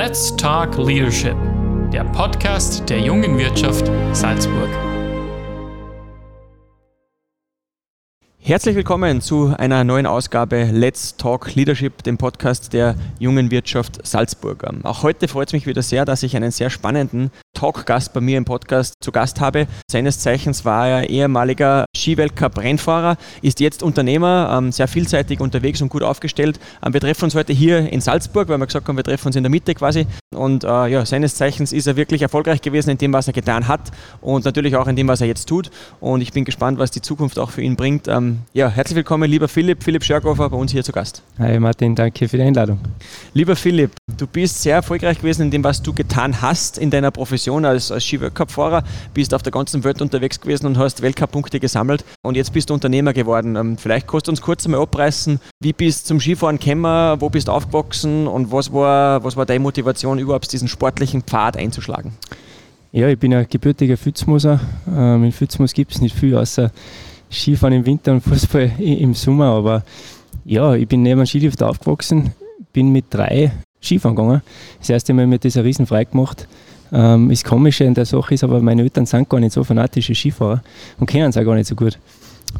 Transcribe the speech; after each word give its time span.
Let's 0.00 0.36
Talk 0.36 0.76
Leadership, 0.78 1.34
der 1.92 2.04
Podcast 2.04 2.88
der 2.88 3.00
jungen 3.00 3.36
Wirtschaft 3.36 3.90
Salzburg. 4.12 4.68
Herzlich 8.38 8.76
willkommen 8.76 9.20
zu 9.20 9.52
einer 9.58 9.82
neuen 9.82 10.06
Ausgabe 10.06 10.70
Let's 10.72 11.16
Talk 11.16 11.52
Leadership, 11.56 12.04
dem 12.04 12.16
Podcast 12.16 12.72
der 12.72 12.94
jungen 13.18 13.50
Wirtschaft 13.50 14.06
Salzburg. 14.06 14.64
Auch 14.84 15.02
heute 15.02 15.26
freut 15.26 15.48
es 15.48 15.52
mich 15.52 15.66
wieder 15.66 15.82
sehr, 15.82 16.04
dass 16.04 16.22
ich 16.22 16.36
einen 16.36 16.52
sehr 16.52 16.70
spannenden 16.70 17.32
Talkgast 17.58 18.12
bei 18.12 18.20
mir 18.20 18.38
im 18.38 18.44
Podcast 18.44 18.94
zu 19.00 19.10
Gast 19.10 19.40
habe. 19.40 19.66
Seines 19.90 20.20
Zeichens 20.20 20.64
war 20.64 20.86
er 20.86 21.10
ehemaliger 21.10 21.86
Skiweltcup-Rennfahrer, 21.96 23.16
ist 23.42 23.58
jetzt 23.58 23.82
Unternehmer, 23.82 24.56
ähm, 24.56 24.70
sehr 24.70 24.86
vielseitig 24.86 25.40
unterwegs 25.40 25.82
und 25.82 25.88
gut 25.88 26.04
aufgestellt. 26.04 26.60
Ähm, 26.86 26.92
wir 26.92 27.00
treffen 27.00 27.24
uns 27.24 27.34
heute 27.34 27.52
hier 27.52 27.92
in 27.92 28.00
Salzburg, 28.00 28.48
weil 28.48 28.58
wir 28.58 28.66
gesagt 28.66 28.86
haben, 28.86 28.96
wir 28.96 29.02
treffen 29.02 29.26
uns 29.26 29.34
in 29.34 29.42
der 29.42 29.50
Mitte 29.50 29.74
quasi. 29.74 30.06
Und 30.32 30.62
äh, 30.62 30.86
ja, 30.86 31.04
seines 31.04 31.34
Zeichens 31.34 31.72
ist 31.72 31.88
er 31.88 31.96
wirklich 31.96 32.22
erfolgreich 32.22 32.62
gewesen 32.62 32.90
in 32.90 32.98
dem, 32.98 33.12
was 33.12 33.26
er 33.26 33.32
getan 33.32 33.66
hat 33.66 33.90
und 34.20 34.44
natürlich 34.44 34.76
auch 34.76 34.86
in 34.86 34.94
dem, 34.94 35.08
was 35.08 35.20
er 35.20 35.26
jetzt 35.26 35.48
tut. 35.48 35.70
Und 35.98 36.20
ich 36.20 36.32
bin 36.32 36.44
gespannt, 36.44 36.78
was 36.78 36.92
die 36.92 37.02
Zukunft 37.02 37.40
auch 37.40 37.50
für 37.50 37.62
ihn 37.62 37.74
bringt. 37.74 38.06
Ähm, 38.06 38.38
ja, 38.52 38.68
herzlich 38.68 38.94
willkommen, 38.94 39.28
lieber 39.28 39.48
Philipp, 39.48 39.82
Philipp 39.82 40.04
Schörghofer 40.04 40.48
bei 40.48 40.56
uns 40.56 40.70
hier 40.70 40.84
zu 40.84 40.92
Gast. 40.92 41.22
Hi 41.40 41.58
Martin, 41.58 41.96
danke 41.96 42.28
für 42.28 42.36
die 42.36 42.44
Einladung. 42.44 42.78
Lieber 43.34 43.56
Philipp, 43.56 43.90
du 44.16 44.28
bist 44.28 44.62
sehr 44.62 44.76
erfolgreich 44.76 45.18
gewesen 45.18 45.42
in 45.42 45.50
dem, 45.50 45.64
was 45.64 45.82
du 45.82 45.92
getan 45.92 46.40
hast 46.40 46.78
in 46.78 46.90
deiner 46.90 47.10
Profession 47.10 47.47
Position 47.48 47.64
als, 47.64 47.90
als 47.90 48.04
Ski-Weltcup-Fahrer, 48.04 48.84
bist 49.14 49.32
auf 49.32 49.42
der 49.42 49.52
ganzen 49.52 49.82
Welt 49.84 50.02
unterwegs 50.02 50.40
gewesen 50.40 50.66
und 50.66 50.76
hast 50.76 51.00
Weltcup-Punkte 51.00 51.60
gesammelt 51.60 52.04
und 52.22 52.36
jetzt 52.36 52.52
bist 52.52 52.68
du 52.68 52.74
Unternehmer 52.74 53.12
geworden. 53.14 53.56
Ähm, 53.56 53.78
vielleicht 53.78 54.06
kannst 54.06 54.26
du 54.26 54.32
uns 54.32 54.42
kurz 54.42 54.66
einmal 54.66 54.82
abreißen, 54.82 55.40
wie 55.60 55.72
bist 55.72 56.04
du 56.04 56.08
zum 56.08 56.20
Skifahren 56.20 56.58
gekommen, 56.58 57.20
wo 57.20 57.30
bist 57.30 57.48
du 57.48 57.52
aufgewachsen 57.52 58.26
und 58.26 58.52
was 58.52 58.72
war, 58.72 59.24
was 59.24 59.36
war 59.36 59.46
deine 59.46 59.60
Motivation, 59.60 60.18
überhaupt 60.18 60.52
diesen 60.52 60.68
sportlichen 60.68 61.22
Pfad 61.22 61.56
einzuschlagen? 61.56 62.12
Ja, 62.92 63.08
ich 63.08 63.18
bin 63.18 63.32
ein 63.34 63.46
gebürtiger 63.48 63.96
Pfützmoser. 63.96 64.60
Ähm, 64.94 65.24
in 65.24 65.32
Pfützmos 65.32 65.72
gibt 65.72 65.92
es 65.92 66.00
nicht 66.00 66.16
viel 66.16 66.36
außer 66.36 66.70
Skifahren 67.30 67.74
im 67.74 67.86
Winter 67.86 68.12
und 68.12 68.20
Fußball 68.20 68.72
im 68.78 69.14
Sommer, 69.14 69.46
aber 69.46 69.82
ja, 70.44 70.74
ich 70.74 70.86
bin 70.86 71.02
neben 71.02 71.20
einem 71.20 71.26
Skilift 71.26 71.62
aufgewachsen, 71.62 72.32
bin 72.72 72.90
mit 72.90 73.06
drei 73.10 73.52
Skifahren 73.82 74.16
gegangen. 74.16 74.42
Das 74.80 74.90
erste 74.90 75.14
Mal 75.14 75.26
mir 75.26 75.38
das 75.38 75.56
riesen 75.56 75.86
frei 75.86 76.04
gemacht. 76.04 76.46
Ähm, 76.92 77.28
das 77.28 77.44
Komische 77.44 77.84
in 77.84 77.94
der 77.94 78.04
Sache 78.04 78.34
ist 78.34 78.44
aber, 78.44 78.60
meine 78.60 78.82
Eltern 78.82 79.06
sind 79.06 79.28
gar 79.28 79.40
nicht 79.40 79.52
so 79.52 79.64
fanatische 79.64 80.14
Skifahrer 80.14 80.62
und 80.98 81.06
kennen 81.06 81.30
es 81.30 81.36
auch 81.36 81.44
gar 81.44 81.54
nicht 81.54 81.66
so 81.66 81.74
gut. 81.74 81.98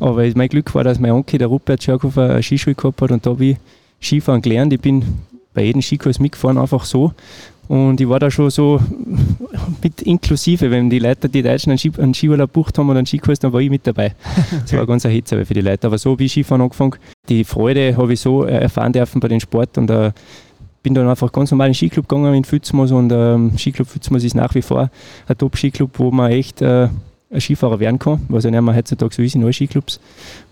Aber 0.01 0.23
mein 0.35 0.49
Glück 0.49 0.75
war, 0.75 0.85
dass 0.85 0.99
mein 0.99 1.13
Onkel, 1.13 1.39
der 1.39 1.49
Rupert 1.49 1.83
Schörkofer, 1.83 2.31
eine 2.31 2.43
Skischule 2.43 2.75
gehabt 2.75 3.01
hat 3.01 3.11
und 3.11 3.25
da 3.25 3.31
habe 3.31 3.45
ich 3.45 3.57
Skifahren 4.01 4.43
gelernt. 4.43 4.73
Ich 4.73 4.81
bin 4.81 5.03
bei 5.55 5.65
jedem 5.65 5.83
Skikurs 5.83 6.21
mitgefahren, 6.21 6.59
einfach 6.59 6.85
so. 6.85 7.13
Und 7.69 8.01
ich 8.01 8.09
war 8.09 8.19
da 8.19 8.31
schon 8.31 8.49
so 8.49 8.81
mit 9.83 10.01
inklusive, 10.03 10.71
wenn 10.71 10.89
die 10.89 10.99
Leute, 10.99 11.29
die 11.29 11.43
Deutschen 11.43 11.71
einen, 11.71 11.79
Ski, 11.79 11.93
einen 11.99 12.15
Skiurlaub 12.15 12.51
gebucht 12.51 12.79
haben 12.79 12.89
und 12.89 12.97
einen 12.97 13.07
Skikurs, 13.07 13.39
dann 13.39 13.53
war 13.53 13.61
ich 13.61 13.69
mit 13.69 13.87
dabei. 13.87 14.15
Das 14.63 14.73
war 14.73 14.87
ganz 14.87 15.05
ein 15.05 15.13
Hitze 15.13 15.45
für 15.45 15.53
die 15.53 15.61
Leute. 15.61 15.87
Aber 15.87 15.99
so 15.99 16.19
wie 16.19 16.25
ich 16.25 16.33
Skifahren 16.33 16.63
angefangen, 16.63 16.95
die 17.29 17.45
Freude 17.45 17.95
habe 17.97 18.15
ich 18.15 18.21
so 18.21 18.45
erfahren 18.45 18.95
dürfen 18.95 19.21
bei 19.21 19.29
dem 19.29 19.41
Sport 19.41 19.77
und 19.77 19.91
uh, 19.91 20.11
bin 20.83 20.95
dann 20.95 21.09
einfach 21.09 21.33
ganz 21.33 21.51
normal 21.51 21.69
in 21.69 21.73
den 21.73 21.77
Skiclub 21.77 22.09
gegangen 22.09 22.35
in 22.35 22.45
Pfützmoos 22.45 22.93
und 22.93 23.13
ähm, 23.13 23.59
Skiclub 23.59 23.89
Pfützmoos 23.89 24.25
ist 24.25 24.35
nach 24.35 24.55
wie 24.55 24.63
vor 24.63 24.91
ein 25.27 25.39
Top-Skiclub, 25.39 25.99
wo 25.99 26.11
man 26.11 26.31
echt 26.31 26.63
äh, 26.63 26.89
Skifahrer 27.37 27.79
werden 27.79 27.99
kann, 27.99 28.21
was 28.29 28.45
ja 28.45 28.51
nicht 28.51 28.61
mehr 28.61 28.75
heutzutage 28.75 29.15
so 29.15 29.23
ist 29.23 29.35
in 29.35 29.43
allen 29.43 29.53
Skiclubs. 29.53 30.01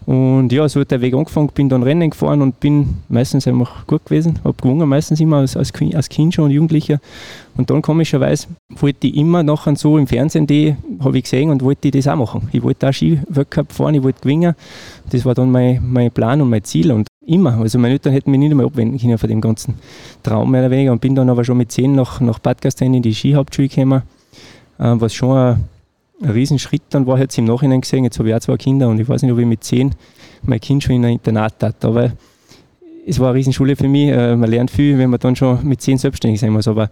Und 0.04 0.52
ja, 0.52 0.68
so 0.68 0.80
hat 0.80 0.90
der 0.90 1.00
Weg 1.00 1.14
angefangen, 1.14 1.48
bin 1.54 1.68
dann 1.68 1.82
Rennen 1.82 2.10
gefahren 2.10 2.42
und 2.42 2.60
bin 2.60 2.98
meistens 3.08 3.46
einfach 3.46 3.86
gut 3.86 4.04
gewesen, 4.04 4.38
habe 4.44 4.54
gewonnen, 4.60 4.88
meistens 4.88 5.20
immer 5.20 5.38
als, 5.38 5.56
als, 5.56 5.72
als 5.94 6.08
Kind 6.08 6.34
schon 6.34 6.44
und 6.44 6.50
Jugendlicher. 6.50 7.00
Und 7.56 7.70
dann 7.70 7.82
komischerweise 7.82 8.48
wollte 8.68 9.06
ich 9.06 9.16
immer 9.16 9.42
nachher 9.42 9.74
so 9.76 9.98
im 9.98 10.06
Fernsehen, 10.06 10.46
die 10.46 10.76
habe 11.00 11.16
ich 11.16 11.24
gesehen 11.24 11.50
und 11.50 11.62
wollte 11.62 11.90
das 11.90 12.06
auch 12.06 12.16
machen. 12.16 12.48
Ich 12.52 12.62
wollte 12.62 12.88
auch 12.88 12.92
Ski-Weltcup 12.92 13.72
fahren, 13.72 13.94
ich 13.94 14.02
wollte 14.02 14.20
gewinnen. 14.20 14.54
Das 15.10 15.24
war 15.24 15.34
dann 15.34 15.50
mein, 15.50 15.80
mein 15.84 16.10
Plan 16.10 16.40
und 16.40 16.50
mein 16.50 16.62
Ziel. 16.62 16.92
Und 16.92 17.08
immer. 17.26 17.58
Also 17.58 17.78
meine 17.78 17.94
Eltern 17.94 18.12
hätten 18.12 18.30
mich 18.30 18.38
nicht 18.38 18.52
einmal 18.52 18.66
abwenden 18.66 18.98
können 18.98 19.18
von 19.18 19.28
dem 19.28 19.40
ganzen 19.40 19.74
Traum 20.22 20.50
mehr 20.50 20.60
oder 20.62 20.70
weniger 20.70 20.92
und 20.92 21.00
bin 21.00 21.14
dann 21.14 21.28
aber 21.28 21.44
schon 21.44 21.56
mit 21.56 21.72
zehn 21.72 21.92
nach, 21.92 22.20
nach 22.20 22.38
Bad 22.38 22.62
Gastein 22.62 22.94
in 22.94 23.02
die 23.02 23.14
Skihauptschule 23.14 23.68
gekommen, 23.68 24.02
äh, 24.78 24.94
was 24.94 25.14
schon 25.14 25.36
ein, 25.36 25.64
ein 26.22 26.30
Riesenschritt 26.30 26.82
dann 26.90 27.06
war, 27.06 27.18
jetzt 27.18 27.36
im 27.38 27.44
Nachhinein 27.44 27.80
gesehen. 27.80 28.04
Jetzt 28.04 28.18
habe 28.18 28.28
ich 28.28 28.34
auch 28.34 28.40
zwei 28.40 28.56
Kinder 28.56 28.88
und 28.88 29.00
ich 29.00 29.08
weiß 29.08 29.22
nicht, 29.22 29.32
ob 29.32 29.38
ich 29.38 29.46
mit 29.46 29.64
zehn 29.64 29.94
mein 30.42 30.60
Kind 30.60 30.82
schon 30.82 30.96
in 30.96 31.04
ein 31.04 31.12
Internat 31.14 31.62
hat, 31.62 31.84
aber 31.84 32.12
es 33.06 33.20
war 33.20 33.28
eine 33.28 33.38
Riesenschule 33.38 33.76
für 33.76 33.88
mich. 33.88 34.10
Äh, 34.10 34.36
man 34.36 34.50
lernt 34.50 34.70
viel, 34.70 34.98
wenn 34.98 35.10
man 35.10 35.20
dann 35.20 35.36
schon 35.36 35.66
mit 35.66 35.80
zehn 35.80 35.98
selbstständig 35.98 36.40
sein 36.40 36.52
muss. 36.52 36.66
Aber 36.66 36.88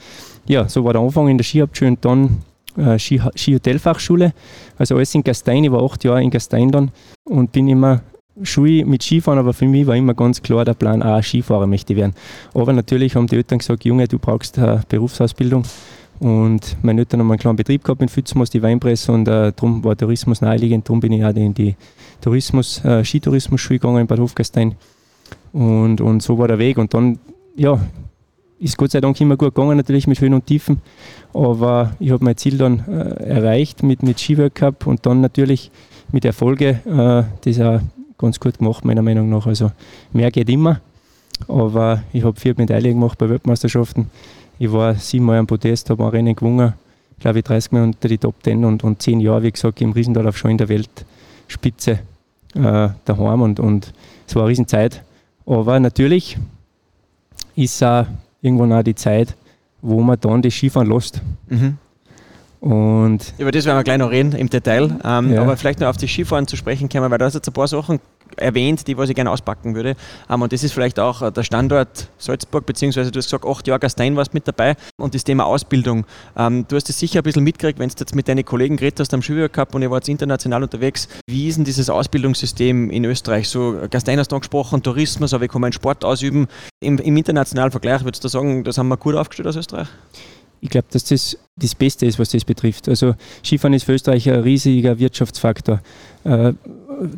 ja, 0.46 0.68
so 0.68 0.84
war 0.84 0.92
der 0.92 1.02
Anfang 1.02 1.28
in 1.28 1.38
der 1.38 1.44
Skihauptschule 1.44 1.90
und 1.90 2.04
dann 2.04 2.42
äh, 2.76 2.98
Ski, 2.98 3.20
Skihotelfachschule. 3.34 4.32
Also 4.78 4.96
alles 4.96 5.14
in 5.14 5.24
Gastein. 5.24 5.64
Ich 5.64 5.72
war 5.72 5.82
acht 5.82 6.04
Jahre 6.04 6.22
in 6.22 6.30
Gastein 6.30 6.70
dann 6.70 6.90
und 7.24 7.50
bin 7.52 7.68
immer 7.68 8.02
Schule 8.42 8.84
mit 8.84 9.02
Skifahren, 9.02 9.38
aber 9.38 9.52
für 9.52 9.66
mich 9.66 9.86
war 9.86 9.96
immer 9.96 10.14
ganz 10.14 10.42
klar 10.42 10.64
der 10.64 10.74
Plan, 10.74 11.02
auch 11.02 11.22
Skifahrer 11.22 11.66
möchte 11.66 11.92
ich 11.92 11.98
werden. 11.98 12.14
Aber 12.52 12.72
natürlich 12.72 13.14
haben 13.14 13.28
die 13.28 13.36
Eltern 13.36 13.58
gesagt, 13.58 13.84
Junge, 13.84 14.08
du 14.08 14.18
brauchst 14.18 14.58
eine 14.58 14.82
Berufsausbildung. 14.88 15.64
Und 16.24 16.78
meine 16.80 17.02
Eltern 17.02 17.20
haben 17.20 17.30
einen 17.30 17.38
kleinen 17.38 17.56
Betrieb 17.56 17.84
gehabt 17.84 18.00
in 18.00 18.08
Pfützmoos, 18.08 18.48
die 18.48 18.62
Weinpresse, 18.62 19.12
und 19.12 19.28
äh, 19.28 19.52
darum 19.54 19.84
war 19.84 19.94
Tourismus 19.94 20.40
naheliegend. 20.40 20.88
Darum 20.88 20.98
bin 20.98 21.12
ich 21.12 21.22
auch 21.22 21.34
in 21.34 21.52
die 21.52 21.76
Tourismus, 22.22 22.82
äh, 22.82 23.04
Skitourismus-Schule 23.04 23.78
gegangen 23.78 24.00
in 24.00 24.06
Bad 24.06 24.20
Hofgastein. 24.20 24.74
Und, 25.52 26.00
und 26.00 26.22
so 26.22 26.38
war 26.38 26.48
der 26.48 26.58
Weg. 26.58 26.78
Und 26.78 26.94
dann, 26.94 27.18
ja, 27.56 27.78
ist 28.58 28.78
Gott 28.78 28.92
sei 28.92 29.02
Dank 29.02 29.20
immer 29.20 29.36
gut 29.36 29.54
gegangen, 29.54 29.76
natürlich 29.76 30.06
mit 30.06 30.18
Höhen 30.18 30.32
und 30.32 30.46
Tiefen. 30.46 30.80
Aber 31.34 31.94
ich 32.00 32.10
habe 32.10 32.24
mein 32.24 32.38
Ziel 32.38 32.56
dann 32.56 32.82
äh, 32.88 33.22
erreicht 33.24 33.82
mit, 33.82 34.02
mit 34.02 34.18
Skiworld 34.18 34.58
und 34.86 35.04
dann 35.04 35.20
natürlich 35.20 35.70
mit 36.10 36.24
Erfolge, 36.24 36.80
äh, 36.86 37.24
das 37.44 37.60
auch 37.60 37.80
ganz 38.16 38.40
gut 38.40 38.60
gemacht, 38.60 38.82
meiner 38.86 39.02
Meinung 39.02 39.28
nach. 39.28 39.46
Also 39.46 39.72
mehr 40.14 40.30
geht 40.30 40.48
immer. 40.48 40.80
Aber 41.48 42.02
ich 42.14 42.24
habe 42.24 42.40
vier 42.40 42.54
Medaillen 42.56 42.94
gemacht 42.94 43.18
bei 43.18 43.28
Weltmeisterschaften. 43.28 44.08
Ich 44.58 44.70
war 44.72 44.94
siebenmal 44.94 45.38
am 45.38 45.46
Podest, 45.46 45.90
habe 45.90 46.04
ein 46.04 46.10
Rennen 46.10 46.36
gewonnen, 46.36 46.74
glaube 47.18 47.38
ich 47.38 47.44
30 47.44 47.72
Mal 47.72 47.82
unter 47.82 48.08
die 48.08 48.18
Top 48.18 48.36
10 48.42 48.64
und, 48.64 48.84
und 48.84 49.02
zehn 49.02 49.20
Jahre, 49.20 49.42
wie 49.42 49.52
gesagt, 49.52 49.80
im 49.80 49.92
Riesendorf 49.92 50.36
schon 50.36 50.52
in 50.52 50.58
der 50.58 50.68
Weltspitze 50.68 52.00
äh, 52.54 52.88
daheim 53.04 53.42
und, 53.42 53.58
und 53.58 53.92
es 54.26 54.34
war 54.34 54.42
eine 54.42 54.50
Riesenzeit. 54.50 55.02
Aber 55.46 55.78
natürlich 55.80 56.38
ist 57.56 57.82
auch 57.82 58.06
irgendwann 58.42 58.72
auch 58.72 58.82
die 58.82 58.94
Zeit, 58.94 59.36
wo 59.82 60.00
man 60.00 60.18
dann 60.20 60.42
das 60.42 60.54
Skifahren 60.54 60.88
lässt. 60.88 61.20
Mhm. 61.48 61.78
Und 62.60 63.34
Über 63.36 63.52
das 63.52 63.66
werden 63.66 63.76
wir 63.76 63.84
gleich 63.84 63.98
noch 63.98 64.10
reden 64.10 64.32
im 64.32 64.48
Detail. 64.48 64.98
Ähm, 65.04 65.34
ja. 65.34 65.42
Aber 65.42 65.56
vielleicht 65.56 65.80
noch 65.80 65.88
auf 65.88 65.98
die 65.98 66.08
Skifahren 66.08 66.46
zu 66.46 66.56
sprechen 66.56 66.88
kommen, 66.88 67.10
weil 67.10 67.18
du 67.18 67.26
hast 67.26 67.34
jetzt 67.34 67.46
ein 67.46 67.52
paar 67.52 67.68
Sachen 67.68 68.00
erwähnt, 68.36 68.86
die 68.86 68.96
was 68.96 69.08
ich 69.08 69.14
gerne 69.14 69.30
auspacken 69.30 69.74
würde. 69.74 69.96
Ähm, 70.28 70.42
und 70.42 70.52
das 70.52 70.62
ist 70.62 70.72
vielleicht 70.72 70.98
auch 70.98 71.22
äh, 71.22 71.30
der 71.30 71.42
Standort 71.42 72.08
Salzburg, 72.18 72.66
beziehungsweise 72.66 73.10
du 73.10 73.18
hast 73.18 73.26
gesagt, 73.26 73.44
acht 73.44 73.66
Jahre 73.66 73.80
Gastein 73.80 74.16
warst 74.16 74.34
mit 74.34 74.46
dabei 74.46 74.76
und 74.96 75.14
das 75.14 75.24
Thema 75.24 75.46
Ausbildung. 75.46 76.04
Ähm, 76.36 76.66
du 76.68 76.76
hast 76.76 76.88
es 76.90 76.98
sicher 76.98 77.20
ein 77.20 77.22
bisschen 77.22 77.44
mitgekriegt, 77.44 77.78
wenn 77.78 77.88
du 77.88 77.94
jetzt 77.98 78.14
mit 78.14 78.28
deinen 78.28 78.44
Kollegen 78.44 78.76
geredet 78.76 79.00
hast 79.00 79.14
am 79.14 79.22
Schuljahr 79.22 79.48
gehabt 79.48 79.74
und 79.74 79.82
ihr 79.82 79.90
wart 79.90 80.08
international 80.08 80.62
unterwegs. 80.62 81.08
Wie 81.26 81.48
ist 81.48 81.56
denn 81.56 81.64
dieses 81.64 81.90
Ausbildungssystem 81.90 82.90
in 82.90 83.04
Österreich? 83.04 83.48
So, 83.48 83.76
Gastein 83.90 84.18
hast 84.18 84.32
du 84.32 84.36
angesprochen, 84.36 84.82
Tourismus, 84.82 85.34
aber 85.34 85.44
ich 85.44 85.50
kann 85.50 85.60
meinen 85.60 85.72
Sport 85.72 86.04
ausüben. 86.04 86.48
Im, 86.80 86.98
Im, 86.98 87.16
internationalen 87.16 87.70
Vergleich 87.70 88.04
würdest 88.04 88.24
du 88.24 88.28
sagen, 88.28 88.64
das 88.64 88.78
haben 88.78 88.88
wir 88.88 88.96
gut 88.96 89.14
aufgestellt 89.14 89.48
aus 89.48 89.56
Österreich? 89.56 89.88
Ich 90.60 90.70
glaube, 90.70 90.86
dass 90.90 91.04
das 91.04 91.36
das 91.56 91.74
Beste 91.74 92.06
ist, 92.06 92.18
was 92.18 92.30
das 92.30 92.44
betrifft. 92.44 92.88
Also 92.88 93.14
Skifahren 93.44 93.74
ist 93.74 93.84
für 93.84 93.92
Österreich 93.92 94.28
ein 94.28 94.40
riesiger 94.40 94.98
Wirtschaftsfaktor. 94.98 95.80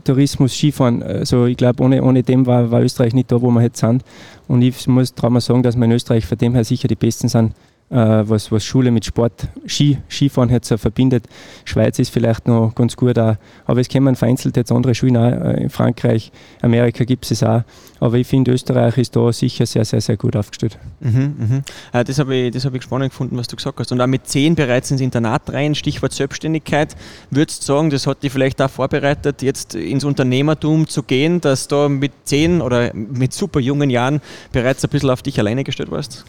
Tourismus, 0.05 0.55
Skifahren, 0.55 1.03
also 1.03 1.47
ich 1.47 1.57
glaube, 1.57 1.83
ohne, 1.83 2.03
ohne 2.03 2.23
dem 2.23 2.47
war, 2.47 2.71
war 2.71 2.83
Österreich 2.83 3.15
nicht 3.15 3.31
da, 3.33 3.41
wo 3.41 3.51
wir 3.51 3.63
jetzt 3.63 3.79
sind. 3.79 4.03
Und 4.49 4.63
ich 4.63 4.87
muss 4.87 5.15
trauen 5.15 5.35
mal 5.35 5.41
sagen, 5.41 5.63
dass 5.63 5.77
wir 5.77 5.85
in 5.85 5.93
Österreich 5.93 6.27
von 6.27 6.39
dem 6.39 6.55
her 6.55 6.65
sicher 6.65 6.89
die 6.89 6.95
Besten 6.95 7.29
sind, 7.29 7.53
was, 7.89 8.51
was 8.51 8.65
Schule 8.65 8.91
mit 8.91 9.05
Sport, 9.05 9.49
Ski, 9.67 9.99
Skifahren 10.09 10.51
jetzt 10.51 10.73
verbindet. 10.77 11.27
Schweiz 11.65 11.99
ist 11.99 12.11
vielleicht 12.11 12.49
noch 12.49 12.75
ganz 12.75 12.97
gut 12.97 13.19
auch, 13.19 13.37
aber 13.65 13.81
es 13.81 13.89
kommen 13.89 14.17
vereinzelt 14.17 14.57
jetzt 14.57 14.73
andere 14.73 14.95
Schulen 14.95 15.17
auch, 15.17 15.31
äh, 15.31 15.63
in 15.63 15.71
Frankreich, 15.71 16.33
Amerika 16.63 17.05
gibt 17.05 17.31
es 17.31 17.43
auch. 17.43 17.63
Aber 18.01 18.17
ich 18.17 18.27
finde, 18.27 18.53
Österreich 18.53 18.99
ist 18.99 19.17
da 19.17 19.33
sicher 19.33 19.67
sehr, 19.67 19.85
sehr, 19.85 20.01
sehr 20.01 20.17
gut 20.17 20.37
aufgestellt. 20.37 20.79
Mhm, 21.01 21.35
mhm. 21.39 21.63
Äh, 21.93 22.05
das 22.05 22.19
habe 22.19 22.35
ich, 22.35 22.65
hab 22.65 22.75
ich 22.75 22.83
spannend 22.83 23.11
gefunden, 23.11 23.37
was 23.37 23.47
du 23.47 23.57
gesagt 23.57 23.79
hast. 23.79 23.93
Und 23.93 24.01
auch 24.01 24.07
mit 24.07 24.27
zehn 24.27 24.55
bereits 24.55 24.91
ins 24.91 25.01
Internat 25.01 25.53
rein, 25.53 25.75
Stichwort 25.75 26.13
Selbstständigkeit. 26.13 26.97
Würdest 27.31 27.63
du 27.63 27.67
sagen, 27.67 27.91
das 27.91 28.07
hat 28.07 28.23
dich 28.23 28.33
vielleicht 28.33 28.61
auch 28.61 28.71
vorbereitet, 28.71 29.43
jetzt 29.43 29.75
ins 29.75 30.05
Unternehmertum 30.05 30.89
zu 30.89 31.03
gehen, 31.03 31.41
dass 31.41 31.69
du 31.69 31.89
mit 31.89 32.13
zehn 32.25 32.61
oder 32.61 32.93
mit 32.95 33.33
super 33.33 33.61
jungen 33.61 33.91
Jahren 33.91 34.21
bereits 34.53 34.85
ein 34.85 34.91
bisschen 34.91 35.11
auf 35.11 35.23
dich 35.23 35.39
alleine 35.39 35.65
gestellt 35.65 35.91
warst? 35.91 36.25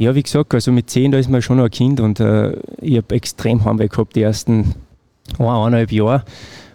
Ja, 0.00 0.14
wie 0.14 0.22
gesagt, 0.22 0.54
also 0.54 0.72
mit 0.72 0.88
zehn, 0.88 1.12
da 1.12 1.18
ist 1.18 1.28
man 1.28 1.42
schon 1.42 1.60
ein 1.60 1.70
Kind 1.70 2.00
und 2.00 2.20
äh, 2.20 2.56
ich 2.80 2.96
habe 2.96 3.14
extrem 3.14 3.62
Heimweh 3.66 3.88
gehabt 3.88 4.16
die 4.16 4.22
ersten 4.22 4.74
eineinhalb 5.38 5.92
Jahre. 5.92 6.24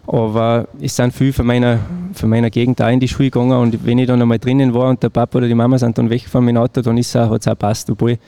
Aber 0.06 0.68
es 0.80 0.95
sind 0.95 1.12
viele 1.12 1.33
von 1.33 1.48
meiner, 1.48 1.80
von 2.13 2.30
meiner 2.30 2.51
Gegend 2.51 2.83
auch 2.83 2.88
in 2.88 3.00
die 3.00 3.07
Schule 3.07 3.31
gegangen 3.31 3.60
und 3.60 3.83
wenn 3.83 3.98
ich 3.98 4.06
dann 4.06 4.22
einmal 4.22 4.38
drinnen 4.38 4.75
war 4.75 4.89
und 4.89 5.01
der 5.01 5.10
Papa 5.10 5.39
oder 5.39 5.48
die 5.48 5.56
Mama 5.56 5.80
sind 5.80 5.98
dann 5.98 6.12
weggefahren 6.12 6.45
mit 6.45 6.54
dem 6.54 6.62
Auto, 6.62 6.83
dann 6.83 6.98
hat 6.98 7.01
es 7.01 7.16
auch 7.16 7.39
gepasst. 7.39 7.89
Obwohl 7.89 8.19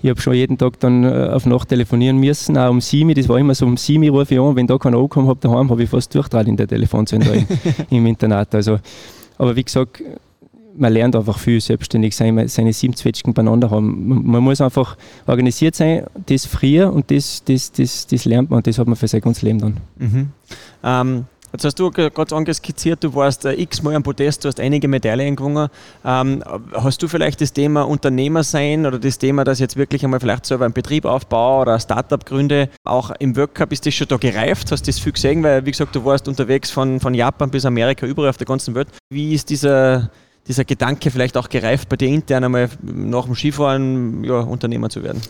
ich 0.00 0.08
habe 0.08 0.18
schon 0.18 0.32
jeden 0.32 0.56
Tag 0.56 0.80
dann 0.80 1.04
äh, 1.04 1.28
auf 1.30 1.44
Nacht 1.44 1.68
telefonieren 1.68 2.16
müssen, 2.16 2.56
auch 2.56 2.70
um 2.70 2.80
7 2.80 3.12
das 3.12 3.28
war 3.28 3.38
immer 3.38 3.54
so 3.54 3.66
um 3.66 3.76
7 3.76 4.02
Uhr 4.04 4.20
rufe 4.20 4.32
ich 4.32 4.40
an, 4.40 4.56
wenn 4.56 4.66
da 4.66 4.78
keiner 4.78 4.96
angekommen 4.96 5.28
hat 5.28 5.44
daheim, 5.44 5.68
habe 5.68 5.82
ich 5.82 5.90
fast 5.90 6.14
durchgetragen 6.14 6.52
in 6.52 6.56
der 6.56 6.68
Telefonzelle 6.68 7.46
im 7.90 8.06
Internat. 8.06 8.54
Also, 8.54 8.78
aber 9.36 9.54
wie 9.54 9.64
gesagt, 9.64 10.02
man 10.78 10.92
lernt 10.92 11.16
einfach 11.16 11.38
viel 11.38 11.60
selbstständig 11.60 12.16
sein, 12.16 12.48
seine 12.48 12.72
sieben 12.72 12.94
Zwetschgen 12.94 13.34
beieinander 13.34 13.70
haben. 13.70 14.08
Man, 14.08 14.24
man, 14.24 14.42
muss 14.42 14.60
einfach 14.60 14.96
organisiert 15.26 15.74
sein, 15.74 16.04
das 16.26 16.46
früher 16.46 16.92
und 16.92 17.10
das, 17.10 17.42
das, 17.44 17.72
das, 17.72 18.06
das 18.06 18.24
lernt 18.24 18.50
man 18.50 18.58
und 18.58 18.66
das 18.66 18.78
hat 18.78 18.86
man 18.86 18.96
für 18.96 19.08
sein 19.08 19.20
ganzes 19.20 19.42
Leben 19.42 19.58
dann. 19.58 19.76
Mhm. 19.96 20.28
Ähm, 20.84 21.24
jetzt 21.52 21.64
hast 21.64 21.78
du 21.78 21.90
gerade 21.90 22.34
angeskizziert, 22.34 23.02
du 23.02 23.14
warst 23.14 23.44
äh, 23.44 23.54
x-mal 23.54 23.94
am 23.94 24.02
Podest, 24.02 24.44
du 24.44 24.48
hast 24.48 24.60
einige 24.60 24.86
Medaillen 24.88 25.34
gewonnen. 25.36 25.68
Ähm, 26.04 26.42
hast 26.72 27.02
du 27.02 27.08
vielleicht 27.08 27.40
das 27.40 27.52
Thema 27.52 27.82
Unternehmer 27.82 28.44
sein 28.44 28.86
oder 28.86 28.98
das 28.98 29.18
Thema, 29.18 29.44
dass 29.44 29.58
jetzt 29.58 29.76
wirklich 29.76 30.04
einmal 30.04 30.20
vielleicht 30.20 30.46
selber 30.46 30.64
einen 30.64 30.74
Betrieb 30.74 31.04
aufbaue 31.04 31.62
oder 31.62 31.74
ein 31.74 31.80
Startup 31.80 32.24
gründe, 32.24 32.68
auch 32.84 33.10
im 33.18 33.36
Workup 33.36 33.72
ist 33.72 33.84
das 33.86 33.94
schon 33.94 34.08
da 34.08 34.16
gereift? 34.16 34.70
Hast 34.70 34.86
du 34.86 34.90
das 34.90 35.00
viel 35.00 35.12
gesehen? 35.12 35.42
Weil, 35.42 35.66
wie 35.66 35.72
gesagt, 35.72 35.94
du 35.96 36.04
warst 36.04 36.28
unterwegs 36.28 36.70
von, 36.70 37.00
von 37.00 37.14
Japan 37.14 37.50
bis 37.50 37.64
Amerika, 37.64 38.06
überall 38.06 38.30
auf 38.30 38.36
der 38.36 38.46
ganzen 38.46 38.74
Welt. 38.74 38.88
Wie 39.10 39.34
ist 39.34 39.50
dieser 39.50 40.10
dieser 40.48 40.64
Gedanke 40.64 41.10
vielleicht 41.10 41.36
auch 41.36 41.48
gereift 41.48 41.88
bei 41.88 41.96
dir 41.96 42.08
intern 42.08 42.44
einmal 42.44 42.70
nach 42.82 43.26
dem 43.26 43.34
Skifahren 43.34 44.24
ja, 44.24 44.40
Unternehmer 44.40 44.88
zu 44.88 45.02
werden? 45.02 45.20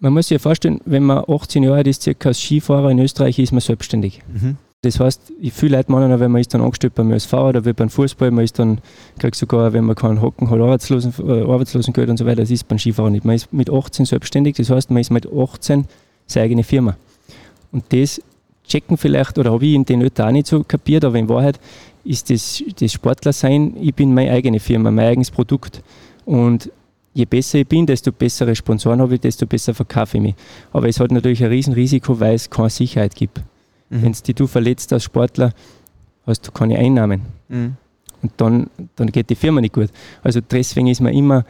Man 0.00 0.12
muss 0.12 0.28
sich 0.28 0.36
ja 0.36 0.38
vorstellen, 0.40 0.80
wenn 0.84 1.04
man 1.04 1.24
18 1.28 1.62
Jahre 1.62 1.78
alt 1.78 1.86
ist, 1.86 2.02
circa 2.02 2.30
als 2.30 2.40
Skifahrer 2.40 2.90
in 2.90 2.98
Österreich, 2.98 3.38
ist 3.38 3.52
man 3.52 3.60
selbstständig. 3.60 4.22
Mhm. 4.32 4.56
Das 4.82 5.00
heißt, 5.00 5.32
viele 5.50 5.78
Leute 5.78 5.90
meinen, 5.90 6.20
wenn 6.20 6.30
man 6.30 6.42
ist 6.42 6.52
dann 6.52 6.60
angestellt 6.60 6.94
beim 6.94 7.10
ÖSV 7.10 7.32
oder 7.32 7.64
wie 7.64 7.72
beim 7.72 7.88
Fußball, 7.88 8.30
man 8.30 8.44
ist 8.44 8.58
dann, 8.58 8.80
kriegt 9.18 9.34
sogar, 9.34 9.72
wenn 9.72 9.84
man 9.84 9.96
keinen 9.96 10.20
Hocken 10.20 10.50
hat, 10.50 10.60
Arbeitslosen, 10.60 11.14
äh, 11.26 11.40
Arbeitslosengeld 11.40 12.10
und 12.10 12.18
so 12.18 12.26
weiter, 12.26 12.42
das 12.42 12.50
ist 12.50 12.68
beim 12.68 12.78
Skifahren 12.78 13.12
nicht. 13.12 13.24
Man 13.24 13.34
ist 13.34 13.50
mit 13.50 13.70
18 13.70 14.04
selbstständig, 14.04 14.56
das 14.56 14.68
heißt, 14.68 14.90
man 14.90 15.00
ist 15.00 15.10
mit 15.10 15.26
18 15.26 15.86
seine 16.26 16.44
eigene 16.44 16.64
Firma. 16.64 16.96
Und 17.72 17.84
das 17.90 18.20
checken 18.68 18.98
vielleicht, 18.98 19.38
oder 19.38 19.52
habe 19.52 19.64
ich 19.64 19.74
in 19.74 19.86
den 19.86 20.02
Ötter 20.02 20.26
auch 20.26 20.32
nicht 20.32 20.48
so 20.48 20.62
kapiert, 20.64 21.04
aber 21.04 21.18
in 21.18 21.30
Wahrheit 21.30 21.58
ist 22.04 22.30
das, 22.30 22.62
das 22.78 22.92
Sportlersein, 22.92 23.74
ich 23.80 23.94
bin 23.94 24.12
meine 24.14 24.30
eigene 24.30 24.60
Firma, 24.60 24.90
mein 24.90 25.06
eigenes 25.06 25.30
Produkt. 25.30 25.82
Und 26.24 26.70
je 27.14 27.24
besser 27.24 27.58
ich 27.58 27.66
bin, 27.66 27.86
desto 27.86 28.12
bessere 28.12 28.54
Sponsoren 28.54 29.00
habe 29.00 29.14
ich, 29.14 29.20
desto 29.20 29.46
besser 29.46 29.74
verkaufe 29.74 30.18
ich 30.18 30.22
mich. 30.22 30.34
Aber 30.72 30.88
es 30.88 31.00
hat 31.00 31.10
natürlich 31.10 31.42
ein 31.42 31.50
Riesenrisiko, 31.50 32.18
weil 32.20 32.34
es 32.34 32.50
keine 32.50 32.70
Sicherheit 32.70 33.14
gibt. 33.14 33.38
Mhm. 33.90 34.02
Wenn 34.02 34.12
du 34.12 34.34
dich 34.34 34.50
verletzt 34.50 34.92
als 34.92 35.04
Sportler, 35.04 35.52
hast 36.26 36.46
du 36.46 36.52
keine 36.52 36.78
Einnahmen. 36.78 37.22
Mhm. 37.48 37.76
Und 38.22 38.32
dann, 38.38 38.70
dann 38.96 39.08
geht 39.08 39.30
die 39.30 39.34
Firma 39.34 39.60
nicht 39.60 39.74
gut. 39.74 39.90
Also 40.22 40.40
deswegen 40.40 40.86
ist 40.86 41.00
man 41.00 41.12
immer 41.12 41.44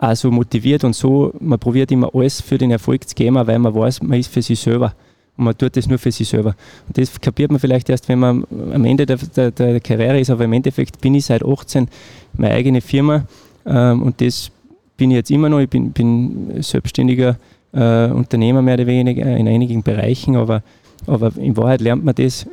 auch 0.00 0.16
so 0.16 0.30
motiviert 0.30 0.82
und 0.84 0.94
so, 0.94 1.32
man 1.40 1.58
probiert 1.58 1.92
immer 1.92 2.10
alles 2.14 2.40
für 2.40 2.58
den 2.58 2.70
Erfolg 2.70 3.08
zu 3.08 3.14
geben, 3.14 3.36
weil 3.36 3.58
man 3.58 3.74
weiß, 3.74 4.02
man 4.02 4.18
ist 4.18 4.32
für 4.32 4.42
sich 4.42 4.58
selber 4.58 4.94
und 5.40 5.46
man 5.46 5.56
tut 5.56 5.74
das 5.76 5.88
nur 5.88 5.98
für 5.98 6.12
sich 6.12 6.28
selber. 6.28 6.54
Und 6.86 6.98
das 6.98 7.18
kapiert 7.18 7.50
man 7.50 7.58
vielleicht 7.58 7.88
erst, 7.88 8.08
wenn 8.08 8.18
man 8.18 8.44
am 8.50 8.84
Ende 8.84 9.06
der, 9.06 9.16
der, 9.16 9.50
der 9.50 9.80
Karriere 9.80 10.20
ist, 10.20 10.28
aber 10.30 10.44
im 10.44 10.52
Endeffekt 10.52 11.00
bin 11.00 11.14
ich 11.14 11.24
seit 11.24 11.42
18 11.42 11.88
meine 12.34 12.54
eigene 12.54 12.82
Firma 12.82 13.24
ähm, 13.64 14.02
und 14.02 14.20
das 14.20 14.50
bin 14.98 15.10
ich 15.10 15.16
jetzt 15.16 15.30
immer 15.30 15.48
noch. 15.48 15.60
Ich 15.60 15.70
bin, 15.70 15.92
bin 15.92 16.62
selbstständiger 16.62 17.38
äh, 17.72 18.08
Unternehmer 18.08 18.60
mehr 18.60 18.74
oder 18.74 18.86
weniger 18.86 19.34
in 19.34 19.48
einigen 19.48 19.82
Bereichen, 19.82 20.36
aber, 20.36 20.62
aber 21.06 21.32
in 21.38 21.56
Wahrheit 21.56 21.80
lernt 21.80 22.04
man 22.04 22.14
das 22.14 22.46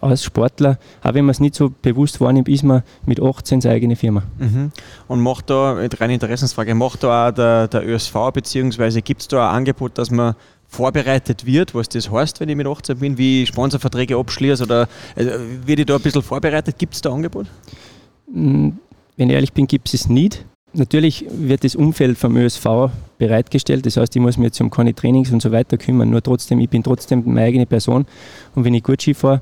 als 0.00 0.24
Sportler, 0.24 0.78
auch 1.02 1.14
wenn 1.14 1.24
man 1.24 1.30
es 1.30 1.40
nicht 1.40 1.54
so 1.54 1.72
bewusst 1.82 2.20
wahrnimmt, 2.20 2.48
ist 2.48 2.62
man 2.62 2.82
mit 3.06 3.20
18 3.22 3.60
seine 3.60 3.74
eigene 3.74 3.96
Firma. 3.96 4.22
Mhm. 4.38 4.72
Und 5.08 5.20
macht 5.20 5.50
da, 5.50 5.72
reine 5.72 6.14
Interessensfrage, 6.14 6.74
macht 6.74 7.02
da 7.02 7.28
auch 7.28 7.32
der, 7.32 7.68
der 7.68 7.86
ÖSV, 7.86 8.14
beziehungsweise 8.32 9.02
gibt 9.02 9.22
es 9.22 9.28
da 9.28 9.48
ein 9.48 9.56
Angebot, 9.56 9.98
dass 9.98 10.10
man 10.10 10.34
vorbereitet 10.68 11.46
wird, 11.46 11.74
was 11.74 11.88
das 11.88 12.10
heißt, 12.10 12.40
wenn 12.40 12.48
ich 12.48 12.56
mit 12.56 12.66
18 12.66 12.98
bin, 12.98 13.18
wie 13.18 13.46
Sponsorverträge 13.46 14.16
abschließe 14.16 14.62
oder 14.62 14.88
also, 15.16 15.30
wird 15.64 15.80
ich 15.80 15.86
da 15.86 15.96
ein 15.96 16.02
bisschen 16.02 16.22
vorbereitet? 16.22 16.78
Gibt 16.78 16.94
es 16.94 17.00
da 17.00 17.10
Angebot? 17.10 17.46
Mm, 18.32 18.70
wenn 19.16 19.30
ich 19.30 19.34
ehrlich 19.34 19.52
bin, 19.52 19.66
gibt 19.66 19.88
es 19.88 19.94
es 19.94 20.08
nicht. 20.08 20.44
Natürlich 20.74 21.24
wird 21.30 21.64
das 21.64 21.74
Umfeld 21.74 22.18
vom 22.18 22.36
ÖSV 22.36 22.90
bereitgestellt, 23.16 23.86
das 23.86 23.96
heißt, 23.96 24.14
ich 24.14 24.20
muss 24.20 24.36
mich 24.36 24.46
jetzt 24.46 24.60
um 24.60 24.70
keine 24.70 24.94
Trainings 24.94 25.32
und 25.32 25.40
so 25.40 25.50
weiter 25.50 25.78
kümmern, 25.78 26.10
nur 26.10 26.22
trotzdem, 26.22 26.60
ich 26.60 26.68
bin 26.68 26.82
trotzdem 26.82 27.22
meine 27.24 27.46
eigene 27.46 27.64
Person 27.64 28.04
und 28.54 28.64
wenn 28.64 28.74
ich 28.74 28.82
gut 28.82 29.00
Ski 29.00 29.14
fahre 29.14 29.40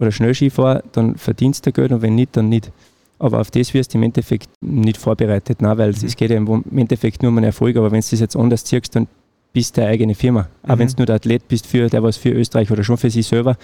oder 0.00 0.10
schnell 0.10 0.34
Ski 0.34 0.48
fahre, 0.48 0.82
dann 0.92 1.16
verdienst 1.16 1.66
du 1.66 1.72
Geld 1.72 1.92
und 1.92 2.00
wenn 2.00 2.14
nicht, 2.14 2.34
dann 2.36 2.48
nicht. 2.48 2.72
Aber 3.18 3.40
auf 3.40 3.50
das 3.50 3.74
wirst 3.74 3.92
du 3.92 3.98
im 3.98 4.04
Endeffekt 4.04 4.48
nicht 4.62 4.96
vorbereitet, 4.96 5.60
nein, 5.60 5.76
weil 5.76 5.90
mhm. 5.90 6.06
es 6.06 6.16
geht 6.16 6.30
ja 6.30 6.36
im 6.38 6.64
Endeffekt 6.74 7.22
nur 7.22 7.30
um 7.30 7.36
einen 7.36 7.46
Erfolg, 7.46 7.76
aber 7.76 7.90
wenn 7.90 8.00
du 8.00 8.06
das 8.10 8.18
jetzt 8.18 8.36
anders 8.36 8.64
ziehst, 8.64 8.96
dann 8.96 9.06
bist 9.52 9.76
deine 9.76 9.88
eigene 9.88 10.14
Firma. 10.14 10.42
Mhm. 10.42 10.70
Auch 10.70 10.78
wenn 10.78 10.88
du 10.88 10.94
nur 10.98 11.06
der 11.06 11.16
Athlet 11.16 11.48
bist, 11.48 11.66
für, 11.66 11.88
der 11.88 12.02
was 12.02 12.16
für 12.16 12.30
Österreich 12.30 12.70
oder 12.70 12.84
schon 12.84 12.96
für 12.96 13.10
sich 13.10 13.26
selber, 13.26 13.56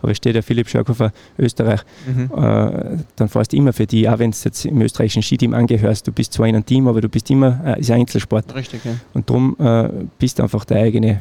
aber 0.00 0.14
steht 0.14 0.34
der 0.34 0.42
Philipp 0.42 0.68
Schörkofer 0.68 1.12
Österreich, 1.38 1.80
mhm. 2.06 2.30
äh, 2.36 2.98
dann 3.16 3.28
fährst 3.28 3.52
du 3.52 3.56
immer 3.56 3.72
für 3.72 3.86
die, 3.86 4.08
auch 4.08 4.18
wenn 4.18 4.30
du 4.30 4.36
jetzt 4.44 4.64
im 4.64 4.80
österreichischen 4.80 5.22
Skiteam 5.22 5.54
angehörst. 5.54 6.06
Du 6.06 6.12
bist 6.12 6.32
zwar 6.32 6.46
in 6.46 6.54
einem 6.54 6.66
Team, 6.66 6.88
aber 6.88 7.00
du 7.00 7.08
bist 7.08 7.30
immer, 7.30 7.60
äh, 7.64 7.80
ist 7.80 7.90
ein 7.90 8.00
Einzelsport. 8.00 8.54
Richtig, 8.54 8.84
ja. 8.84 8.92
Und 9.14 9.28
darum 9.28 9.56
äh, 9.58 9.88
bist 10.18 10.38
du 10.38 10.42
einfach 10.42 10.64
deine 10.64 10.80
eigene 10.82 11.20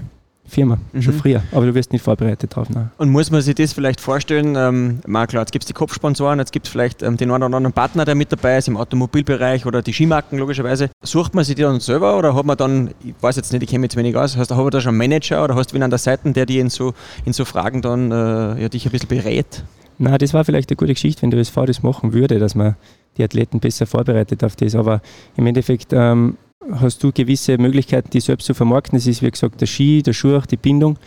Firma, 0.51 0.77
mhm. 0.91 1.01
schon 1.01 1.13
früher. 1.13 1.43
Aber 1.51 1.65
du 1.65 1.73
wirst 1.73 1.93
nicht 1.93 2.03
vorbereitet 2.03 2.55
drauf. 2.55 2.69
Nein. 2.69 2.91
Und 2.97 3.09
muss 3.09 3.31
man 3.31 3.41
sich 3.41 3.55
das 3.55 3.71
vielleicht 3.71 4.01
vorstellen, 4.01 4.55
ähm, 4.57 4.99
klar, 5.27 5.43
jetzt 5.43 5.51
gibt 5.51 5.63
es 5.63 5.67
die 5.67 5.73
Kopfsponsoren, 5.73 6.39
jetzt 6.39 6.51
gibt 6.51 6.65
es 6.65 6.71
vielleicht 6.71 7.01
ähm, 7.01 7.15
den 7.15 7.31
einen 7.31 7.43
oder 7.43 7.55
anderen 7.55 7.73
Partner, 7.73 8.03
der 8.03 8.15
mit 8.15 8.31
dabei 8.31 8.57
ist 8.57 8.67
im 8.67 8.75
Automobilbereich 8.75 9.65
oder 9.65 9.81
die 9.81 9.93
Skimarken 9.93 10.37
logischerweise. 10.37 10.89
Sucht 11.03 11.33
man 11.33 11.45
sich 11.45 11.55
die 11.55 11.61
dann 11.61 11.79
selber 11.79 12.17
oder 12.17 12.35
hat 12.35 12.45
man 12.45 12.57
dann, 12.57 12.91
ich 13.03 13.13
weiß 13.21 13.37
jetzt 13.37 13.53
nicht, 13.53 13.63
ich 13.63 13.69
kenne 13.69 13.79
mich 13.79 13.91
jetzt 13.91 13.97
wenig 13.97 14.15
aus, 14.17 14.35
hast 14.35 14.51
du 14.51 14.69
da 14.69 14.81
schon 14.81 14.89
einen 14.89 14.97
Manager 14.97 15.43
oder 15.43 15.55
hast 15.55 15.71
du 15.71 15.75
wen 15.75 15.83
an 15.83 15.89
der 15.89 15.99
Seite, 15.99 16.31
der 16.31 16.45
dir 16.45 16.59
in 16.59 16.69
so, 16.69 16.93
in 17.23 17.31
so 17.31 17.45
Fragen 17.45 17.81
dann 17.81 18.11
äh, 18.11 18.61
ja, 18.61 18.69
dich 18.69 18.85
ein 18.85 18.91
bisschen 18.91 19.07
berät? 19.07 19.63
Na, 19.97 20.17
das 20.17 20.33
war 20.33 20.43
vielleicht 20.43 20.69
eine 20.69 20.77
gute 20.77 20.93
Geschichte, 20.93 21.21
wenn 21.21 21.31
der 21.31 21.39
SV 21.39 21.65
das 21.65 21.83
machen 21.83 22.11
würde, 22.11 22.39
dass 22.39 22.55
man 22.55 22.75
die 23.17 23.23
Athleten 23.23 23.59
besser 23.59 23.85
vorbereitet 23.85 24.43
auf 24.43 24.55
das. 24.55 24.75
Aber 24.75 25.01
im 25.37 25.45
Endeffekt 25.45 25.93
ähm, 25.93 26.37
hast 26.71 27.03
du 27.03 27.11
gewisse 27.11 27.57
Möglichkeiten, 27.57 28.09
die 28.11 28.19
selbst 28.19 28.45
zu 28.45 28.53
vermarkten. 28.53 28.97
Das 28.97 29.07
ist, 29.07 29.21
wie 29.21 29.31
gesagt, 29.31 29.61
der 29.61 29.65
Ski, 29.65 30.03
der 30.03 30.13
Schuh, 30.13 30.41
die 30.49 30.57
Bindung 30.57 30.97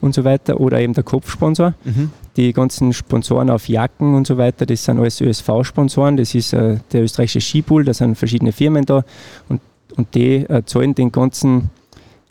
und 0.00 0.14
so 0.14 0.24
weiter 0.24 0.60
oder 0.60 0.80
eben 0.80 0.92
der 0.92 1.04
Kopfsponsor. 1.04 1.74
Mhm. 1.84 2.10
Die 2.36 2.52
ganzen 2.52 2.92
Sponsoren 2.92 3.50
auf 3.50 3.68
Jacken 3.68 4.14
und 4.14 4.26
so 4.26 4.36
weiter, 4.38 4.66
das 4.66 4.84
sind 4.84 4.98
alles 4.98 5.20
ÖSV-Sponsoren. 5.20 6.16
Das 6.16 6.34
ist 6.34 6.52
äh, 6.52 6.78
der 6.92 7.02
österreichische 7.02 7.40
Skipool, 7.40 7.84
da 7.84 7.94
sind 7.94 8.16
verschiedene 8.16 8.52
Firmen 8.52 8.84
da 8.84 9.04
und, 9.48 9.60
und 9.96 10.14
die 10.14 10.36
äh, 10.36 10.62
zahlen 10.64 10.94
den 10.94 11.12
ganzen 11.12 11.70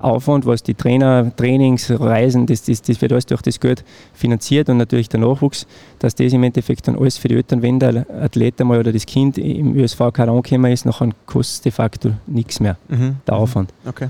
Aufwand, 0.04 0.46
was 0.46 0.64
die 0.64 0.74
Trainer, 0.74 1.32
Trainings, 1.36 1.92
Reisen, 1.92 2.46
das, 2.46 2.64
das, 2.64 2.82
das 2.82 3.02
wird 3.02 3.12
alles 3.12 3.26
durch 3.26 3.42
das 3.42 3.60
Geld 3.60 3.84
finanziert 4.14 4.70
und 4.70 4.78
natürlich 4.78 5.10
der 5.10 5.20
Nachwuchs, 5.20 5.68
dass 6.00 6.16
das 6.16 6.34
im 6.34 6.44
Endeffekt 6.44 6.88
dann 6.88 6.98
alles 6.98 7.18
für 7.18 7.28
die 7.28 7.36
Eltern, 7.36 7.62
wenn 7.62 7.80
der 7.80 8.06
Athlet 8.22 8.60
einmal 8.62 8.80
oder 8.80 8.92
das 8.92 9.06
Kind 9.06 9.38
im 9.38 9.76
ÖSV-Kader 9.76 10.32
angekommen 10.32 10.72
ist, 10.72 10.86
nachher 10.86 11.10
kostet 11.26 11.66
de 11.66 11.72
facto 11.72 12.12
nichts 12.28 12.60
mehr, 12.60 12.78
mhm. 12.90 13.18
der 13.28 13.36
Aufwand. 13.36 13.74
Okay. 13.86 14.08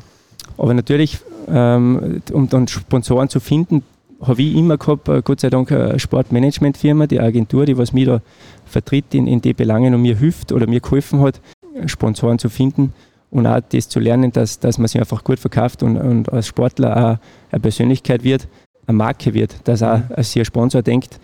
Aber 0.58 0.74
natürlich, 0.74 1.20
ähm, 1.48 2.22
um 2.32 2.50
dann 2.50 2.68
Sponsoren 2.68 3.30
zu 3.30 3.40
finden, 3.40 3.84
habe 4.22 4.42
ich 4.42 4.56
immer 4.56 4.78
gehabt, 4.78 5.08
äh, 5.08 5.22
Gott 5.24 5.40
sei 5.40 5.50
Dank, 5.50 5.72
eine 5.72 6.00
Sportmanagementfirma, 6.00 7.08
die 7.08 7.20
Agentur, 7.20 7.66
die 7.66 7.78
was 7.78 7.94
mich 7.94 8.06
da 8.06 8.22
vertritt 8.66 9.14
in, 9.14 9.28
in 9.28 9.42
die 9.42 9.54
Belangen 9.54 9.94
und 9.94 10.02
mir 10.02 10.16
hilft 10.16 10.52
oder 10.52 10.68
mir 10.68 10.80
geholfen 10.80 11.22
hat, 11.22 11.42
Sponsoren 11.88 12.38
zu 12.38 12.50
finden 12.50 12.94
und 13.32 13.48
auch 13.48 13.62
das 13.70 13.90
zu 13.90 14.00
lernen, 14.00 14.32
dass, 14.32 14.60
dass 14.60 14.78
man 14.78 14.88
sich 14.88 15.00
einfach 15.00 15.24
gut 15.24 15.40
verkauft 15.40 15.84
und, 15.84 15.98
und 15.98 16.32
als 16.32 16.48
Sportler 16.48 16.98
auch 16.98 17.52
eine 17.52 17.60
Persönlichkeit 17.60 18.24
wird, 18.24 18.48
eine 18.86 18.98
Marke 18.98 19.34
wird, 19.34 19.56
dass 19.68 19.82
auch 19.82 20.02
als 20.12 20.38
Sponsor 20.46 20.82
denkt, 20.82 21.20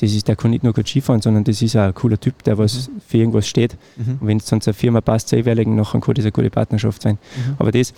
das 0.00 0.12
ist, 0.12 0.28
der 0.28 0.36
kann 0.36 0.52
nicht 0.52 0.62
nur 0.62 0.72
gut 0.72 0.86
Skifahren, 0.86 1.20
sondern 1.20 1.42
das 1.42 1.60
ist 1.60 1.76
auch 1.76 1.80
ein 1.80 1.94
cooler 1.94 2.18
Typ, 2.20 2.44
der 2.44 2.56
was 2.56 2.88
mhm. 2.88 3.00
für 3.04 3.18
irgendwas 3.18 3.48
steht. 3.48 3.76
Mhm. 3.96 4.18
Und 4.20 4.26
wenn 4.28 4.36
es 4.36 4.46
sonst 4.46 4.68
eine 4.68 4.74
Firma 4.74 5.00
passt, 5.00 5.28
zur 5.28 5.38
jeweiligen, 5.38 5.74
nachher 5.74 6.00
kann 6.00 6.14
das 6.14 6.24
eine 6.24 6.32
gute 6.32 6.50
Partnerschaft 6.50 7.02
sein. 7.02 7.18
Mhm. 7.36 7.54
Aber 7.58 7.72
das, 7.72 7.92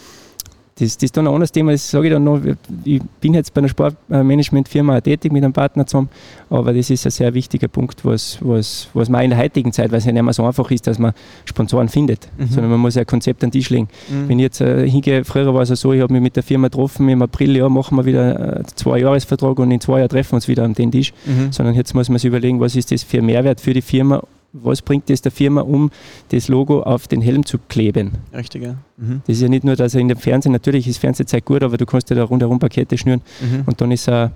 das, 0.81 0.97
das 0.97 1.05
ist 1.05 1.17
dann 1.17 1.27
ein 1.27 1.33
anderes 1.33 1.53
Thema, 1.53 1.73
das 1.73 1.91
sage 1.91 2.09
ich 2.09 2.13
dann 2.13 2.25
noch. 2.25 2.41
Ich 2.85 3.01
bin 3.21 3.35
jetzt 3.35 3.53
bei 3.53 3.61
einer 3.61 3.69
Sportmanagementfirma 3.69 5.01
tätig 5.01 5.33
mit 5.33 5.45
einem 5.45 5.53
Partner 5.53 5.87
zusammen, 5.87 6.09
aber 6.49 6.73
das 6.73 6.91
ist 6.91 7.07
ein 7.07 7.11
sehr 7.11 7.35
wichtiger 7.35 7.69
Punkt, 7.69 8.05
was, 8.05 8.39
was, 8.41 8.89
was 8.95 9.09
man 9.09 9.23
in 9.23 9.31
der 9.31 9.39
heutigen 9.39 9.73
Zeit, 9.73 9.91
weil 9.91 9.99
es 9.99 10.05
ja 10.05 10.13
nicht 10.13 10.23
mehr 10.23 10.33
so 10.33 10.45
einfach 10.45 10.71
ist, 10.71 10.87
dass 10.87 10.99
man 10.99 11.13
Sponsoren 11.45 11.89
findet, 11.89 12.29
mhm. 12.39 12.47
sondern 12.47 12.71
man 12.71 12.81
muss 12.81 12.95
ja 12.95 13.03
ein 13.03 13.07
Konzept 13.07 13.45
an 13.45 13.51
den 13.51 13.61
Tisch 13.61 13.71
legen. 13.71 13.89
Mhm. 14.09 14.29
Wenn 14.29 14.39
ich 14.39 14.45
jetzt 14.45 14.61
äh, 14.61 14.89
hingehe, 14.89 15.25
früher 15.25 15.53
war 15.55 15.63
es 15.63 15.69
ja 15.69 15.77
so, 15.77 15.93
ich 15.93 16.01
habe 16.01 16.13
mich 16.13 16.23
mit 16.23 16.37
der 16.37 16.43
Firma 16.43 16.69
getroffen, 16.69 17.09
im 17.09 17.23
April 17.23 17.57
ja, 17.57 17.69
machen 17.69 17.97
wir 17.97 18.07
wieder 18.07 18.37
einen 18.37 18.65
äh, 18.65 18.67
Zwei-Jahres-Vertrag 18.75 19.59
und 19.59 19.71
in 19.71 19.81
zwei 19.81 19.99
Jahren 19.99 20.09
treffen 20.09 20.33
wir 20.33 20.37
uns 20.37 20.49
wieder 20.49 20.65
an 20.65 20.75
den 20.75 20.91
Tisch, 20.91 21.13
mhm. 21.27 21.53
sondern 21.53 21.75
jetzt 21.75 21.95
muss 21.95 22.09
man 22.09 22.19
sich 22.19 22.29
überlegen, 22.29 22.61
was 22.61 22.77
ist 22.77 22.91
das 22.91 23.03
für 23.03 23.23
Mehrwert 23.23 23.61
für 23.61 23.75
die 23.75 23.83
Firma 23.83 24.23
was 24.53 24.83
bringt 24.83 25.09
es 25.11 25.23
der 25.23 25.33
Firma, 25.33 25.61
um 25.61 25.91
das 26.31 26.49
Logo 26.49 26.83
auf 26.83 27.09
den 27.09 27.23
Helm 27.23 27.47
zu 27.47 27.59
kleben? 27.69 28.13
Richtig, 28.35 28.63
ja. 28.63 28.77
Mhm. 28.97 29.23
Das 29.27 29.37
ist 29.37 29.43
ja 29.43 29.49
nicht 29.49 29.65
nur, 29.65 29.77
dass 29.77 29.95
er 29.95 30.01
in 30.01 30.09
dem 30.09 30.19
Fernsehen, 30.19 30.53
natürlich 30.53 30.89
ist 30.89 30.99
Fernsehzeit 30.99 31.45
gut, 31.45 31.63
aber 31.63 31.77
du 31.77 31.87
kannst 31.87 32.11
ja 32.11 32.17
da 32.17 32.25
rundherum 32.25 32.59
Pakete 32.59 32.99
schnüren 32.99 33.23
mhm. 33.41 33.63
und 33.67 33.81
dann 33.81 33.91
ist 33.91 34.09
er 34.09 34.33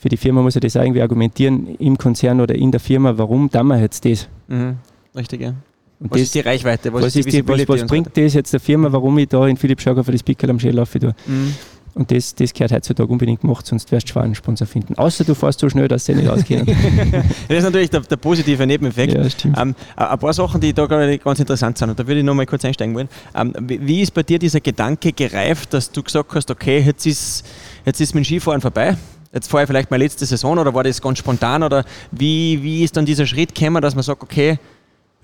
für 0.00 0.08
die 0.08 0.16
Firma 0.16 0.42
muss 0.42 0.54
er 0.54 0.60
das 0.60 0.74
irgendwie 0.74 1.02
argumentieren, 1.02 1.74
im 1.78 1.98
Konzern 1.98 2.40
oder 2.40 2.54
in 2.54 2.70
der 2.70 2.80
Firma, 2.80 3.16
warum 3.16 3.50
tun 3.50 3.66
wir 3.66 3.80
jetzt 3.80 4.04
das? 4.04 4.28
Mhm. 4.46 4.76
Richtig, 5.16 5.40
ja. 5.40 5.54
Und 6.00 6.12
Was 6.12 6.18
das, 6.18 6.20
ist 6.22 6.34
die 6.36 6.40
Reichweite? 6.40 6.92
was, 6.92 7.16
ist 7.16 7.32
die, 7.32 7.48
was, 7.48 7.68
was 7.68 7.86
bringt 7.86 8.16
das 8.16 8.34
jetzt 8.34 8.52
der 8.52 8.60
Firma, 8.60 8.92
warum 8.92 9.18
ich 9.18 9.28
da 9.28 9.46
in 9.48 9.56
Philipp 9.56 9.80
Schauger 9.80 10.04
für 10.04 10.12
das 10.12 10.22
Pickel 10.22 10.48
am 10.50 10.60
Schädel 10.60 10.76
laufe? 10.76 11.14
Mhm. 11.26 11.54
Und 11.98 12.12
das, 12.12 12.32
das 12.36 12.54
gehört 12.54 12.70
heutzutage 12.70 13.10
unbedingt 13.10 13.40
gemacht, 13.40 13.66
sonst 13.66 13.90
wirst 13.90 14.08
du 14.08 14.12
schwer 14.12 14.22
einen 14.22 14.36
Sponsor 14.36 14.68
finden. 14.68 14.94
Außer 14.96 15.24
du 15.24 15.34
fährst 15.34 15.58
so 15.58 15.68
schnell, 15.68 15.88
dass 15.88 16.04
sie 16.04 16.14
nicht 16.14 16.28
auskennen. 16.28 16.64
Das 17.48 17.58
ist 17.58 17.64
natürlich 17.64 17.90
der, 17.90 18.00
der 18.02 18.16
positive 18.16 18.64
Nebeneffekt. 18.66 19.14
ja, 19.14 19.28
stimmt. 19.28 19.58
Ähm, 19.58 19.74
ein 19.96 20.18
paar 20.18 20.32
Sachen, 20.32 20.60
die 20.60 20.72
da 20.72 20.86
gerade 20.86 21.18
ganz 21.18 21.40
interessant 21.40 21.76
sind, 21.76 21.90
und 21.90 21.98
da 21.98 22.06
würde 22.06 22.20
ich 22.20 22.24
noch 22.24 22.34
mal 22.34 22.46
kurz 22.46 22.64
einsteigen 22.64 22.94
wollen. 22.94 23.08
Ähm, 23.34 23.52
wie 23.66 24.02
ist 24.02 24.14
bei 24.14 24.22
dir 24.22 24.38
dieser 24.38 24.60
Gedanke 24.60 25.12
gereift, 25.12 25.74
dass 25.74 25.90
du 25.90 26.04
gesagt 26.04 26.32
hast, 26.34 26.50
okay, 26.52 26.78
jetzt 26.78 27.04
ist, 27.04 27.44
jetzt 27.84 28.00
ist 28.00 28.14
mein 28.14 28.24
Skifahren 28.24 28.60
vorbei, 28.60 28.96
jetzt 29.32 29.50
fahre 29.50 29.64
ich 29.64 29.66
vielleicht 29.66 29.90
meine 29.90 30.04
letzte 30.04 30.24
Saison 30.24 30.56
oder 30.56 30.72
war 30.72 30.84
das 30.84 31.02
ganz 31.02 31.18
spontan 31.18 31.64
oder 31.64 31.84
wie, 32.12 32.62
wie 32.62 32.84
ist 32.84 32.96
dann 32.96 33.06
dieser 33.06 33.26
Schritt 33.26 33.56
gekommen, 33.56 33.82
dass 33.82 33.96
man 33.96 34.04
sagt, 34.04 34.22
okay, 34.22 34.58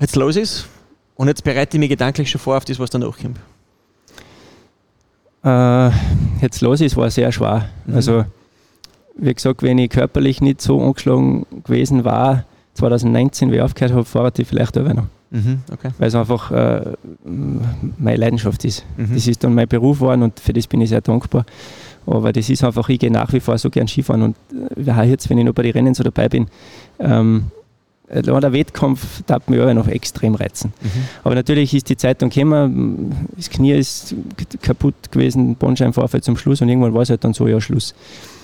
jetzt 0.00 0.16
los 0.16 0.34
ist 0.34 0.66
und 1.14 1.28
jetzt 1.28 1.44
bereite 1.44 1.76
ich 1.76 1.78
mich 1.78 1.90
gedanklich 1.90 2.28
schon 2.28 2.40
vor 2.40 2.56
auf 2.56 2.64
das, 2.64 2.80
was 2.80 2.90
danach 2.90 3.16
kommt? 3.16 3.38
Äh, 5.44 5.90
jetzt 6.44 6.60
los 6.60 6.80
ist, 6.80 6.96
war 6.96 7.10
sehr 7.10 7.32
schwer. 7.32 7.68
Mhm. 7.86 7.94
Also, 7.94 8.24
wie 9.16 9.34
gesagt, 9.34 9.62
wenn 9.62 9.78
ich 9.78 9.90
körperlich 9.90 10.40
nicht 10.40 10.60
so 10.60 10.80
angeschlagen 10.80 11.46
gewesen 11.64 12.04
war, 12.04 12.44
2019, 12.74 13.50
wie 13.50 13.56
ich 13.56 13.62
aufgehört 13.62 13.92
habe, 13.92 14.04
fahre 14.04 14.32
ich 14.36 14.46
vielleicht 14.46 14.76
auch 14.78 14.92
noch. 14.92 15.06
Mhm, 15.30 15.62
okay. 15.72 15.90
Weil 15.98 16.08
es 16.08 16.14
einfach 16.14 16.50
äh, 16.52 16.92
meine 17.24 18.16
Leidenschaft 18.16 18.64
ist. 18.64 18.84
Mhm. 18.96 19.14
Das 19.14 19.26
ist 19.26 19.42
dann 19.42 19.54
mein 19.54 19.66
Beruf 19.66 19.98
geworden 19.98 20.22
und 20.22 20.38
für 20.38 20.52
das 20.52 20.66
bin 20.68 20.80
ich 20.80 20.90
sehr 20.90 21.00
dankbar. 21.00 21.44
Aber 22.06 22.32
das 22.32 22.50
ist 22.50 22.62
einfach, 22.62 22.88
ich 22.88 22.98
gehe 22.98 23.10
nach 23.10 23.32
wie 23.32 23.40
vor 23.40 23.58
so 23.58 23.70
gern 23.70 23.88
Skifahren 23.88 24.22
und 24.22 24.36
äh, 24.76 25.04
jetzt, 25.08 25.28
wenn 25.30 25.38
ich 25.38 25.44
noch 25.44 25.54
bei 25.54 25.62
den 25.62 25.72
Rennen 25.72 25.94
so 25.94 26.04
dabei 26.04 26.28
bin, 26.28 26.46
ähm, 27.00 27.46
äh, 27.46 27.63
der 28.08 28.52
Wettkampf 28.52 29.22
darf 29.26 29.48
mich 29.48 29.60
auch 29.60 29.72
noch 29.72 29.88
extrem 29.88 30.34
reizen. 30.34 30.72
Mhm. 30.80 30.88
Aber 31.24 31.34
natürlich 31.34 31.72
ist 31.74 31.88
die 31.88 31.96
Zeit 31.96 32.20
dann 32.20 32.30
gekommen, 32.30 33.28
das 33.36 33.48
Knie 33.48 33.72
ist 33.72 34.14
kaputt 34.60 35.10
gewesen, 35.10 35.56
Bandscheibenvorfall 35.56 36.22
zum 36.22 36.36
Schluss 36.36 36.60
und 36.60 36.68
irgendwann 36.68 36.94
war 36.94 37.02
es 37.02 37.10
halt 37.10 37.24
dann 37.24 37.32
so, 37.32 37.46
ja, 37.46 37.60
Schluss. 37.60 37.94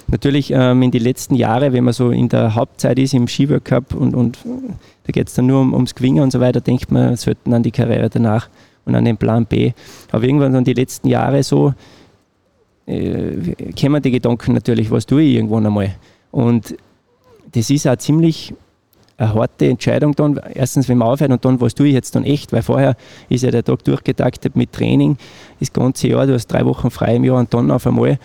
Natürlich 0.09 0.50
ähm, 0.50 0.83
in 0.83 0.90
die 0.90 0.99
letzten 0.99 1.35
Jahre, 1.35 1.73
wenn 1.73 1.85
man 1.85 1.93
so 1.93 2.11
in 2.11 2.29
der 2.29 2.55
Hauptzeit 2.55 2.99
ist 2.99 3.14
im 3.14 3.29
Skiworld 3.29 3.64
Cup 3.64 3.95
und, 3.95 4.14
und 4.14 4.38
äh, 4.38 4.73
da 5.05 5.12
geht 5.12 5.29
es 5.29 5.35
dann 5.35 5.47
nur 5.47 5.61
um, 5.61 5.73
ums 5.73 5.95
Gewinnen 5.95 6.21
und 6.21 6.33
so 6.33 6.40
weiter, 6.40 6.61
denkt 6.61 6.90
man, 6.90 7.17
sollten 7.17 7.52
an 7.52 7.62
die 7.62 7.71
Karriere 7.71 8.09
danach 8.09 8.49
und 8.87 8.95
an 8.95 9.05
den 9.05 9.17
Plan 9.17 9.47
B. 9.47 9.73
Aber 10.11 10.25
irgendwann 10.25 10.52
dann 10.52 10.64
die 10.64 10.73
letzten 10.73 11.07
Jahre 11.07 11.43
so, 11.43 11.75
äh, 12.87 13.55
kommen 13.81 14.02
die 14.02 14.11
Gedanken 14.11 14.55
natürlich, 14.55 14.90
was 14.90 15.07
tue 15.07 15.23
ich 15.23 15.35
irgendwann 15.37 15.67
einmal. 15.67 15.95
Und 16.33 16.75
das 17.52 17.71
ist 17.71 17.87
auch 17.87 17.97
ziemlich 17.97 18.55
eine 19.21 19.35
harte 19.35 19.69
Entscheidung 19.69 20.15
dann. 20.15 20.41
Erstens, 20.55 20.89
wenn 20.89 20.99
man 20.99 21.09
aufhört 21.09 21.31
und 21.31 21.45
dann, 21.45 21.61
was 21.61 21.75
tue 21.75 21.89
ich 21.89 21.95
jetzt 21.95 22.15
dann 22.15 22.25
echt? 22.25 22.53
Weil 22.53 22.62
vorher 22.62 22.97
ist 23.29 23.43
ja 23.43 23.50
der 23.50 23.62
Tag 23.62 23.85
durchgetaktet 23.85 24.57
mit 24.57 24.73
Training, 24.73 25.19
das 25.61 25.73
ganze 25.73 26.09
Jahr, 26.09 26.27
du 26.27 26.35
hast 26.35 26.47
drei 26.47 26.65
Wochen 26.65 26.91
frei 26.91 27.17
im 27.17 27.25
Jahr 27.25 27.39
und 27.39 27.53
dann 27.53 27.71
auf 27.71 27.87
einmal 27.87 28.19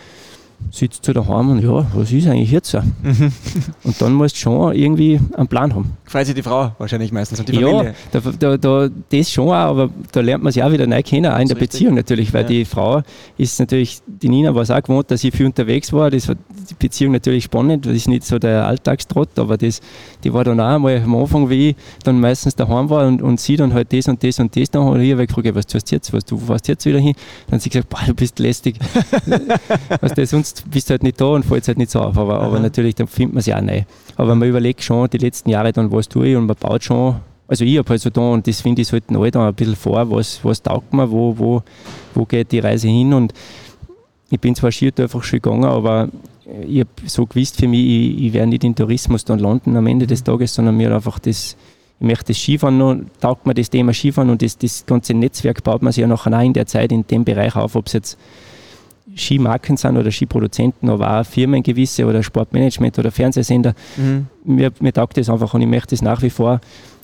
sitzt 0.72 1.08
du 1.08 1.14
daheim 1.14 1.50
und 1.52 1.62
ja, 1.64 1.86
was 1.94 2.12
ist 2.12 2.28
eigentlich 2.28 2.52
jetzt 2.52 2.70
so? 2.72 2.80
Mhm. 2.80 3.32
Und 3.84 4.02
dann 4.02 4.14
musst 4.14 4.36
du 4.36 4.40
schon 4.40 4.74
irgendwie 4.76 5.20
einen 5.38 5.48
Plan 5.48 5.74
haben. 5.74 5.92
Freut 6.06 6.26
sich 6.26 6.36
die 6.36 6.42
Frau 6.42 6.72
wahrscheinlich 6.78 7.12
meistens 7.12 7.40
und 7.40 7.48
die 7.50 7.56
ja, 7.60 7.68
Familie. 7.70 7.96
da, 8.12 8.20
da, 8.40 8.58
da, 8.58 8.90
das 9.12 9.32
schon 9.32 9.48
auch, 9.48 9.52
aber 9.54 9.90
da 10.12 10.22
lernt 10.22 10.44
man 10.44 10.52
sich 10.52 10.64
auch 10.64 10.72
wieder 10.72 10.88
neu 10.88 11.02
kennen, 11.04 11.28
auch 11.32 11.36
in 11.38 11.42
Das 11.48 11.50
der 11.50 11.58
richtig. 11.62 11.70
Beziehung 11.80 11.96
natürlich, 11.96 12.34
weil 12.34 12.42
Ja. 12.44 12.48
die 12.48 12.66
Frau 12.66 13.02
ist 13.38 13.60
natürlich, 13.60 14.02
die 14.08 14.30
Nina 14.30 14.54
war 14.56 14.64
es 14.64 14.72
auch 14.72 14.82
gewohnt, 14.82 15.10
dass 15.12 15.24
ich 15.24 15.34
viel 15.36 15.46
unterwegs 15.46 15.94
war, 15.94 16.10
das 16.10 16.28
war 16.28 16.36
die 16.36 16.74
Beziehung 16.80 17.14
natürlich 17.14 17.44
spannend, 17.46 17.86
das 17.86 17.94
ist 17.94 18.08
nicht 18.08 18.24
so 18.24 18.40
der 18.40 18.66
Alltagstrott, 18.68 19.38
aber 19.38 19.58
das, 19.58 19.82
die 20.24 20.34
war 20.34 20.44
dann 20.44 20.60
auch 20.60 20.76
einmal 20.76 21.02
am 21.04 21.16
Anfang, 21.16 21.50
wie 21.50 21.70
ich 21.70 21.76
dann 22.04 22.20
meistens 22.20 22.56
daheim 22.56 22.90
war 22.90 23.08
und, 23.08 23.22
und 23.22 23.40
sie 23.40 23.56
dann 23.56 23.74
halt 23.74 23.94
das 23.94 24.08
und 24.08 24.24
das 24.24 24.40
und 24.40 24.56
das 24.56 24.70
dann 24.72 24.84
und 24.88 25.00
ich 25.02 25.12
habe 25.12 25.26
gefragt, 25.28 25.54
was 25.56 25.68
tust 25.68 25.92
du 25.92 25.96
jetzt, 25.96 26.12
was, 26.12 26.26
du 26.26 26.38
fährst 26.38 26.68
jetzt 26.68 26.86
wieder 26.86 27.00
hin? 27.00 27.14
Dann 27.48 27.56
hat 27.58 27.62
sie 27.62 27.70
gesagt, 27.70 27.90
boah, 27.90 28.02
du 28.06 28.14
bist 28.14 28.40
lästig, 28.40 28.78
weißt 30.02 30.18
du, 30.18 30.22
sonst 30.46 30.70
bist 30.70 30.90
du 30.90 30.92
halt 30.92 31.04
nicht 31.04 31.20
da 31.20 31.26
und 31.26 31.44
fällt 31.44 31.68
halt 31.68 31.78
nicht 31.78 31.92
so 31.92 32.00
auf, 32.00 32.18
aber, 32.18 32.40
aber 32.40 32.60
natürlich, 32.60 32.96
dann 32.96 33.08
findet 33.08 33.34
man 33.34 33.44
sich 33.44 33.54
auch 33.54 33.62
neu. 33.62 33.84
Aber 34.16 34.36
man 34.36 34.48
überlegt 34.48 34.84
schon 34.84 35.10
die 35.10 35.18
letzten 35.18 35.50
Jahre 35.50 35.74
dann, 35.74 35.92
was 35.92 36.08
tue 36.08 36.28
ich? 36.28 36.36
Und 36.36 36.46
man 36.46 36.56
baut 36.56 36.84
schon, 36.84 37.16
also 37.48 37.66
ich 37.66 37.78
habe 37.78 37.90
halt 37.90 38.02
so 38.02 38.10
da 38.10 38.22
und 38.22 38.48
das 38.48 38.62
finde 38.62 38.82
ich, 38.82 38.88
sollten 38.88 39.16
alle 39.16 39.32
da 39.32 39.48
ein 39.48 39.56
bisschen 39.56 39.76
vor, 39.76 40.10
was, 40.12 40.44
was 40.44 40.62
taugt 40.62 40.94
mir, 40.94 41.10
wo, 41.10 41.38
wo, 41.38 41.64
wo 42.14 42.26
geht 42.26 42.52
die 42.52 42.60
Reise 42.60 42.88
hin? 42.88 43.14
Und 43.14 43.34
ich 44.30 44.40
bin 44.40 44.56
zwar 44.56 44.72
schier 44.72 44.92
einfach 44.98 45.24
schon 45.24 45.42
gegangen, 45.42 45.66
aber 45.66 46.10
ich 46.68 46.82
habe 46.82 46.90
so 47.08 47.26
gewusst 47.26 47.58
für 47.58 47.68
mich, 47.68 47.80
ich, 47.80 48.26
ich 48.26 48.34
werde 48.34 48.50
nicht 48.50 48.64
in 48.64 48.76
Tourismus 48.76 49.26
dann 49.26 49.40
landen 49.40 49.76
am 49.76 49.88
Ende 49.88 50.06
des 50.06 50.24
Tages, 50.24 50.54
sondern 50.54 50.78
mir 50.78 50.94
einfach 50.94 51.18
das, 51.18 51.58
ich 52.00 52.06
möchte 52.06 52.26
das 52.26 52.38
Skifahren 52.38 52.78
noch, 52.78 52.98
taugt 53.20 53.48
mir 53.48 53.56
das 53.56 53.70
Thema 53.70 53.94
Skifahren 53.94 54.30
und 54.30 54.42
das, 54.44 54.58
das 54.58 54.86
ganze 54.86 55.16
Netzwerk 55.16 55.64
baut 55.64 55.82
man 55.82 55.92
sich 55.92 56.02
ja 56.02 56.08
nachher 56.08 56.38
auch 56.38 56.44
in 56.44 56.54
der 56.54 56.68
Zeit 56.68 56.92
in 56.92 57.06
dem 57.08 57.26
Bereich 57.26 57.56
auf, 57.56 57.76
ob 57.76 57.88
es 57.88 57.94
jetzt 57.94 58.18
Skimarken 59.16 59.78
sind 59.78 59.98
oder 59.98 60.12
Skiproduzenten, 60.12 60.90
aber 60.90 61.20
auch 61.20 61.26
Firmen 61.26 61.62
gewisse 61.62 62.06
oder 62.06 62.24
Sportmanagement 62.24 62.98
oder 62.98 63.12
Fernsehsender. 63.12 63.74
Mhm. 63.98 64.28
Mir, 64.44 64.72
mir 64.80 64.94
taugt 64.94 65.18
das 65.18 65.30
einfach 65.30 65.54
und 65.54 65.62
ich 65.62 65.68
möchte 65.68 65.92
das 65.92 66.02
nach 66.02 66.22
wie 66.22 66.30
vor, 66.30 66.60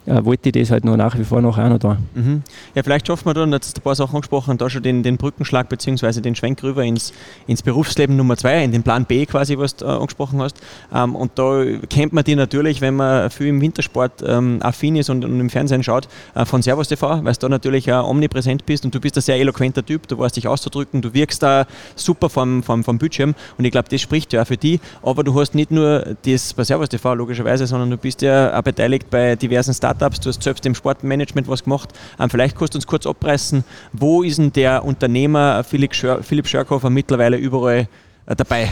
wollte 0.05 0.49
ich 0.49 0.53
das 0.53 0.71
halt 0.71 0.83
noch 0.83 0.97
nach 0.97 1.17
wie 1.17 1.23
vor 1.23 1.41
noch 1.41 1.57
auch 1.57 1.69
noch 1.69 1.79
da. 1.79 1.97
Mhm. 2.15 2.41
Ja, 2.75 2.83
vielleicht 2.83 3.07
schaffen 3.07 3.25
wir 3.25 3.33
dann, 3.33 3.51
jetzt 3.51 3.77
ein 3.77 3.81
paar 3.81 3.95
Sachen 3.95 4.15
angesprochen, 4.15 4.57
da 4.57 4.69
schon 4.69 4.83
den, 4.83 5.03
den 5.03 5.17
Brückenschlag 5.17 5.69
bzw. 5.69 6.21
den 6.21 6.35
Schwenk 6.35 6.61
rüber 6.63 6.83
ins, 6.83 7.13
ins 7.47 7.61
Berufsleben 7.61 8.15
Nummer 8.15 8.37
zwei, 8.37 8.63
in 8.63 8.71
den 8.71 8.83
Plan 8.83 9.05
B 9.05 9.25
quasi, 9.25 9.57
was 9.57 9.75
du 9.75 9.85
äh, 9.85 9.89
angesprochen 9.89 10.41
hast. 10.41 10.59
Ähm, 10.93 11.15
und 11.15 11.31
da 11.35 11.63
kennt 11.89 12.13
man 12.13 12.23
die 12.23 12.35
natürlich, 12.35 12.81
wenn 12.81 12.95
man 12.95 13.29
viel 13.29 13.47
im 13.47 13.61
Wintersport 13.61 14.23
ähm, 14.25 14.59
affin 14.61 14.95
ist 14.95 15.09
und, 15.09 15.23
und 15.23 15.39
im 15.39 15.49
Fernsehen 15.49 15.83
schaut, 15.83 16.07
äh, 16.35 16.45
von 16.45 16.61
Servus 16.61 16.87
TV, 16.87 17.23
weil 17.23 17.33
du 17.33 17.39
da 17.39 17.49
natürlich 17.49 17.91
auch 17.91 18.09
omnipräsent 18.09 18.65
bist 18.65 18.85
und 18.85 18.95
du 18.95 18.99
bist 18.99 19.17
ein 19.17 19.21
sehr 19.21 19.37
eloquenter 19.37 19.85
Typ, 19.85 20.07
du 20.07 20.17
weißt 20.17 20.35
dich 20.35 20.47
auszudrücken, 20.47 21.01
du 21.01 21.13
wirkst 21.13 21.43
da 21.43 21.65
super 21.95 22.29
vom, 22.29 22.63
vom, 22.63 22.83
vom 22.83 22.97
Bildschirm 22.97 23.35
und 23.57 23.65
ich 23.65 23.71
glaube, 23.71 23.89
das 23.89 24.01
spricht 24.01 24.33
ja 24.33 24.41
auch 24.41 24.47
für 24.47 24.57
die, 24.57 24.79
aber 25.03 25.23
du 25.23 25.39
hast 25.39 25.55
nicht 25.55 25.71
nur 25.71 26.15
das 26.25 26.53
bei 26.53 26.63
Servus 26.63 26.89
TV 26.89 27.13
logischerweise, 27.13 27.67
sondern 27.67 27.89
du 27.89 27.97
bist 27.97 28.21
ja 28.21 28.57
auch 28.57 28.63
beteiligt 28.63 29.09
bei 29.09 29.35
diversen 29.35 29.73
Startups, 29.91 30.21
du 30.21 30.29
hast 30.29 30.41
selbst 30.41 30.65
im 30.65 30.73
Sportmanagement 30.73 31.47
was 31.49 31.63
gemacht. 31.63 31.89
Ähm, 32.19 32.29
vielleicht 32.29 32.57
kannst 32.57 32.73
du 32.73 32.77
uns 32.77 32.87
kurz 32.87 33.05
abreißen, 33.05 33.63
wo 33.91 34.23
ist 34.23 34.37
denn 34.37 34.53
der 34.53 34.85
Unternehmer 34.85 35.63
Philipp, 35.63 35.93
Schör 35.93 36.23
Philipp 36.23 36.47
Schörkhofer 36.47 36.89
mittlerweile 36.89 37.35
überall 37.35 37.87
äh, 38.25 38.35
dabei? 38.35 38.69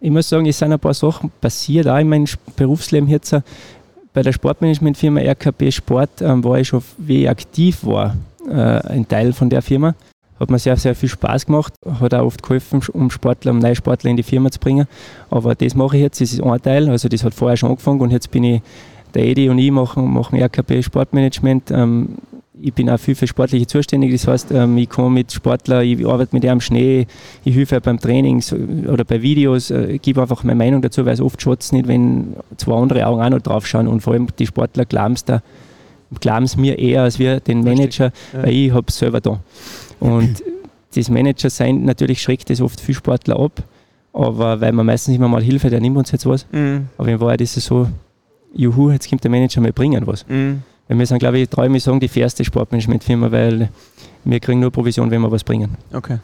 Ich 0.00 0.10
muss 0.10 0.28
sagen, 0.28 0.46
es 0.46 0.58
sind 0.58 0.72
ein 0.72 0.78
paar 0.78 0.94
Sachen 0.94 1.30
passiert, 1.40 1.88
auch 1.88 1.98
in 1.98 2.08
meinem 2.08 2.26
Berufsleben 2.56 3.08
jetzt. 3.08 3.34
Bei 4.14 4.22
der 4.22 4.32
Sportmanagementfirma 4.32 5.20
RKB 5.20 5.70
Sport 5.70 6.22
ähm, 6.22 6.42
war 6.42 6.58
ich 6.58 6.68
schon, 6.68 6.82
wie 6.96 7.24
ich 7.24 7.28
aktiv 7.28 7.80
war, 7.82 8.16
äh, 8.48 8.54
ein 8.54 9.06
Teil 9.06 9.34
von 9.34 9.50
der 9.50 9.60
Firma. 9.60 9.94
Hat 10.40 10.50
mir 10.50 10.58
sehr, 10.58 10.76
sehr 10.76 10.94
viel 10.94 11.08
Spaß 11.08 11.46
gemacht, 11.46 11.74
hat 12.00 12.14
auch 12.14 12.26
oft 12.26 12.42
geholfen, 12.42 12.82
um 12.92 13.10
Sportler, 13.10 13.52
um 13.52 13.58
neue 13.58 13.74
Sportler 13.74 14.10
in 14.10 14.16
die 14.16 14.22
Firma 14.22 14.50
zu 14.50 14.58
bringen. 14.58 14.86
Aber 15.30 15.54
das 15.54 15.74
mache 15.74 15.96
ich 15.96 16.02
jetzt, 16.02 16.20
das 16.20 16.32
ist 16.32 16.42
ein 16.42 16.62
Teil, 16.62 16.88
also 16.88 17.08
das 17.08 17.24
hat 17.24 17.34
vorher 17.34 17.56
schon 17.56 17.70
angefangen 17.70 18.00
und 18.00 18.10
jetzt 18.10 18.30
bin 18.30 18.44
ich, 18.44 18.62
der 19.16 19.24
Edi 19.26 19.48
und 19.48 19.58
ich 19.58 19.70
machen, 19.70 20.12
machen 20.12 20.40
RKB 20.40 20.82
Sportmanagement. 20.82 21.70
Ähm, 21.70 22.08
ich 22.60 22.72
bin 22.72 22.88
auch 22.88 22.98
viel 22.98 23.14
für 23.14 23.26
Sportliche 23.26 23.66
zuständig, 23.66 24.12
das 24.12 24.26
heißt, 24.26 24.50
ähm, 24.52 24.78
ich 24.78 24.88
komme 24.88 25.10
mit 25.10 25.30
Sportlern, 25.30 25.84
ich 25.84 26.06
arbeite 26.06 26.34
mit 26.34 26.42
denen 26.42 26.52
am 26.52 26.60
Schnee, 26.62 27.06
ich 27.44 27.54
helfe 27.54 27.80
beim 27.82 28.00
Training 28.00 28.42
oder 28.90 29.04
bei 29.04 29.20
Videos, 29.20 29.70
äh, 29.70 29.98
gebe 29.98 30.22
einfach 30.22 30.42
meine 30.42 30.56
Meinung 30.56 30.80
dazu, 30.80 31.04
weil 31.04 31.12
es 31.12 31.20
oft 31.20 31.40
schaut 31.42 31.70
nicht, 31.72 31.86
wenn 31.86 32.34
zwei 32.56 32.74
andere 32.74 33.06
Augen 33.06 33.20
auch 33.20 33.28
noch 33.28 33.42
drauf 33.42 33.66
schauen 33.66 33.86
und 33.88 34.00
vor 34.00 34.14
allem 34.14 34.28
die 34.38 34.46
Sportler 34.46 34.86
glauben 34.86 35.12
es 35.14 35.24
da, 35.26 35.42
glauben 36.20 36.44
es 36.44 36.56
mir 36.56 36.78
eher 36.78 37.02
als 37.02 37.18
wir 37.18 37.40
den 37.40 37.62
Manager, 37.62 38.10
Ja. 38.32 38.42
weil 38.44 38.52
ich 38.54 38.72
habe 38.72 38.86
es 38.88 38.96
selber 38.98 39.20
da. 39.20 39.38
Und 40.00 40.42
das 40.94 41.10
Manager 41.10 41.50
sein, 41.50 41.84
natürlich 41.84 42.22
schreckt 42.22 42.48
das 42.48 42.62
oft 42.62 42.80
viel 42.80 42.94
Sportler 42.94 43.38
ab, 43.38 43.62
aber 44.14 44.62
weil 44.62 44.72
man 44.72 44.86
meistens 44.86 45.14
immer 45.14 45.28
mal 45.28 45.42
Hilfe, 45.42 45.68
der 45.68 45.80
nimmt 45.80 45.98
uns 45.98 46.10
jetzt 46.10 46.24
was. 46.24 46.46
Mhm. 46.52 46.86
Aber 46.96 47.08
in 47.08 47.20
Wahrheit 47.20 47.42
ist 47.42 47.58
es 47.58 47.66
so, 47.66 47.86
juhu, 48.56 48.90
jetzt 48.90 49.08
kommt 49.08 49.22
der 49.22 49.30
Manager 49.30 49.60
mal 49.60 49.72
bringen 49.72 50.06
was. 50.06 50.26
Mhm. 50.28 50.62
Weil 50.88 50.98
wir 50.98 51.06
sind, 51.06 51.18
glaube 51.18 51.38
ich, 51.38 51.50
mich 51.68 51.82
sagen, 51.82 52.00
die 52.00 52.08
fairste 52.08 52.44
Sportmanagementfirma, 52.44 53.30
weil 53.32 53.70
wir 54.24 54.40
kriegen 54.40 54.60
nur 54.60 54.70
Provision, 54.70 55.10
wenn 55.10 55.20
wir 55.20 55.30
was 55.30 55.42
bringen. 55.44 55.76
Okay. 55.92 56.18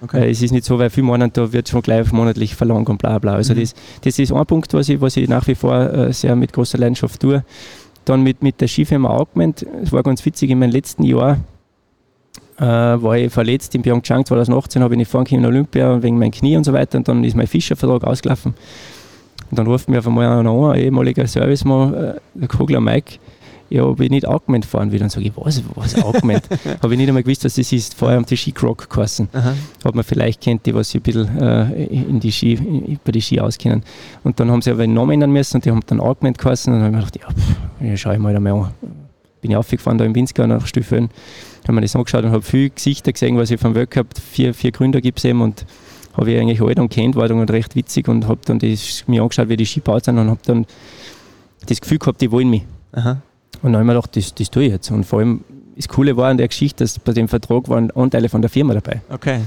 Okay. 0.00 0.30
es 0.30 0.42
ist 0.42 0.52
nicht 0.52 0.64
so, 0.64 0.78
weil 0.78 0.90
viele 0.90 1.06
meinen, 1.08 1.32
da 1.32 1.52
wird 1.52 1.68
schon 1.68 1.82
gleich 1.82 2.12
monatlich 2.12 2.54
verlangt 2.54 2.88
und 2.88 2.98
bla 2.98 3.18
bla. 3.18 3.34
Also 3.34 3.52
Mhm. 3.52 3.60
das, 3.60 3.74
das 4.02 4.18
ist 4.18 4.32
ein 4.32 4.46
Punkt, 4.46 4.72
was 4.72 4.88
ich, 4.88 5.00
was 5.00 5.16
ich 5.16 5.28
nach 5.28 5.46
wie 5.48 5.56
vor 5.56 5.74
äh, 5.92 6.12
sehr 6.12 6.36
mit 6.36 6.52
großer 6.52 6.78
Leidenschaft 6.78 7.20
tue. 7.20 7.44
Dann 8.04 8.22
mit, 8.22 8.42
mit 8.42 8.60
der 8.60 8.68
Skifirma 8.68 9.10
Augment, 9.10 9.66
es 9.82 9.92
war 9.92 10.02
ganz 10.02 10.24
witzig, 10.24 10.50
in 10.50 10.58
meinem 10.60 10.70
letzten 10.70 11.02
Jahr 11.02 11.38
äh, 12.58 12.64
war 12.64 13.16
ich 13.18 13.32
verletzt 13.32 13.74
in 13.74 13.82
Pyeongchang 13.82 14.24
2018, 14.24 14.82
habe 14.82 14.94
ich 14.94 14.98
nicht 14.98 15.10
fahren 15.10 15.24
können 15.24 15.42
in 15.42 15.46
Olympia 15.46 16.00
wegen 16.02 16.18
meinem 16.18 16.30
Knie 16.30 16.56
und 16.56 16.64
so 16.64 16.72
weiter 16.72 16.98
und 16.98 17.08
dann 17.08 17.24
ist 17.24 17.36
mein 17.36 17.46
Fischervertrag 17.46 18.04
ausgelaufen. 18.04 18.54
Und 19.50 19.58
dann 19.58 19.66
ruft 19.66 19.88
mir 19.88 19.98
auf 19.98 20.06
einmal 20.06 20.26
einer 20.26 20.50
an, 20.50 20.72
ein 20.72 20.80
ehemaliger 20.80 21.26
Servicemann, 21.26 21.94
äh, 21.94 22.14
der 22.34 22.48
Kogler 22.48 22.80
Mike, 22.80 23.18
ja, 23.70 23.84
ob 23.84 24.00
ich 24.00 24.10
nicht 24.10 24.26
Augment 24.26 24.64
fahren 24.64 24.92
will. 24.92 24.98
Dann 24.98 25.10
sage 25.10 25.26
ich, 25.26 25.32
was, 25.36 25.62
was 25.74 26.02
Augment? 26.02 26.48
habe 26.82 26.94
ich 26.94 26.98
nicht 26.98 27.08
einmal 27.08 27.22
gewusst, 27.22 27.44
was 27.44 27.54
das 27.54 27.70
ist. 27.72 27.94
Vorher 27.94 28.16
haben 28.16 28.26
die 28.26 28.36
Skicroc 28.36 28.88
geheißen. 28.88 29.28
Hat 29.84 29.94
man 29.94 30.04
vielleicht 30.04 30.40
kennt, 30.40 30.64
die 30.64 30.74
was 30.74 30.90
sich 30.90 31.00
ein 31.00 31.02
bisschen 31.02 31.38
äh, 31.38 31.84
in 31.84 32.20
die 32.20 32.32
Ski, 32.32 32.54
in, 32.54 32.98
bei 33.04 33.12
die 33.12 33.20
Ski 33.20 33.40
auskennen. 33.40 33.82
Und 34.24 34.40
dann 34.40 34.50
haben 34.50 34.62
sie 34.62 34.70
aber 34.70 34.82
den 34.82 34.94
Namen 34.94 35.12
ändern 35.12 35.32
müssen 35.32 35.56
und 35.56 35.64
die 35.64 35.70
haben 35.70 35.80
dann 35.86 36.00
Augment 36.00 36.38
geheißen. 36.38 36.72
Und 36.72 36.80
dann 36.80 36.96
habe 36.96 37.06
ich 37.06 37.12
gedacht, 37.12 37.34
ja, 37.80 37.86
ja 37.86 37.96
schau 37.96 38.12
ich 38.12 38.18
mal 38.18 38.32
da 38.32 38.40
mal 38.40 38.52
an. 38.52 38.70
Bin 39.40 39.52
ich 39.52 39.56
aufgefahren 39.56 39.98
da 39.98 40.04
im 40.04 40.14
Winzgau 40.14 40.46
nach 40.48 40.66
Stüffeln, 40.66 41.10
habe 41.62 41.74
mir 41.74 41.82
das 41.82 41.94
angeschaut 41.94 42.24
und 42.24 42.32
habe 42.32 42.42
viele 42.42 42.70
Gesichter 42.70 43.12
gesehen, 43.12 43.36
was 43.36 43.52
ich 43.52 43.60
vom 43.60 43.72
Weltcup, 43.74 44.08
vier, 44.18 44.52
vier 44.52 44.72
Gründer 44.72 45.00
gibt 45.00 45.18
es 45.18 45.24
eben 45.26 45.42
und 45.42 45.64
habe 46.18 46.32
ich 46.32 46.40
eigentlich 46.40 46.60
alle 46.60 46.74
und 46.76 46.90
kennt, 46.90 47.16
war 47.16 47.28
dann 47.28 47.40
recht 47.48 47.76
witzig 47.76 48.08
und 48.08 48.26
habe 48.26 48.40
dann 48.44 48.58
das, 48.58 49.04
mir 49.06 49.22
angeschaut, 49.22 49.48
wie 49.48 49.56
die 49.56 49.66
Ski 49.66 49.80
baut 49.80 50.04
sind 50.04 50.18
und 50.18 50.28
habe 50.28 50.40
dann 50.44 50.66
das 51.66 51.80
Gefühl 51.80 51.98
gehabt, 51.98 52.20
die 52.20 52.30
wollen 52.30 52.50
mich. 52.50 52.62
Aha. 52.92 53.18
Und 53.62 53.72
dann 53.72 53.74
habe 53.74 53.82
ich 53.82 53.86
mir 53.86 53.94
gedacht, 53.94 54.16
das, 54.16 54.34
das 54.34 54.50
tue 54.50 54.64
ich 54.64 54.72
jetzt. 54.72 54.90
Und 54.90 55.04
vor 55.04 55.20
allem, 55.20 55.44
das 55.76 55.88
Coole 55.88 56.16
war 56.16 56.28
an 56.28 56.36
der 56.36 56.48
Geschichte, 56.48 56.84
dass 56.84 56.98
bei 56.98 57.12
dem 57.12 57.28
Vertrag 57.28 57.68
waren 57.68 57.90
Anteile 57.92 58.28
von 58.28 58.42
der 58.42 58.50
Firma 58.50 58.74
dabei. 58.74 59.00
Okay. 59.10 59.40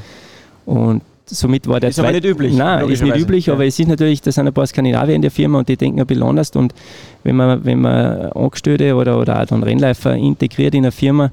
Und 0.65 1.01
somit 1.25 1.67
war 1.67 1.79
der 1.79 1.89
Ist 1.89 1.99
aber 1.99 2.11
nicht 2.11 2.25
üblich. 2.25 2.55
Nein, 2.55 2.89
ist 2.89 3.03
nicht 3.03 3.17
üblich, 3.17 3.47
ja. 3.47 3.53
aber 3.53 3.65
es 3.65 3.77
ist 3.79 3.87
natürlich, 3.87 4.21
da 4.21 4.31
sind 4.31 4.47
ein 4.47 4.53
paar 4.53 4.67
Skandinavier 4.67 5.15
in 5.15 5.21
der 5.21 5.31
Firma 5.31 5.59
und 5.59 5.69
die 5.69 5.77
denken 5.77 5.99
ein 5.99 6.07
bisschen 6.07 6.23
anders. 6.23 6.51
Und 6.51 6.73
wenn 7.23 7.35
man, 7.35 7.63
wenn 7.65 7.81
man 7.81 8.31
Angestellte 8.31 8.95
oder, 8.95 9.19
oder 9.19 9.41
auch 9.41 9.45
dann 9.45 9.63
Rennläufer 9.63 10.15
integriert 10.15 10.73
in 10.73 10.85
eine 10.85 10.91
Firma, 10.91 11.31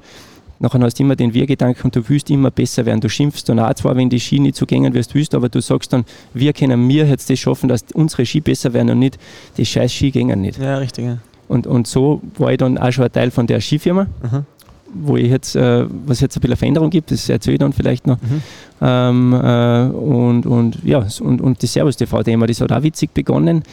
nachher 0.59 0.79
hast 0.81 0.99
du 0.99 1.03
immer 1.03 1.15
den 1.15 1.33
Wir-Gedanken 1.33 1.83
und 1.83 1.95
du 1.95 2.07
willst 2.07 2.29
immer 2.29 2.51
besser 2.51 2.85
werden. 2.85 3.01
Du 3.01 3.09
schimpfst 3.09 3.43
dann 3.47 3.59
auch 3.59 3.73
zwar, 3.73 3.95
wenn 3.95 4.09
die 4.09 4.19
Ski 4.19 4.39
nicht 4.39 4.55
so 4.55 4.65
gängen, 4.65 4.93
wie 4.93 5.01
du 5.01 5.13
willst, 5.13 5.33
aber 5.33 5.49
du 5.49 5.61
sagst 5.61 5.93
dann, 5.93 6.05
wir 6.33 6.53
können 6.53 6.85
mir 6.85 7.05
jetzt 7.05 7.29
das 7.29 7.39
schaffen, 7.39 7.69
dass 7.69 7.85
unsere 7.93 8.25
Ski 8.25 8.41
besser 8.41 8.73
werden 8.73 8.91
und 8.91 8.99
nicht 8.99 9.17
die 9.57 9.65
scheiß 9.65 9.91
Ski 9.91 10.11
gängen 10.11 10.41
nicht. 10.41 10.59
Ja, 10.59 10.77
richtig. 10.77 11.05
Ja. 11.05 11.17
Und, 11.49 11.65
und 11.65 11.87
so 11.87 12.21
war 12.37 12.51
ich 12.51 12.57
dann 12.57 12.77
auch 12.77 12.91
schon 12.91 13.05
ein 13.05 13.11
Teil 13.11 13.31
von 13.31 13.47
der 13.47 13.59
Skifirma, 13.59 14.03
mhm. 14.03 14.45
wo 14.93 15.17
ich 15.17 15.29
jetzt, 15.29 15.55
äh, 15.55 15.85
was 16.05 16.21
jetzt 16.21 16.37
ein 16.37 16.41
bisschen 16.41 16.57
Veränderung 16.57 16.91
gibt, 16.91 17.09
das 17.09 17.27
erzähle 17.27 17.55
ich 17.55 17.59
dann 17.59 17.73
vielleicht 17.73 18.05
noch. 18.05 18.17
Mhm. 18.21 18.41
Ähm, 18.81 19.33
äh, 19.33 19.87
und, 19.87 20.45
und 20.45 20.83
ja, 20.83 21.05
und, 21.21 21.41
und 21.41 21.63
das 21.63 21.73
Servus-TV-Thema, 21.73 22.45
das 22.45 22.61
hat 22.61 22.71
auch 22.71 22.83
witzig 22.83 23.15
begonnen, 23.15 23.63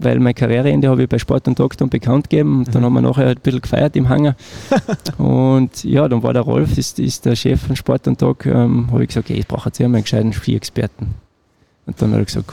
weil 0.00 0.20
mein 0.20 0.34
Karriereende 0.34 0.88
habe 0.88 1.02
ich 1.02 1.08
bei 1.08 1.18
Sport 1.18 1.48
und 1.48 1.58
Doktor 1.58 1.88
bekannt 1.88 2.30
gegeben. 2.30 2.60
Und 2.60 2.74
dann 2.74 2.82
mhm. 2.82 2.86
haben 2.86 2.94
wir 2.94 3.00
nachher 3.02 3.26
ein 3.26 3.36
bisschen 3.42 3.60
gefeiert 3.60 3.96
im 3.96 4.08
Hangar. 4.08 4.36
und 5.18 5.84
ja, 5.84 6.08
dann 6.08 6.22
war 6.22 6.32
der 6.32 6.42
Rolf, 6.42 6.78
ist, 6.78 6.98
ist 6.98 7.24
der 7.24 7.36
Chef 7.36 7.60
von 7.60 7.76
Sport 7.76 8.06
und 8.06 8.22
Doc, 8.22 8.46
ähm, 8.46 8.88
habe 8.90 9.02
ich 9.02 9.08
gesagt, 9.08 9.28
okay, 9.28 9.38
ich 9.38 9.46
brauche 9.46 9.68
jetzt 9.68 9.80
einen 9.80 10.00
gescheiten 10.00 10.32
Ski-Experten. 10.32 11.14
Und 11.86 12.00
dann 12.00 12.12
hat 12.12 12.18
er 12.18 12.24
gesagt, 12.24 12.50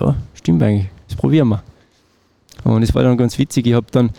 ja, 0.00 0.14
stimmt 0.34 0.62
eigentlich, 0.62 0.88
das 1.08 1.16
probieren 1.16 1.48
wir. 1.48 1.62
Und 2.64 2.82
es 2.82 2.94
war 2.94 3.02
dann 3.02 3.16
ganz 3.16 3.38
witzig. 3.38 3.66
Ich 3.66 3.74
habe 3.74 3.86
dann, 3.90 4.10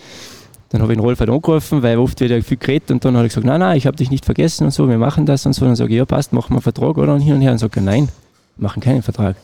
dann 0.69 0.81
habe 0.81 0.93
ich 0.93 0.97
den 0.97 1.03
Rolf 1.03 1.19
halt 1.19 1.29
angerufen, 1.29 1.81
weil 1.81 1.97
oft 1.97 2.19
wird 2.19 2.31
er 2.31 2.43
viel 2.43 2.57
geredet 2.57 2.91
und 2.91 3.03
dann 3.03 3.15
habe 3.15 3.25
ich 3.25 3.31
gesagt, 3.31 3.47
nein, 3.47 3.59
nein, 3.59 3.77
ich 3.77 3.87
habe 3.87 3.97
dich 3.97 4.11
nicht 4.11 4.25
vergessen 4.25 4.65
und 4.65 4.71
so, 4.71 4.87
wir 4.87 4.97
machen 4.97 5.25
das 5.25 5.45
und 5.45 5.53
so. 5.53 5.65
Und 5.65 5.69
dann 5.69 5.75
sage 5.75 5.91
ich, 5.91 5.97
ja 5.97 6.05
passt, 6.05 6.31
machen 6.31 6.51
wir 6.51 6.57
einen 6.57 6.61
Vertrag 6.61 6.97
oder 6.97 7.13
und 7.13 7.21
hin 7.21 7.35
und 7.35 7.41
her. 7.41 7.51
Und 7.51 7.57
sagt 7.57 7.75
er, 7.75 7.81
nein, 7.81 8.09
wir 8.55 8.63
machen 8.63 8.81
keinen 8.81 9.01
Vertrag. 9.01 9.35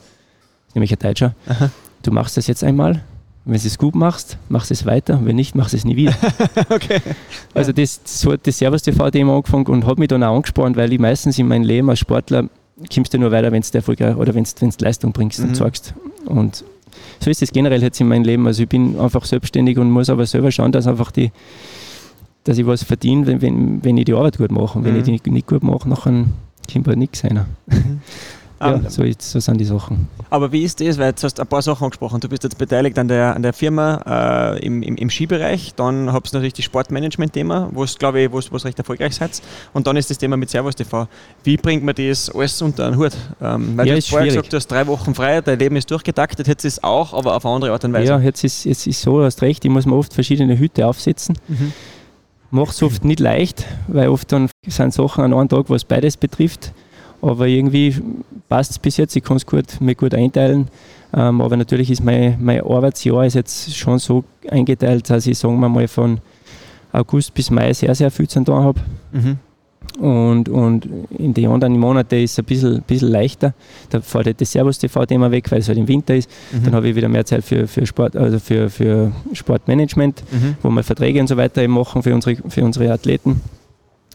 Nämlich 0.75 0.91
ein 0.91 0.99
Deutscher. 0.99 1.33
Aha. 1.47 1.69
Du 2.03 2.11
machst 2.11 2.37
das 2.37 2.47
jetzt 2.47 2.63
einmal, 2.63 3.01
wenn 3.45 3.59
du 3.59 3.67
es 3.67 3.77
gut 3.77 3.95
machst, 3.95 4.37
machst 4.47 4.69
du 4.69 4.73
es 4.73 4.85
weiter, 4.85 5.19
wenn 5.23 5.35
nicht, 5.35 5.53
machst 5.55 5.73
du 5.73 5.77
es 5.77 5.83
nie 5.83 5.95
wieder. 5.95 6.15
okay. 6.69 7.01
Also 7.53 7.73
das, 7.73 7.99
so 8.05 8.31
hat 8.31 8.47
das 8.47 8.57
Servus 8.57 8.83
TV-Thema 8.83 9.35
angefangen 9.35 9.65
und 9.67 9.85
hat 9.85 9.99
mich 9.99 10.07
dann 10.07 10.23
auch 10.23 10.35
angespornt, 10.35 10.77
weil 10.77 10.93
ich 10.93 10.99
meistens 10.99 11.37
in 11.37 11.47
meinem 11.47 11.63
Leben 11.63 11.89
als 11.89 11.99
Sportler 11.99 12.49
kommst 12.93 13.13
du 13.13 13.17
nur 13.19 13.31
weiter, 13.31 13.51
wenn 13.51 13.61
du 13.61 13.67
Erfolg 13.73 13.99
oder 14.01 14.33
wenn 14.33 14.43
du 14.43 14.69
Leistung 14.79 15.11
bringst 15.11 15.39
mhm. 15.39 15.49
und 15.49 15.55
zeigst. 15.55 15.93
Und 16.25 16.63
so 17.19 17.29
ist 17.29 17.41
es 17.41 17.51
generell 17.51 17.81
jetzt 17.81 17.99
in 17.99 18.07
meinem 18.07 18.23
Leben. 18.23 18.47
Also 18.47 18.63
ich 18.63 18.69
bin 18.69 18.99
einfach 18.99 19.25
selbstständig 19.25 19.77
und 19.77 19.91
muss 19.91 20.09
aber 20.09 20.25
selber 20.25 20.51
schauen, 20.51 20.71
dass 20.71 20.87
einfach 20.87 21.11
die, 21.11 21.31
dass 22.45 22.57
ich 22.57 22.65
was 22.65 22.83
verdiene, 22.83 23.27
wenn, 23.27 23.41
wenn, 23.41 23.83
wenn 23.83 23.97
ich 23.97 24.05
die 24.05 24.13
Arbeit 24.13 24.37
gut 24.37 24.51
mache. 24.51 24.77
Und 24.77 24.85
wenn 24.85 24.93
mhm. 24.93 25.13
ich 25.13 25.21
die 25.21 25.31
nicht 25.31 25.47
gut 25.47 25.63
mache, 25.63 25.89
dann 25.89 26.33
kommt 26.71 26.87
halt 26.87 26.97
nichts 26.97 27.23
rein. 27.23 27.45
Mhm. 27.67 28.01
Ja, 28.63 28.75
um, 28.75 28.89
so, 28.89 29.03
so, 29.19 29.39
sind 29.39 29.59
die 29.59 29.65
Sachen. 29.65 30.07
Aber 30.29 30.51
wie 30.51 30.63
ist 30.63 30.79
das? 30.79 30.97
Weil 30.97 31.13
du 31.13 31.23
hast 31.23 31.39
ein 31.39 31.47
paar 31.47 31.61
Sachen 31.61 31.83
angesprochen. 31.83 32.19
Du 32.19 32.29
bist 32.29 32.43
jetzt 32.43 32.57
beteiligt 32.57 32.97
an 32.97 33.07
der, 33.07 33.35
an 33.35 33.41
der 33.41 33.53
Firma 33.53 34.53
äh, 34.55 34.65
im, 34.65 34.81
im, 34.81 34.95
im, 34.95 35.09
Skibereich. 35.09 35.73
Dann 35.75 36.11
habt 36.11 36.29
ihr 36.29 36.33
natürlich 36.35 36.53
das 36.53 36.65
Sportmanagement-Thema, 36.65 37.69
wo 37.73 37.83
es, 37.83 37.97
glaube 37.97 38.21
ich, 38.21 38.31
wo 38.31 38.37
es 38.37 38.65
recht 38.65 38.77
erfolgreich 38.77 39.15
seid. 39.15 39.41
Und 39.73 39.87
dann 39.87 39.97
ist 39.97 40.09
das 40.09 40.17
Thema 40.17 40.37
mit 40.37 40.49
Servus 40.49 40.75
TV. 40.75 41.07
Wie 41.43 41.57
bringt 41.57 41.83
man 41.83 41.95
das 41.95 42.29
alles 42.29 42.61
unter 42.61 42.89
den 42.89 42.97
Hut? 42.97 43.11
Ähm, 43.41 43.77
weil 43.77 43.87
ja, 43.87 43.93
du 43.93 43.97
hast 43.97 44.09
vorher 44.09 44.31
schwierig. 44.31 44.49
gesagt, 44.49 44.53
du 44.53 44.57
hast 44.57 44.67
drei 44.67 44.87
Wochen 44.87 45.13
frei, 45.13 45.41
dein 45.41 45.59
Leben 45.59 45.75
ist 45.75 45.91
durchgetaktet. 45.91 46.47
Jetzt 46.47 46.65
ist 46.65 46.73
es 46.73 46.83
auch, 46.83 47.13
aber 47.13 47.35
auf 47.35 47.45
eine 47.45 47.55
andere 47.55 47.71
Art 47.71 47.83
und 47.83 47.93
Weise. 47.93 48.13
Ja, 48.13 48.19
jetzt 48.19 48.43
ist 48.43 48.65
es 48.65 48.87
ist 48.87 49.01
so, 49.01 49.19
du 49.19 49.25
hast 49.25 49.41
recht, 49.41 49.65
ich 49.65 49.71
muss 49.71 49.85
mir 49.85 49.95
oft 49.95 50.13
verschiedene 50.13 50.57
Hüte 50.57 50.87
aufsetzen. 50.87 51.37
Mhm. 51.47 51.73
Mache 52.51 52.69
es 52.69 52.83
oft 52.83 53.03
nicht 53.03 53.19
leicht, 53.19 53.65
weil 53.87 54.09
oft 54.09 54.31
dann 54.31 54.49
sind 54.67 54.93
Sachen 54.93 55.23
an 55.23 55.33
einem 55.33 55.49
Tag, 55.49 55.69
was 55.69 55.85
beides 55.85 56.17
betrifft. 56.17 56.71
Aber 57.23 57.47
irgendwie 57.47 57.95
passt 58.49 58.71
es 58.71 58.79
bis 58.79 58.97
jetzt, 58.97 59.15
ich 59.15 59.23
kann 59.23 59.37
es 59.37 59.45
gut, 59.45 59.79
mir 59.79 59.95
gut 59.95 60.13
einteilen. 60.13 60.67
Ähm, 61.13 61.39
aber 61.39 61.55
natürlich 61.55 61.89
ist 61.89 62.03
mein, 62.03 62.37
mein 62.41 62.61
Arbeitsjahr 62.61 63.25
ist 63.25 63.35
jetzt 63.35 63.75
schon 63.77 63.97
so 63.97 64.25
eingeteilt, 64.49 65.09
dass 65.09 65.25
ich, 65.25 65.37
sagen 65.37 65.57
wir 65.61 65.69
mal, 65.69 65.87
von 65.87 66.19
August 66.91 67.33
bis 67.33 67.49
Mai 67.49 67.71
sehr, 67.71 67.95
sehr 67.95 68.11
viel 68.11 68.27
zu 68.27 68.43
tun 68.43 68.55
habe. 68.55 68.81
Mhm. 69.13 69.37
Und, 69.99 70.49
und 70.49 70.89
in 71.17 71.33
den 71.33 71.49
anderen 71.49 71.77
Monaten 71.79 72.15
ist 72.15 72.33
es 72.33 72.39
ein 72.39 72.45
bisschen, 72.45 72.81
bisschen 72.81 73.09
leichter. 73.09 73.53
Da 73.89 74.01
fällt 74.01 74.25
halt 74.25 74.41
das 74.41 74.51
Servus-TV-Thema 74.51 75.31
weg, 75.31 75.49
weil 75.49 75.59
es 75.59 75.69
halt 75.69 75.77
im 75.77 75.87
Winter 75.87 76.15
ist. 76.15 76.29
Mhm. 76.51 76.65
Dann 76.65 76.75
habe 76.75 76.89
ich 76.89 76.95
wieder 76.95 77.07
mehr 77.07 77.25
Zeit 77.25 77.45
für, 77.45 77.67
für, 77.67 77.85
Sport, 77.85 78.17
also 78.17 78.37
für, 78.37 78.69
für 78.69 79.13
Sportmanagement, 79.31 80.23
mhm. 80.29 80.55
wo 80.61 80.69
wir 80.69 80.83
Verträge 80.83 81.21
und 81.21 81.27
so 81.27 81.37
weiter 81.37 81.61
eben 81.61 81.73
machen 81.73 82.03
für 82.03 82.13
unsere, 82.13 82.35
für 82.49 82.65
unsere 82.65 82.91
Athleten. 82.91 83.39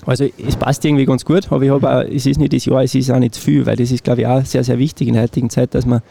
Also 0.06 0.26
es 0.46 0.56
passt 0.56 0.84
irgendwie 0.84 1.04
ganz 1.04 1.24
gut, 1.24 1.50
aber 1.50 1.62
ich 1.62 1.70
habe 1.70 2.08
es 2.12 2.26
ist 2.26 2.38
nicht 2.38 2.52
das 2.52 2.64
Jahr, 2.64 2.82
es 2.82 2.94
ist 2.94 3.10
auch 3.10 3.18
nicht 3.18 3.34
zu 3.34 3.40
viel, 3.40 3.66
weil 3.66 3.76
das 3.76 3.90
ist, 3.90 4.04
glaube 4.04 4.22
ich, 4.22 4.26
auch 4.26 4.44
sehr, 4.44 4.64
sehr 4.64 4.78
wichtig 4.78 5.08
in 5.08 5.14
der 5.14 5.24
heutigen 5.24 5.50
Zeit, 5.50 5.74
dass 5.74 5.86
man 5.86 6.02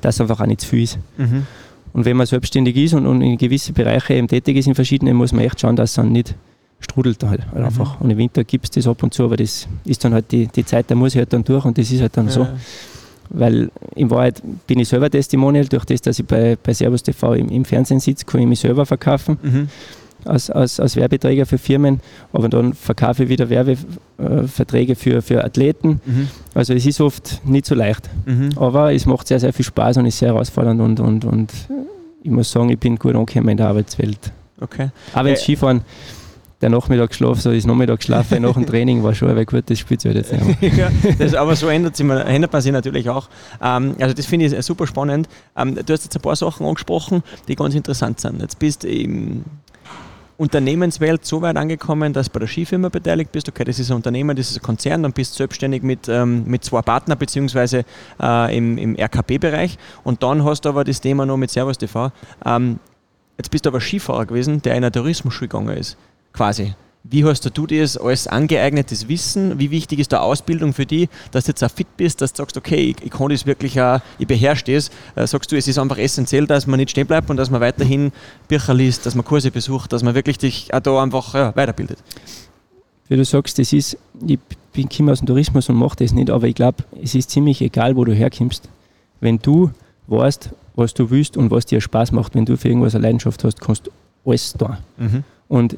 das 0.00 0.20
einfach 0.20 0.40
auch 0.40 0.46
nicht 0.46 0.62
zu 0.62 0.68
viel 0.68 0.82
ist. 0.82 0.98
Mhm. 1.16 1.46
Und 1.92 2.04
wenn 2.04 2.16
man 2.16 2.26
selbstständig 2.26 2.76
ist 2.76 2.94
und, 2.94 3.06
und, 3.06 3.22
in 3.22 3.38
gewisse 3.38 3.72
Bereiche 3.72 4.14
eben 4.14 4.26
tätig 4.26 4.56
ist, 4.56 4.66
in 4.66 4.74
verschiedenen, 4.74 5.16
muss 5.16 5.32
man 5.32 5.44
echt 5.44 5.60
schauen, 5.60 5.76
dass 5.76 5.90
es 5.90 5.96
dann 5.96 6.10
nicht 6.10 6.34
strudelt 6.80 7.22
halt, 7.22 7.46
halt 7.46 7.58
mhm. 7.58 7.64
einfach. 7.64 8.00
Und 8.00 8.10
im 8.10 8.18
Winter 8.18 8.42
gibt 8.44 8.64
es 8.64 8.70
das 8.70 8.86
ab 8.86 9.02
und 9.02 9.14
zu, 9.14 9.24
aber 9.24 9.36
das 9.36 9.68
ist 9.84 10.04
dann 10.04 10.14
halt 10.14 10.32
die, 10.32 10.48
die 10.48 10.64
Zeit, 10.64 10.90
da 10.90 10.94
muss 10.94 11.14
ich 11.14 11.18
halt 11.18 11.32
dann 11.32 11.44
durch 11.44 11.64
und 11.64 11.78
das 11.78 11.90
ist 11.90 12.00
halt 12.00 12.16
dann 12.16 12.26
ja. 12.26 12.32
so. 12.32 12.48
Weil 13.30 13.70
in 13.94 14.10
Wahrheit 14.10 14.42
bin 14.66 14.80
ich 14.80 14.88
selber 14.88 15.08
Testimonial, 15.08 15.66
durch 15.66 15.84
das, 15.84 16.02
dass 16.02 16.18
ich 16.18 16.26
bei, 16.26 16.58
bei 16.62 16.74
Servus 16.74 17.02
TV 17.02 17.34
im, 17.34 17.48
im 17.48 17.64
Fernsehen 17.64 18.00
sitze, 18.00 18.24
kann 18.24 18.40
ich 18.40 18.46
mich 18.46 18.60
selber 18.60 18.84
verkaufen. 18.84 19.38
Mhm 19.42 19.68
als, 20.24 20.50
als, 20.50 20.80
als 20.80 20.96
Werbeträger 20.96 21.46
für 21.46 21.58
Firmen, 21.58 22.00
aber 22.32 22.48
dann 22.48 22.72
verkaufe 22.72 23.24
ich 23.24 23.28
wieder 23.28 23.48
Werbeverträge 23.50 24.94
für, 24.94 25.22
für 25.22 25.44
Athleten. 25.44 26.00
Mhm. 26.04 26.28
Also 26.54 26.74
es 26.74 26.86
ist 26.86 27.00
oft 27.00 27.46
nicht 27.46 27.66
so 27.66 27.74
leicht. 27.74 28.08
Mhm. 28.26 28.50
Aber 28.56 28.92
es 28.92 29.06
macht 29.06 29.28
sehr, 29.28 29.40
sehr 29.40 29.52
viel 29.52 29.64
Spaß 29.64 29.98
und 29.98 30.06
ist 30.06 30.18
sehr 30.18 30.28
herausfordernd 30.28 30.80
und, 30.80 31.00
und, 31.00 31.24
und 31.24 31.52
ich 32.22 32.30
muss 32.30 32.50
sagen, 32.50 32.70
ich 32.70 32.78
bin 32.78 32.96
gut 32.96 33.14
angekommen 33.14 33.50
in 33.50 33.56
der 33.58 33.68
Arbeitswelt. 33.68 34.32
Okay. 34.60 34.90
Aber 35.12 35.28
ins 35.28 35.40
äh, 35.40 35.44
Skifahren, 35.44 35.82
der 36.64 36.70
Nachmittagsschlaf, 36.70 37.40
so 37.40 37.50
ist 37.50 37.66
Nachmittagsschlaf 37.66 38.30
nach 38.38 38.54
dem 38.54 38.64
Training 38.64 39.02
war 39.02 39.14
schon 39.14 39.36
ein 39.36 39.44
gutes 39.44 39.78
Spiel 39.78 39.98
jetzt 40.02 40.32
nicht 40.32 40.76
ja, 40.76 40.90
das, 41.18 41.34
Aber 41.34 41.56
so 41.56 41.68
ändert, 41.68 41.96
sich, 41.96 42.08
ändert 42.08 42.52
man 42.52 42.62
sich 42.62 42.72
natürlich 42.72 43.10
auch. 43.10 43.28
Ähm, 43.62 43.94
also 44.00 44.14
das 44.14 44.24
finde 44.24 44.46
ich 44.46 44.64
super 44.64 44.86
spannend. 44.86 45.28
Ähm, 45.56 45.74
du 45.74 45.92
hast 45.92 46.04
jetzt 46.04 46.16
ein 46.16 46.22
paar 46.22 46.36
Sachen 46.36 46.66
angesprochen, 46.66 47.22
die 47.48 47.54
ganz 47.54 47.74
interessant 47.74 48.20
sind. 48.20 48.40
Jetzt 48.40 48.58
bist 48.58 48.84
du 48.84 48.88
im 48.88 49.44
Unternehmenswelt 50.36 51.24
so 51.24 51.42
weit 51.42 51.56
angekommen, 51.56 52.12
dass 52.12 52.26
du 52.26 52.32
bei 52.32 52.40
der 52.40 52.48
Skifirma 52.48 52.88
beteiligt 52.88 53.30
bist. 53.30 53.48
Okay, 53.48 53.64
das 53.64 53.78
ist 53.78 53.90
ein 53.90 53.96
Unternehmen, 53.96 54.36
das 54.36 54.50
ist 54.50 54.58
ein 54.58 54.62
Konzern, 54.62 55.02
dann 55.02 55.12
bist 55.12 55.34
du 55.34 55.36
selbstständig 55.38 55.82
mit, 55.82 56.08
ähm, 56.08 56.44
mit 56.46 56.64
zwei 56.64 56.82
Partnern 56.82 57.18
beziehungsweise 57.18 57.84
äh, 58.20 58.56
im, 58.56 58.76
im 58.78 58.96
RKP-Bereich 58.96 59.78
und 60.02 60.22
dann 60.22 60.44
hast 60.44 60.62
du 60.64 60.70
aber 60.70 60.84
das 60.84 61.00
Thema 61.00 61.24
noch 61.24 61.36
mit 61.36 61.50
Servus 61.50 61.78
TV. 61.78 62.10
Ähm, 62.44 62.80
jetzt 63.38 63.50
bist 63.50 63.64
du 63.64 63.70
aber 63.70 63.80
Skifahrer 63.80 64.26
gewesen, 64.26 64.60
der 64.62 64.72
in 64.72 64.78
einer 64.78 64.92
Tourismusschule 64.92 65.48
gegangen 65.48 65.76
ist, 65.76 65.96
quasi. 66.32 66.74
Wie 67.06 67.22
hast 67.22 67.44
du 67.44 67.66
das 67.66 67.98
als 67.98 68.26
angeeignetes 68.26 69.08
Wissen? 69.08 69.58
Wie 69.58 69.70
wichtig 69.70 69.98
ist 69.98 70.10
da 70.10 70.20
Ausbildung 70.20 70.72
für 70.72 70.86
dich, 70.86 71.10
dass 71.32 71.44
du 71.44 71.50
jetzt 71.50 71.62
auch 71.62 71.70
fit 71.70 71.86
bist, 71.98 72.22
dass 72.22 72.32
du 72.32 72.38
sagst, 72.38 72.56
okay, 72.56 72.76
ich, 72.76 73.04
ich 73.04 73.10
kann 73.10 73.28
das 73.28 73.44
wirklich 73.44 73.78
auch, 73.78 74.00
ich 74.18 74.26
beherrsche 74.26 74.64
das. 74.64 74.90
Äh, 75.14 75.26
sagst 75.26 75.52
du, 75.52 75.56
es 75.56 75.68
ist 75.68 75.78
einfach 75.78 75.98
essentiell, 75.98 76.46
dass 76.46 76.66
man 76.66 76.80
nicht 76.80 76.90
stehen 76.90 77.06
bleibt 77.06 77.28
und 77.28 77.36
dass 77.36 77.50
man 77.50 77.60
weiterhin 77.60 78.10
Bücher 78.48 78.72
liest, 78.72 79.04
dass 79.04 79.14
man 79.14 79.22
Kurse 79.22 79.50
besucht, 79.50 79.92
dass 79.92 80.02
man 80.02 80.14
wirklich 80.14 80.38
dich 80.38 80.72
auch 80.72 80.80
da 80.80 81.02
einfach 81.02 81.34
ja, 81.34 81.54
weiterbildet? 81.54 81.98
Wie 83.08 83.16
du 83.16 83.24
sagst, 83.26 83.58
das 83.58 83.74
ist, 83.74 83.98
ich 84.26 84.38
bin 84.72 84.88
komme 84.88 85.12
aus 85.12 85.18
dem 85.18 85.26
Tourismus 85.26 85.68
und 85.68 85.76
mache 85.76 85.96
das 85.96 86.14
nicht, 86.14 86.30
aber 86.30 86.46
ich 86.46 86.54
glaube, 86.54 86.84
es 87.02 87.14
ist 87.14 87.30
ziemlich 87.30 87.60
egal, 87.60 87.96
wo 87.96 88.06
du 88.06 88.14
herkommst. 88.14 88.70
Wenn 89.20 89.38
du 89.38 89.70
weißt, 90.06 90.50
was 90.74 90.94
du 90.94 91.10
willst 91.10 91.36
und 91.36 91.50
was 91.50 91.66
dir 91.66 91.82
Spaß 91.82 92.12
macht, 92.12 92.34
wenn 92.34 92.46
du 92.46 92.56
für 92.56 92.68
irgendwas 92.68 92.94
eine 92.94 93.02
Leidenschaft 93.02 93.44
hast, 93.44 93.60
kannst 93.60 93.88
du 93.88 93.90
alles 94.24 94.54
tun. 94.54 94.78
Mhm. 94.96 95.24
Und 95.48 95.76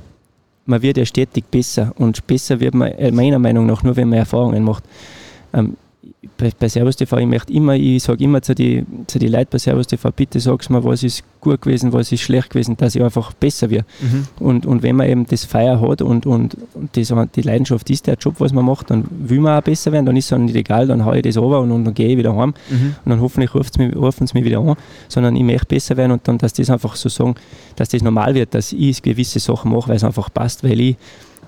man 0.66 0.82
wird 0.82 0.98
ja 0.98 1.06
stetig 1.06 1.44
besser 1.50 1.92
und 1.96 2.26
besser 2.26 2.60
wird 2.60 2.74
man 2.74 2.92
äh, 2.92 3.10
meiner 3.10 3.38
Meinung 3.38 3.66
nach 3.66 3.82
nur, 3.82 3.96
wenn 3.96 4.08
man 4.08 4.18
Erfahrungen 4.18 4.64
macht. 4.64 4.84
Ähm, 5.52 5.76
bei, 6.36 6.52
bei 6.58 6.68
Servus 6.68 6.96
TV, 6.96 7.18
ich 7.18 7.26
möchte 7.26 7.52
immer, 7.52 7.74
ich 7.74 8.02
sage 8.02 8.22
immer 8.22 8.42
zu 8.42 8.54
den 8.54 8.86
zu 9.06 9.18
die 9.18 9.28
Leuten 9.28 9.48
bei 9.50 9.58
Servus 9.58 9.86
TV, 9.86 10.10
bitte 10.10 10.40
sag's 10.40 10.68
mir, 10.68 10.84
was 10.84 11.02
ist 11.02 11.22
gut 11.40 11.62
gewesen, 11.62 11.92
was 11.92 12.12
ist 12.12 12.20
schlecht 12.20 12.50
gewesen, 12.50 12.76
dass 12.76 12.94
ich 12.94 13.02
einfach 13.02 13.32
besser 13.32 13.70
werde. 13.70 13.86
Mhm. 14.00 14.26
Und, 14.38 14.66
und 14.66 14.82
wenn 14.82 14.96
man 14.96 15.08
eben 15.08 15.26
das 15.26 15.44
Feier 15.44 15.80
hat 15.80 16.02
und, 16.02 16.26
und, 16.26 16.56
und 16.74 16.90
das, 16.92 17.14
die 17.34 17.42
Leidenschaft 17.42 17.88
ist 17.90 18.06
der 18.06 18.16
Job, 18.16 18.34
was 18.38 18.52
man 18.52 18.64
macht, 18.64 18.90
dann 18.90 19.04
will 19.10 19.40
man 19.40 19.58
auch 19.58 19.64
besser 19.64 19.92
werden, 19.92 20.06
dann 20.06 20.16
ist 20.16 20.26
es 20.26 20.32
auch 20.32 20.38
nicht 20.38 20.56
egal, 20.56 20.86
dann 20.86 21.04
haue 21.04 21.16
ich 21.16 21.22
das 21.22 21.36
runter 21.36 21.60
und, 21.60 21.70
und 21.70 21.84
dann 21.84 21.94
gehe 21.94 22.08
ich 22.08 22.18
wieder 22.18 22.36
heim 22.36 22.54
mhm. 22.70 22.94
und 23.04 23.10
dann 23.10 23.20
hoffentlich 23.20 23.54
rufen 23.54 24.26
sie 24.26 24.34
mich 24.34 24.44
wieder 24.44 24.60
an, 24.60 24.76
sondern 25.08 25.36
ich 25.36 25.44
möchte 25.44 25.66
besser 25.66 25.96
werden 25.96 26.12
und 26.12 26.26
dann, 26.28 26.38
dass 26.38 26.52
das 26.52 26.70
einfach 26.70 26.96
so 26.96 27.08
sagen, 27.08 27.34
dass 27.76 27.88
das 27.88 28.02
normal 28.02 28.34
wird, 28.34 28.54
dass 28.54 28.72
ich 28.72 29.02
gewisse 29.02 29.40
Sachen 29.40 29.72
mache, 29.72 29.88
weil 29.88 29.96
es 29.96 30.04
einfach 30.04 30.32
passt, 30.32 30.64
weil 30.64 30.80
ich 30.80 30.96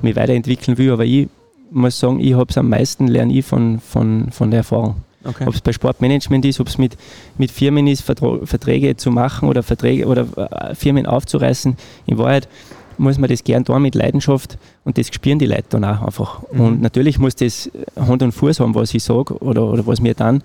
mich 0.02 0.16
weiterentwickeln 0.16 0.78
will, 0.78 0.92
aber 0.92 1.04
ich 1.04 1.28
muss 1.70 1.98
sagen, 1.98 2.20
ich 2.20 2.34
habe 2.34 2.46
es 2.48 2.58
am 2.58 2.68
meisten 2.68 3.08
lerne 3.08 3.32
ich 3.32 3.44
von, 3.44 3.80
von, 3.80 4.30
von 4.30 4.50
der 4.50 4.58
Erfahrung. 4.58 4.96
Okay. 5.24 5.44
Ob 5.46 5.54
es 5.54 5.60
bei 5.60 5.72
Sportmanagement 5.72 6.44
ist, 6.44 6.60
ob 6.60 6.68
es 6.68 6.78
mit, 6.78 6.96
mit 7.36 7.50
Firmen 7.50 7.86
ist, 7.86 8.02
Verträge 8.02 8.96
zu 8.96 9.10
machen 9.10 9.48
oder 9.48 9.62
Verträge 9.62 10.06
oder 10.06 10.26
äh, 10.36 10.74
Firmen 10.74 11.06
aufzureißen. 11.06 11.76
In 12.06 12.18
Wahrheit 12.18 12.48
muss 12.96 13.18
man 13.18 13.28
das 13.28 13.44
gern 13.44 13.64
tun 13.64 13.82
mit 13.82 13.94
Leidenschaft 13.94 14.58
und 14.84 14.96
das 14.96 15.08
spüren 15.08 15.38
die 15.38 15.46
Leute 15.46 15.64
dann 15.70 15.84
auch 15.84 16.02
einfach. 16.02 16.42
Mhm. 16.52 16.60
Und 16.60 16.80
natürlich 16.82 17.18
muss 17.18 17.34
das 17.34 17.70
Hand 17.96 18.22
und 18.22 18.32
Fuß 18.32 18.60
haben, 18.60 18.74
was 18.74 18.94
ich 18.94 19.02
sage 19.02 19.36
oder, 19.38 19.64
oder 19.64 19.86
was 19.86 20.00
mir 20.00 20.14
dann. 20.14 20.42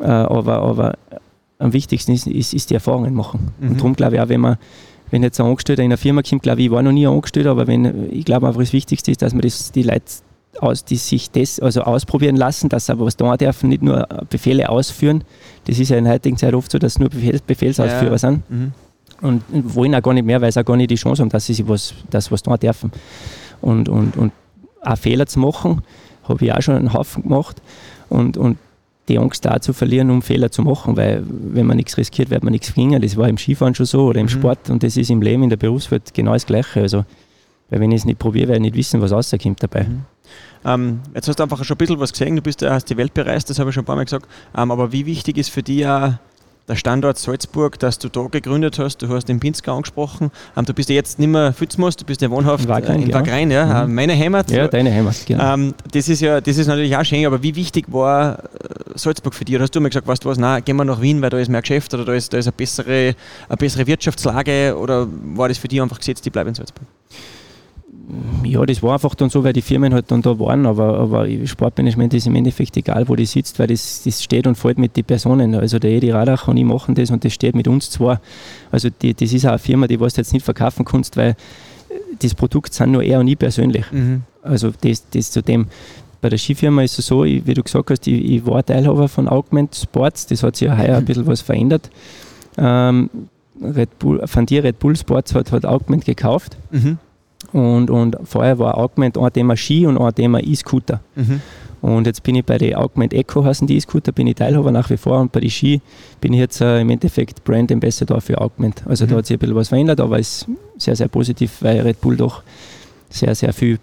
Äh, 0.00 0.06
aber, 0.06 0.58
aber 0.58 0.94
am 1.58 1.72
wichtigsten 1.72 2.12
ist, 2.12 2.26
ist, 2.26 2.54
ist 2.54 2.70
die 2.70 2.74
Erfahrungen 2.74 3.14
machen. 3.14 3.52
Mhm. 3.60 3.70
Und 3.70 3.76
darum 3.78 3.94
glaube 3.94 4.16
ich 4.16 4.20
auch, 4.20 4.28
wenn 4.28 4.40
man 4.40 4.56
wenn 5.10 5.22
jetzt 5.22 5.38
ein 5.38 5.46
Angestellter 5.46 5.82
in 5.82 5.90
einer 5.90 5.98
Firma 5.98 6.22
kommt, 6.22 6.42
glaube 6.42 6.60
ich, 6.60 6.66
ich 6.66 6.72
war 6.72 6.82
noch 6.82 6.90
nie 6.90 7.06
angestellt, 7.06 7.46
aber 7.46 7.66
wenn, 7.66 8.10
ich 8.10 8.24
glaube 8.24 8.48
einfach, 8.48 8.60
das 8.60 8.72
Wichtigste 8.72 9.10
ist, 9.10 9.20
dass 9.20 9.34
man 9.34 9.42
das, 9.42 9.70
die 9.70 9.82
Leute 9.82 10.04
aus, 10.60 10.84
die 10.84 10.96
sich 10.96 11.30
das 11.30 11.60
also 11.60 11.82
ausprobieren 11.82 12.36
lassen, 12.36 12.68
dass 12.68 12.86
sie 12.86 12.92
aber 12.92 13.06
was 13.06 13.16
tun 13.16 13.36
dürfen, 13.36 13.68
nicht 13.68 13.82
nur 13.82 14.06
Befehle 14.28 14.68
ausführen. 14.68 15.24
Das 15.64 15.78
ist 15.78 15.88
ja 15.88 15.96
in 15.96 16.08
heutigen 16.08 16.36
Zeit 16.36 16.54
oft 16.54 16.70
so, 16.70 16.78
dass 16.78 16.98
nur 16.98 17.08
Befehls, 17.08 17.40
Befehlsausführer 17.42 18.12
ja. 18.12 18.18
sind. 18.18 18.50
Mhm. 18.50 18.72
Und 19.20 19.42
wollen 19.50 19.94
auch 19.94 20.02
gar 20.02 20.14
nicht 20.14 20.26
mehr, 20.26 20.40
weil 20.40 20.50
sie 20.50 20.60
auch 20.60 20.64
gar 20.64 20.76
nicht 20.76 20.90
die 20.90 20.96
Chance 20.96 21.22
haben, 21.22 21.30
dass 21.30 21.46
sie 21.46 21.68
was, 21.68 21.94
das 22.10 22.30
was 22.30 22.42
tun 22.42 22.56
dürfen. 22.58 22.90
Und, 23.60 23.88
und, 23.88 24.16
und 24.16 24.32
auch 24.82 24.98
Fehler 24.98 25.26
zu 25.26 25.38
machen, 25.38 25.82
habe 26.24 26.44
ich 26.44 26.52
auch 26.52 26.60
schon 26.60 26.74
einen 26.74 26.92
Haufen 26.92 27.22
gemacht. 27.22 27.62
Und, 28.08 28.36
und 28.36 28.58
die 29.08 29.18
Angst 29.18 29.44
da 29.44 29.60
zu 29.60 29.72
verlieren, 29.72 30.10
um 30.10 30.22
Fehler 30.22 30.50
zu 30.50 30.62
machen, 30.62 30.96
weil 30.96 31.24
wenn 31.26 31.66
man 31.66 31.76
nichts 31.76 31.96
riskiert, 31.96 32.30
wird 32.30 32.44
man 32.44 32.52
nichts 32.52 32.68
gewinnen. 32.74 33.00
Das 33.00 33.16
war 33.16 33.28
im 33.28 33.36
Skifahren 33.36 33.74
schon 33.74 33.86
so 33.86 34.06
oder 34.06 34.20
im 34.20 34.26
mhm. 34.26 34.30
Sport 34.30 34.70
und 34.70 34.82
das 34.82 34.96
ist 34.96 35.10
im 35.10 35.22
Leben, 35.22 35.42
in 35.42 35.50
der 35.50 35.56
Berufswelt 35.56 36.14
genau 36.14 36.32
das 36.32 36.46
Gleiche. 36.46 36.80
Also, 36.80 37.04
weil 37.70 37.80
wenn 37.80 37.90
ich 37.90 37.98
es 37.98 38.04
nicht 38.04 38.18
probiere, 38.18 38.48
werde 38.48 38.58
ich 38.58 38.72
nicht 38.72 38.76
wissen, 38.76 39.00
was 39.00 39.12
rauskommt 39.12 39.62
dabei. 39.62 39.84
Mhm. 39.84 40.02
Ähm, 40.64 41.00
jetzt 41.14 41.28
hast 41.28 41.38
du 41.38 41.42
einfach 41.42 41.62
schon 41.64 41.74
ein 41.74 41.78
bisschen 41.78 42.00
was 42.00 42.12
gesehen, 42.12 42.36
du 42.36 42.42
bist, 42.42 42.62
hast 42.62 42.88
die 42.88 42.96
Welt 42.96 43.14
bereist, 43.14 43.50
das 43.50 43.58
habe 43.58 43.70
ich 43.70 43.74
schon 43.74 43.82
ein 43.82 43.86
paar 43.86 43.96
Mal 43.96 44.04
gesagt. 44.04 44.26
Ähm, 44.56 44.70
aber 44.70 44.92
wie 44.92 45.06
wichtig 45.06 45.38
ist 45.38 45.50
für 45.50 45.62
dich 45.62 45.86
auch 45.86 46.12
der 46.68 46.76
Standort 46.76 47.18
Salzburg, 47.18 47.78
dass 47.78 47.98
du 47.98 48.08
da 48.08 48.22
gegründet 48.30 48.78
hast? 48.78 48.98
Du 49.02 49.08
hast 49.08 49.28
den 49.28 49.40
Pinzgau 49.40 49.76
angesprochen. 49.76 50.30
Ähm, 50.56 50.64
du 50.64 50.72
bist 50.72 50.88
ja 50.88 50.94
jetzt 50.94 51.18
nicht 51.18 51.28
mehr 51.28 51.52
Fützmus, 51.52 51.96
du 51.96 52.04
bist 52.04 52.20
ja 52.22 52.30
wohnhaft 52.30 52.68
Wagrein, 52.68 53.02
in 53.02 53.12
Wagrein, 53.12 53.50
ja. 53.50 53.68
ja. 53.68 53.86
Mhm. 53.86 53.94
meine 53.94 54.16
Heimat. 54.16 54.50
Ja, 54.50 54.68
deine 54.68 54.92
Heimat, 54.92 55.16
genau. 55.26 55.54
Ähm, 55.54 55.74
das, 55.90 56.08
ist 56.08 56.20
ja, 56.20 56.40
das 56.40 56.56
ist 56.56 56.66
natürlich 56.68 56.96
auch 56.96 57.04
schön, 57.04 57.26
aber 57.26 57.42
wie 57.42 57.56
wichtig 57.56 57.86
war 57.88 58.38
äh, 58.38 58.44
Salzburg 58.94 59.34
für 59.34 59.44
dich? 59.44 59.56
Oder 59.56 59.64
hast 59.64 59.74
du 59.74 59.80
mir 59.80 59.90
gesagt, 59.90 60.06
weißt 60.06 60.24
du 60.24 60.28
was, 60.28 60.38
nein, 60.38 60.64
gehen 60.64 60.76
wir 60.76 60.84
nach 60.84 61.00
Wien, 61.00 61.20
weil 61.20 61.30
da 61.30 61.38
ist 61.38 61.48
mehr 61.48 61.62
Geschäft 61.62 61.92
oder 61.94 62.04
da 62.04 62.14
ist, 62.14 62.32
da 62.32 62.38
ist 62.38 62.46
eine, 62.46 62.52
bessere, 62.52 63.14
eine 63.48 63.56
bessere 63.56 63.86
Wirtschaftslage 63.86 64.76
oder 64.78 65.08
war 65.34 65.48
das 65.48 65.58
für 65.58 65.68
dich 65.68 65.82
einfach 65.82 65.98
gesetzt, 65.98 66.24
die 66.24 66.30
bleiben 66.30 66.50
in 66.50 66.54
Salzburg? 66.54 66.86
Ja, 68.44 68.64
das 68.66 68.82
war 68.82 68.94
einfach 68.94 69.14
dann 69.14 69.30
so, 69.30 69.42
weil 69.42 69.52
die 69.52 69.62
Firmen 69.62 69.94
halt 69.94 70.10
dann 70.10 70.22
da 70.22 70.38
waren, 70.38 70.66
aber, 70.66 70.98
aber 70.98 71.26
Sportmanagement 71.46 72.12
ist 72.14 72.26
im 72.26 72.34
Endeffekt 72.34 72.76
egal, 72.76 73.08
wo 73.08 73.16
die 73.16 73.24
sitzt, 73.24 73.58
weil 73.58 73.68
das, 73.68 74.02
das 74.04 74.22
steht 74.22 74.46
und 74.46 74.56
fällt 74.56 74.78
mit 74.78 74.96
den 74.96 75.04
Personen. 75.04 75.54
Also 75.54 75.78
der 75.78 75.90
Edi 75.92 76.10
Radach 76.10 76.48
und 76.48 76.56
ich 76.56 76.64
machen 76.64 76.94
das 76.94 77.10
und 77.10 77.24
das 77.24 77.32
steht 77.32 77.54
mit 77.54 77.68
uns 77.68 77.90
zwei. 77.90 78.18
Also 78.70 78.88
die, 78.90 79.14
das 79.14 79.32
ist 79.32 79.46
auch 79.46 79.50
eine 79.50 79.58
Firma, 79.58 79.86
die 79.86 79.98
was 79.98 80.14
du 80.14 80.20
jetzt 80.20 80.32
nicht 80.32 80.44
verkaufen 80.44 80.84
kannst, 80.84 81.16
weil 81.16 81.36
das 82.18 82.34
Produkt 82.34 82.74
sind 82.74 82.92
nur 82.92 83.02
er 83.02 83.20
und 83.20 83.28
ich 83.28 83.38
persönlich. 83.38 83.90
Mhm. 83.90 84.22
Also 84.42 84.72
das, 84.80 85.08
das 85.10 85.30
zu 85.30 85.42
dem, 85.42 85.66
bei 86.20 86.28
der 86.28 86.38
Skifirma 86.38 86.82
ist 86.82 86.98
es 86.98 87.06
so, 87.06 87.24
ich, 87.24 87.46
wie 87.46 87.54
du 87.54 87.62
gesagt 87.62 87.90
hast, 87.90 88.06
ich, 88.06 88.24
ich, 88.24 88.46
war 88.46 88.64
Teilhaber 88.64 89.08
von 89.08 89.28
Augment 89.28 89.74
Sports, 89.74 90.26
das 90.26 90.42
hat 90.42 90.56
sich 90.56 90.68
ja 90.68 90.76
heuer 90.76 90.98
ein 90.98 91.04
bisschen 91.04 91.26
was 91.26 91.40
verändert. 91.40 91.90
Ähm, 92.58 93.10
Red 93.60 93.98
Bull, 93.98 94.26
von 94.26 94.46
dir 94.46 94.64
Red 94.64 94.78
Bull 94.78 94.96
Sports 94.96 95.34
hat, 95.34 95.52
hat 95.52 95.64
Augment 95.64 96.04
gekauft. 96.04 96.56
Mhm. 96.70 96.98
Und, 97.52 97.90
und 97.90 98.16
vorher 98.24 98.58
war 98.58 98.78
Augment 98.78 99.18
ein 99.18 99.32
Thema 99.32 99.56
Ski 99.56 99.86
und 99.86 99.98
ein 99.98 100.14
Thema 100.14 100.40
E-Scooter. 100.40 101.00
Mhm. 101.14 101.40
Und 101.82 102.06
jetzt 102.06 102.22
bin 102.22 102.36
ich 102.36 102.44
bei 102.44 102.58
den 102.58 102.76
Augment 102.76 103.12
Echo, 103.12 103.44
heißen 103.44 103.66
die 103.66 103.76
E-Scooter, 103.76 104.12
bin 104.12 104.28
ich 104.28 104.36
Teilhaber 104.36 104.70
nach 104.70 104.88
wie 104.88 104.96
vor. 104.96 105.20
Und 105.20 105.32
bei 105.32 105.40
den 105.40 105.50
Ski 105.50 105.80
bin 106.20 106.32
ich 106.32 106.38
jetzt 106.38 106.60
äh, 106.60 106.80
im 106.80 106.90
Endeffekt 106.90 107.42
Brand 107.42 107.72
Ambassador 107.72 108.20
für 108.20 108.40
Augment. 108.40 108.82
Also 108.86 109.04
mhm. 109.04 109.10
da 109.10 109.16
hat 109.16 109.26
sich 109.26 109.36
ein 109.36 109.40
bisschen 109.40 109.56
was 109.56 109.68
verändert, 109.68 110.00
aber 110.00 110.18
ist 110.18 110.46
sehr, 110.78 110.94
sehr 110.94 111.08
positiv, 111.08 111.58
weil 111.60 111.80
Red 111.80 112.00
Bull 112.00 112.16
doch 112.16 112.42
sehr, 113.10 113.34
sehr 113.34 113.52
viel 113.52 113.78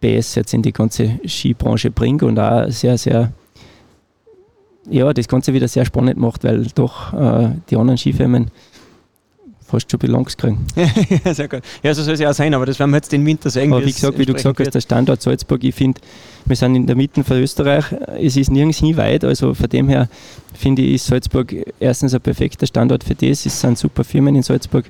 PS 0.00 0.34
jetzt 0.34 0.52
in 0.52 0.62
die 0.62 0.72
ganze 0.72 1.18
Skibranche 1.24 1.90
bringt 1.90 2.22
und 2.22 2.38
auch 2.38 2.70
sehr, 2.70 2.98
sehr 2.98 3.32
ja, 4.88 5.12
das 5.12 5.28
Ganze 5.28 5.52
wieder 5.52 5.68
sehr 5.68 5.84
spannend 5.84 6.18
macht, 6.18 6.44
weil 6.44 6.66
doch 6.74 7.12
äh, 7.12 7.50
die 7.70 7.76
anderen 7.76 7.98
Skifirmen 7.98 8.50
fast 9.70 9.90
schon 9.90 9.98
Bilanz 9.98 10.36
kriegen. 10.36 10.66
ja, 11.24 11.34
sehr 11.34 11.48
gut. 11.48 11.62
Ja, 11.82 11.94
so 11.94 12.02
soll 12.02 12.14
es 12.14 12.20
ja 12.20 12.30
auch 12.30 12.34
sein, 12.34 12.52
aber 12.54 12.66
das 12.66 12.78
werden 12.78 12.90
wir 12.90 12.96
jetzt 12.96 13.12
den 13.12 13.24
Winter 13.24 13.50
sehen. 13.50 13.72
Aber 13.72 13.84
wie 13.84 13.92
gesagt, 13.92 14.18
wie 14.18 14.26
du 14.26 14.34
gesagt 14.34 14.60
hast, 14.60 14.74
der 14.74 14.80
Standort 14.80 15.22
Salzburg, 15.22 15.62
ich 15.64 15.74
finde, 15.74 16.00
wir 16.44 16.56
sind 16.56 16.74
in 16.74 16.86
der 16.86 16.96
Mitte 16.96 17.22
von 17.24 17.38
Österreich, 17.38 17.84
es 18.18 18.36
ist 18.36 18.50
nirgends 18.50 18.78
hin 18.78 18.96
weit, 18.96 19.24
also 19.24 19.54
von 19.54 19.68
dem 19.68 19.88
her 19.88 20.08
finde 20.54 20.82
ich, 20.82 20.94
ist 20.94 21.06
Salzburg 21.06 21.54
erstens 21.78 22.14
ein 22.14 22.20
perfekter 22.20 22.66
Standort 22.66 23.04
für 23.04 23.14
das, 23.14 23.46
es 23.46 23.60
sind 23.60 23.78
super 23.78 24.04
Firmen 24.04 24.34
in 24.34 24.42
Salzburg 24.42 24.84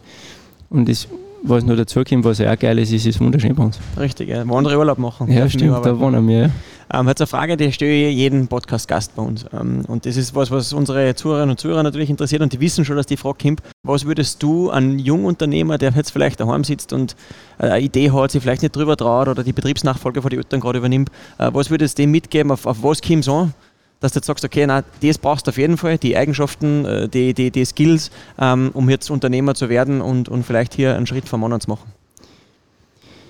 und 0.71 0.89
es 0.89 1.07
was 1.43 1.65
noch 1.65 1.77
dazu 1.77 2.03
kommt, 2.05 2.25
was 2.25 2.41
auch 2.41 2.59
geil 2.59 2.79
ist, 2.79 2.93
ist 2.93 3.07
es 3.07 3.21
wunderschön 3.21 3.55
bei 3.55 3.65
uns. 3.65 3.79
Richtig, 3.99 4.29
ja. 4.29 4.47
wo 4.47 4.57
andere 4.57 4.79
Urlaub 4.79 4.99
machen. 4.99 5.31
Ja, 5.31 5.49
stimmt, 5.49 5.85
da 5.85 5.99
wohnen 5.99 6.27
wir. 6.29 6.43
Ja. 6.43 6.51
Ähm, 6.93 7.07
jetzt 7.07 7.21
eine 7.21 7.29
Frage, 7.29 7.57
die 7.57 7.71
stelle 7.73 8.09
ich 8.09 8.17
jedem 8.17 8.49
Podcast-Gast 8.49 9.15
bei 9.15 9.23
uns. 9.23 9.45
Ähm, 9.53 9.85
und 9.87 10.07
das 10.07 10.17
ist 10.17 10.35
was, 10.35 10.51
was 10.51 10.73
unsere 10.73 11.15
Zuhörerinnen 11.15 11.51
und 11.51 11.61
Zuhörer 11.61 11.85
natürlich 11.85 12.11
interessiert 12.11 12.43
und 12.43 12.53
die 12.53 12.61
wissen 12.61 12.85
schon, 12.85 12.97
dass 12.97 13.07
die 13.07 13.17
Frage 13.17 13.39
kommt. 13.43 13.63
Was 13.85 14.07
würdest 14.07 14.43
du 14.43 14.71
an 14.71 14.99
Jungunternehmer, 14.99 15.79
der 15.79 15.93
jetzt 15.93 16.11
vielleicht 16.11 16.41
daheim 16.41 16.65
sitzt 16.65 16.93
und 16.93 17.15
äh, 17.59 17.67
eine 17.67 17.81
Idee 17.81 18.11
hat, 18.11 18.33
sich 18.33 18.43
vielleicht 18.43 18.63
nicht 18.63 18.75
drüber 18.75 18.97
traut 18.97 19.29
oder 19.29 19.45
die 19.45 19.53
Betriebsnachfolge 19.53 20.21
von 20.21 20.31
den 20.31 20.41
Eltern 20.41 20.61
gerade 20.61 20.79
übernimmt, 20.79 21.11
äh, 21.39 21.51
was 21.53 21.71
würdest 21.71 21.99
du 21.99 22.03
dem 22.03 22.11
mitgeben, 22.11 22.51
auf, 22.51 22.67
auf 22.67 22.83
was 22.83 23.01
kommt 23.01 23.21
es 23.21 23.29
an? 23.29 23.55
Dass 24.01 24.13
du 24.13 24.19
jetzt 24.19 24.27
sagst, 24.27 24.45
okay, 24.45 24.67
na, 24.67 24.83
das 25.03 25.19
brauchst 25.19 25.47
du 25.47 25.51
auf 25.51 25.59
jeden 25.59 25.77
Fall, 25.77 25.99
die 25.99 26.17
Eigenschaften, 26.17 26.85
äh, 26.85 27.09
die, 27.09 27.35
die, 27.35 27.51
die 27.51 27.65
Skills, 27.65 28.11
ähm, 28.39 28.71
um 28.75 28.89
jetzt 28.89 29.11
Unternehmer 29.11 29.55
zu 29.55 29.69
werden 29.69 30.01
und, 30.01 30.29
und 30.29 30.45
vielleicht 30.45 30.75
hier 30.75 30.97
einen 30.97 31.07
Schritt 31.07 31.29
vom 31.29 31.45
anderen 31.45 31.61
zu 31.61 31.71
machen. 31.71 31.93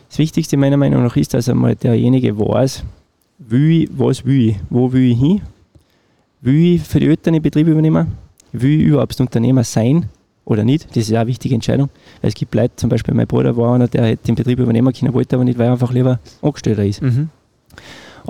Das 0.09 0.19
Wichtigste 0.19 0.57
meiner 0.57 0.77
Meinung 0.77 1.03
nach 1.03 1.17
ist, 1.17 1.35
dass 1.35 1.49
einmal 1.49 1.77
derjenige 1.77 2.39
weiß, 2.39 2.85
ich, 3.51 3.89
was 3.93 4.25
will 4.25 4.51
ich, 4.51 4.57
wo 4.69 4.93
will 4.93 5.13
ich 5.13 5.19
hin, 5.19 5.41
will 6.41 6.75
ich 6.75 6.83
für 6.83 7.01
die 7.01 7.09
Eltern 7.09 7.35
den 7.35 7.43
Betrieb 7.43 7.67
übernehmen, 7.67 8.13
will 8.53 8.81
ich 8.81 8.87
überhaupt 8.87 9.21
Unternehmer 9.21 9.65
sein 9.65 10.09
oder 10.45 10.65
nicht, 10.65 10.89
das 10.91 11.09
ist 11.09 11.13
auch 11.13 11.19
eine 11.19 11.29
wichtige 11.29 11.55
Entscheidung. 11.55 11.91
Weil 12.21 12.29
es 12.29 12.35
gibt 12.35 12.55
Leute, 12.55 12.75
zum 12.77 12.91
Beispiel 12.91 13.15
mein 13.15 13.27
Bruder 13.27 13.57
war 13.57 13.75
einer, 13.75 13.89
der 13.89 14.17
den 14.17 14.35
Betrieb 14.35 14.59
übernehmen 14.59 14.93
können, 14.93 15.15
wollte 15.15 15.37
aber 15.37 15.45
nicht, 15.45 15.59
weil 15.59 15.67
er 15.67 15.73
einfach 15.73 15.93
lieber 15.93 16.19
Angestellter 16.43 16.85
ist. 16.85 17.03
Mhm. 17.03 17.29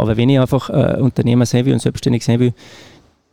Aber 0.01 0.17
wenn 0.17 0.29
ich 0.29 0.41
einfach 0.41 0.71
äh, 0.71 1.01
Unternehmer 1.01 1.47
sein 1.47 1.65
will 1.67 1.73
und 1.73 1.83
selbstständig 1.83 2.25
sein 2.25 2.41
will, 2.41 2.53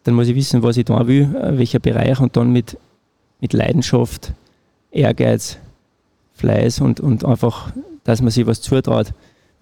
dann 0.04 0.16
muss 0.16 0.28
ich 0.28 0.36
wissen, 0.36 0.64
was 0.64 0.78
ich 0.78 0.86
da 0.86 1.08
will, 1.08 1.36
äh, 1.36 1.58
welcher 1.58 1.80
Bereich 1.80 2.20
und 2.20 2.36
dann 2.38 2.52
mit, 2.52 2.78
mit 3.40 3.54
Leidenschaft, 3.54 4.34
Ehrgeiz, 4.92 5.58
Fleiß 6.36 6.82
und, 6.82 7.00
und 7.00 7.26
einfach 7.26 7.72
dass 8.08 8.22
man 8.22 8.32
sich 8.32 8.48
was 8.48 8.62
zutraut, 8.62 9.14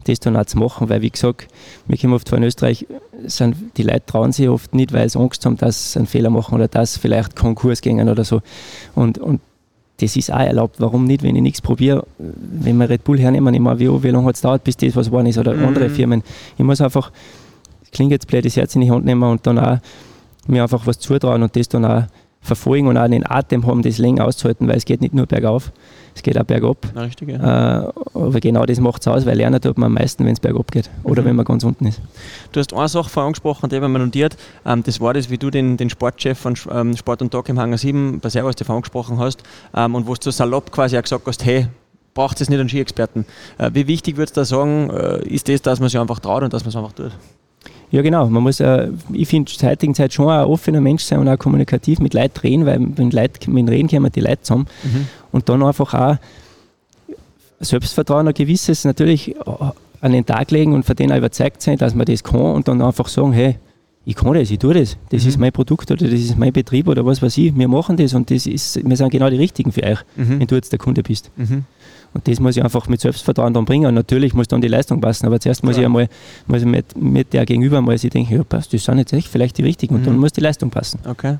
das 0.05 0.19
dann 0.19 0.37
auch 0.37 0.45
zu 0.45 0.59
machen, 0.59 0.87
weil 0.87 1.01
wie 1.01 1.09
gesagt, 1.09 1.47
wir 1.87 1.97
kommen 1.97 2.13
oft 2.13 2.29
von 2.29 2.43
Österreich, 2.43 2.85
sind, 3.25 3.55
die 3.75 3.83
Leute 3.83 4.05
trauen 4.05 4.31
sich 4.31 4.47
oft 4.47 4.75
nicht, 4.75 4.93
weil 4.93 5.09
sie 5.09 5.19
Angst 5.19 5.45
haben, 5.45 5.57
dass 5.57 5.93
sie 5.93 5.99
einen 5.99 6.07
Fehler 6.07 6.29
machen 6.29 6.53
oder 6.53 6.67
dass 6.67 6.95
vielleicht 6.95 7.35
Konkurs 7.35 7.81
gehen 7.81 8.07
oder 8.07 8.23
so. 8.23 8.41
Und, 8.93 9.17
und 9.17 9.41
das 9.97 10.15
ist 10.15 10.31
auch 10.31 10.39
erlaubt. 10.39 10.75
Warum 10.79 11.05
nicht, 11.05 11.23
wenn 11.23 11.35
ich 11.35 11.41
nichts 11.41 11.61
probiere? 11.61 12.05
Wenn 12.17 12.77
wir 12.77 12.89
Red 12.89 13.03
Bull 13.03 13.19
hernehmen, 13.19 13.53
ich 13.53 13.61
meine, 13.61 13.79
wie, 13.79 14.03
wie 14.03 14.09
lange 14.09 14.27
hat 14.27 14.35
es 14.35 14.41
dauert, 14.41 14.63
bis 14.63 14.75
das 14.77 14.95
was 14.95 15.07
geworden 15.07 15.27
ist 15.27 15.37
oder 15.37 15.53
mhm. 15.53 15.65
andere 15.65 15.89
Firmen. 15.89 16.23
Ich 16.57 16.63
muss 16.63 16.81
einfach, 16.81 17.11
das 17.81 17.91
klingt 17.91 18.11
jetzt 18.11 18.27
blöd, 18.27 18.43
das 18.45 18.57
Herz 18.57 18.75
in 18.75 18.81
die 18.81 18.91
Hand 18.91 19.05
nehmen 19.05 19.23
und 19.23 19.45
dann 19.47 19.57
auch 19.57 19.77
mir 20.47 20.63
einfach 20.63 20.85
was 20.85 20.99
zutrauen 20.99 21.41
und 21.41 21.55
das 21.55 21.69
dann 21.69 21.85
auch 21.85 22.03
verfolgen 22.45 22.87
und 22.87 22.97
auch 22.97 23.07
den 23.07 23.29
Atem 23.29 23.65
haben, 23.65 23.81
das 23.81 23.97
länger 23.97 24.25
auszuhalten, 24.25 24.67
weil 24.67 24.77
es 24.77 24.85
geht 24.85 25.01
nicht 25.01 25.13
nur 25.13 25.25
bergauf, 25.25 25.71
es 26.13 26.23
geht 26.23 26.39
auch 26.39 26.45
bergab. 26.45 26.77
Richtig, 26.95 27.29
ja. 27.29 27.87
Äh, 27.87 27.91
aber 28.13 28.39
genau 28.39 28.65
das 28.65 28.79
macht 28.79 29.01
es 29.01 29.07
aus, 29.07 29.25
weil 29.25 29.35
lernen 29.35 29.59
tut 29.59 29.77
man 29.77 29.87
am 29.87 29.93
meisten, 29.93 30.25
wenn 30.25 30.33
es 30.33 30.39
bergab 30.39 30.71
geht 30.71 30.89
oder 31.03 31.21
mhm. 31.21 31.27
wenn 31.27 31.35
man 31.37 31.45
ganz 31.45 31.63
unten 31.63 31.87
ist. 31.87 31.99
Du 32.51 32.59
hast 32.59 32.73
eine 32.73 32.87
Sache 32.87 33.09
vorher 33.09 33.27
angesprochen, 33.27 33.69
die 33.69 33.75
haben 33.75 33.91
wir 33.91 33.99
notiert. 33.99 34.37
Ähm, 34.65 34.83
das 34.83 35.01
war 35.01 35.13
das, 35.13 35.29
wie 35.29 35.37
du 35.37 35.49
den, 35.49 35.77
den 35.77 35.89
Sportchef 35.89 36.37
von 36.37 36.55
ähm, 36.71 36.95
Sport 36.95 37.21
und 37.21 37.31
Tag 37.31 37.49
im 37.49 37.59
Hangar 37.59 37.77
7 37.77 38.19
bei 38.19 38.29
Servus 38.29 38.55
TV 38.55 38.73
angesprochen 38.73 39.19
hast 39.19 39.43
ähm, 39.75 39.95
und 39.95 40.07
wo 40.07 40.15
du 40.15 40.31
salopp 40.31 40.71
quasi 40.71 40.97
auch 40.97 41.03
gesagt 41.03 41.27
hast, 41.27 41.43
hey, 41.43 41.67
braucht 42.13 42.39
es 42.41 42.49
nicht 42.49 42.59
einen 42.59 42.69
Skiexperten. 42.69 43.25
Äh, 43.57 43.71
wie 43.73 43.87
wichtig 43.87 44.17
würdest 44.17 44.37
du 44.37 44.41
da 44.41 44.45
sagen, 44.45 44.89
äh, 44.89 45.27
ist 45.27 45.49
das, 45.49 45.61
dass 45.61 45.79
man 45.79 45.89
sich 45.89 45.99
einfach 45.99 46.19
traut 46.19 46.43
und 46.43 46.53
dass 46.53 46.63
man 46.63 46.69
es 46.69 46.75
einfach 46.75 46.93
tut? 46.93 47.11
Ja, 47.91 48.01
genau. 48.01 48.29
Man 48.29 48.43
muss, 48.43 48.59
äh, 48.59 48.89
ich 49.13 49.27
finde, 49.27 49.51
zur 49.51 49.69
heutigen 49.69 49.95
Zeit 49.95 50.13
schon 50.13 50.29
ein 50.29 50.45
offener 50.45 50.81
Mensch 50.81 51.03
sein 51.03 51.19
und 51.19 51.29
auch 51.29 51.37
kommunikativ 51.37 51.99
mit 51.99 52.13
Leuten 52.13 52.39
reden, 52.39 52.65
weil 52.65 52.79
wenn 52.97 53.11
Leute, 53.11 53.49
mit 53.49 53.69
Reden 53.69 53.87
kommen 53.87 54.11
die 54.11 54.21
Leute 54.21 54.41
zusammen. 54.41 54.67
Mhm. 54.83 55.07
Und 55.31 55.49
dann 55.49 55.63
einfach 55.63 55.93
auch 55.93 56.17
Selbstvertrauen, 57.59 58.27
ein 58.27 58.33
gewisses 58.33 58.83
natürlich 58.83 59.35
an 60.01 60.11
den 60.11 60.25
Tag 60.25 60.51
legen 60.51 60.73
und 60.73 60.85
von 60.85 60.95
denen 60.95 61.13
auch 61.13 61.17
überzeugt 61.17 61.61
sein, 61.61 61.77
dass 61.77 61.95
man 61.95 62.05
das 62.05 62.23
kann 62.23 62.39
und 62.39 62.67
dann 62.67 62.81
einfach 62.81 63.07
sagen, 63.07 63.31
hey, 63.33 63.57
ich 64.05 64.15
kann 64.15 64.33
das, 64.33 64.51
ich 64.51 64.59
tue 64.59 64.73
das, 64.73 64.97
das 65.09 65.23
mhm. 65.23 65.29
ist 65.29 65.39
mein 65.39 65.51
Produkt 65.51 65.89
oder 65.89 66.05
das 66.05 66.19
ist 66.19 66.37
mein 66.37 66.53
Betrieb 66.53 66.87
oder 66.87 67.05
was 67.05 67.21
weiß 67.21 67.37
ich, 67.37 67.57
wir 67.57 67.67
machen 67.67 67.97
das 67.97 68.13
und 68.13 68.29
das 68.29 68.45
ist, 68.45 68.87
wir 68.87 68.95
sind 68.97 69.09
genau 69.09 69.29
die 69.29 69.37
Richtigen 69.37 69.71
für 69.71 69.83
euch, 69.83 69.99
mhm. 70.15 70.39
wenn 70.39 70.47
du 70.47 70.55
jetzt 70.55 70.71
der 70.71 70.79
Kunde 70.79 71.01
bist. 71.01 71.31
Und 72.15 72.29
das 72.29 72.39
muss 72.39 72.55
ich 72.55 72.63
einfach 72.63 72.87
mit 72.87 73.01
Selbstvertrauen 73.01 73.53
dann 73.53 73.65
bringen. 73.65 73.87
Und 73.87 73.93
natürlich 73.93 74.33
muss 74.33 74.47
dann 74.47 74.61
die 74.61 74.69
Leistung 74.69 75.01
passen, 75.01 75.25
aber 75.25 75.37
zuerst 75.41 75.65
muss 75.65 75.75
ja. 75.75 75.81
ich 75.81 75.85
einmal 75.85 76.07
muss 76.47 76.61
ich 76.61 76.65
mit, 76.65 76.95
mit 76.95 77.33
der 77.33 77.45
Gegenüber 77.45 77.81
mal 77.81 77.97
sich 77.97 78.09
denken, 78.09 78.33
ja 78.33 78.43
passt, 78.45 78.73
das 78.73 78.85
sind 78.85 78.97
jetzt 78.99 79.11
echt 79.11 79.27
vielleicht 79.27 79.57
die 79.57 79.63
Richtigen 79.63 79.95
und 79.95 80.01
mhm. 80.01 80.05
dann 80.05 80.17
muss 80.17 80.31
die 80.31 80.39
Leistung 80.39 80.69
passen. 80.69 80.99
Okay. 81.05 81.39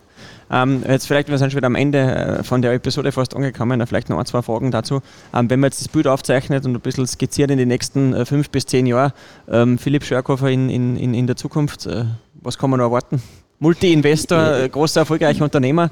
Ähm, 0.52 0.84
jetzt 0.88 1.08
vielleicht, 1.08 1.30
wir 1.30 1.38
sind 1.38 1.52
schon 1.52 1.58
wieder 1.58 1.68
am 1.68 1.76
Ende 1.76 2.00
äh, 2.00 2.44
von 2.44 2.62
der 2.62 2.74
Episode 2.74 3.14
fast 3.14 3.36
angekommen, 3.38 3.88
vielleicht 3.88 4.10
noch 4.10 4.20
ein, 4.20 4.26
zwei 4.26 4.42
Fragen 4.42 4.70
dazu. 4.70 5.02
Ähm, 5.34 5.50
wenn 5.50 5.62
man 5.62 5.70
jetzt 5.70 5.80
das 5.80 5.88
Bild 5.88 6.08
aufzeichnet 6.08 6.66
und 6.66 6.76
ein 6.76 6.82
bisschen 6.82 7.08
skizziert 7.08 7.52
in 7.52 7.58
die 7.58 7.66
nächsten 7.66 8.14
äh, 8.14 8.26
fünf 8.26 8.50
bis 8.50 8.66
zehn 8.66 8.86
Jahre, 8.86 9.14
ähm, 9.50 9.78
Philipp 9.78 10.04
Schörkofer 10.04 10.50
in, 10.50 10.70
in, 10.70 10.98
in, 10.98 11.14
in 11.14 11.26
der 11.26 11.38
Zukunft, 11.38 11.86
äh, 11.86 12.04
was 12.42 12.58
kann 12.58 12.70
man 12.70 12.80
noch 12.80 12.88
erwarten? 12.88 13.22
Multi-Investor, 13.60 14.58
äh, 14.64 14.68
großer, 14.68 15.02
erfolgreicher 15.02 15.46
Unternehmer? 15.46 15.90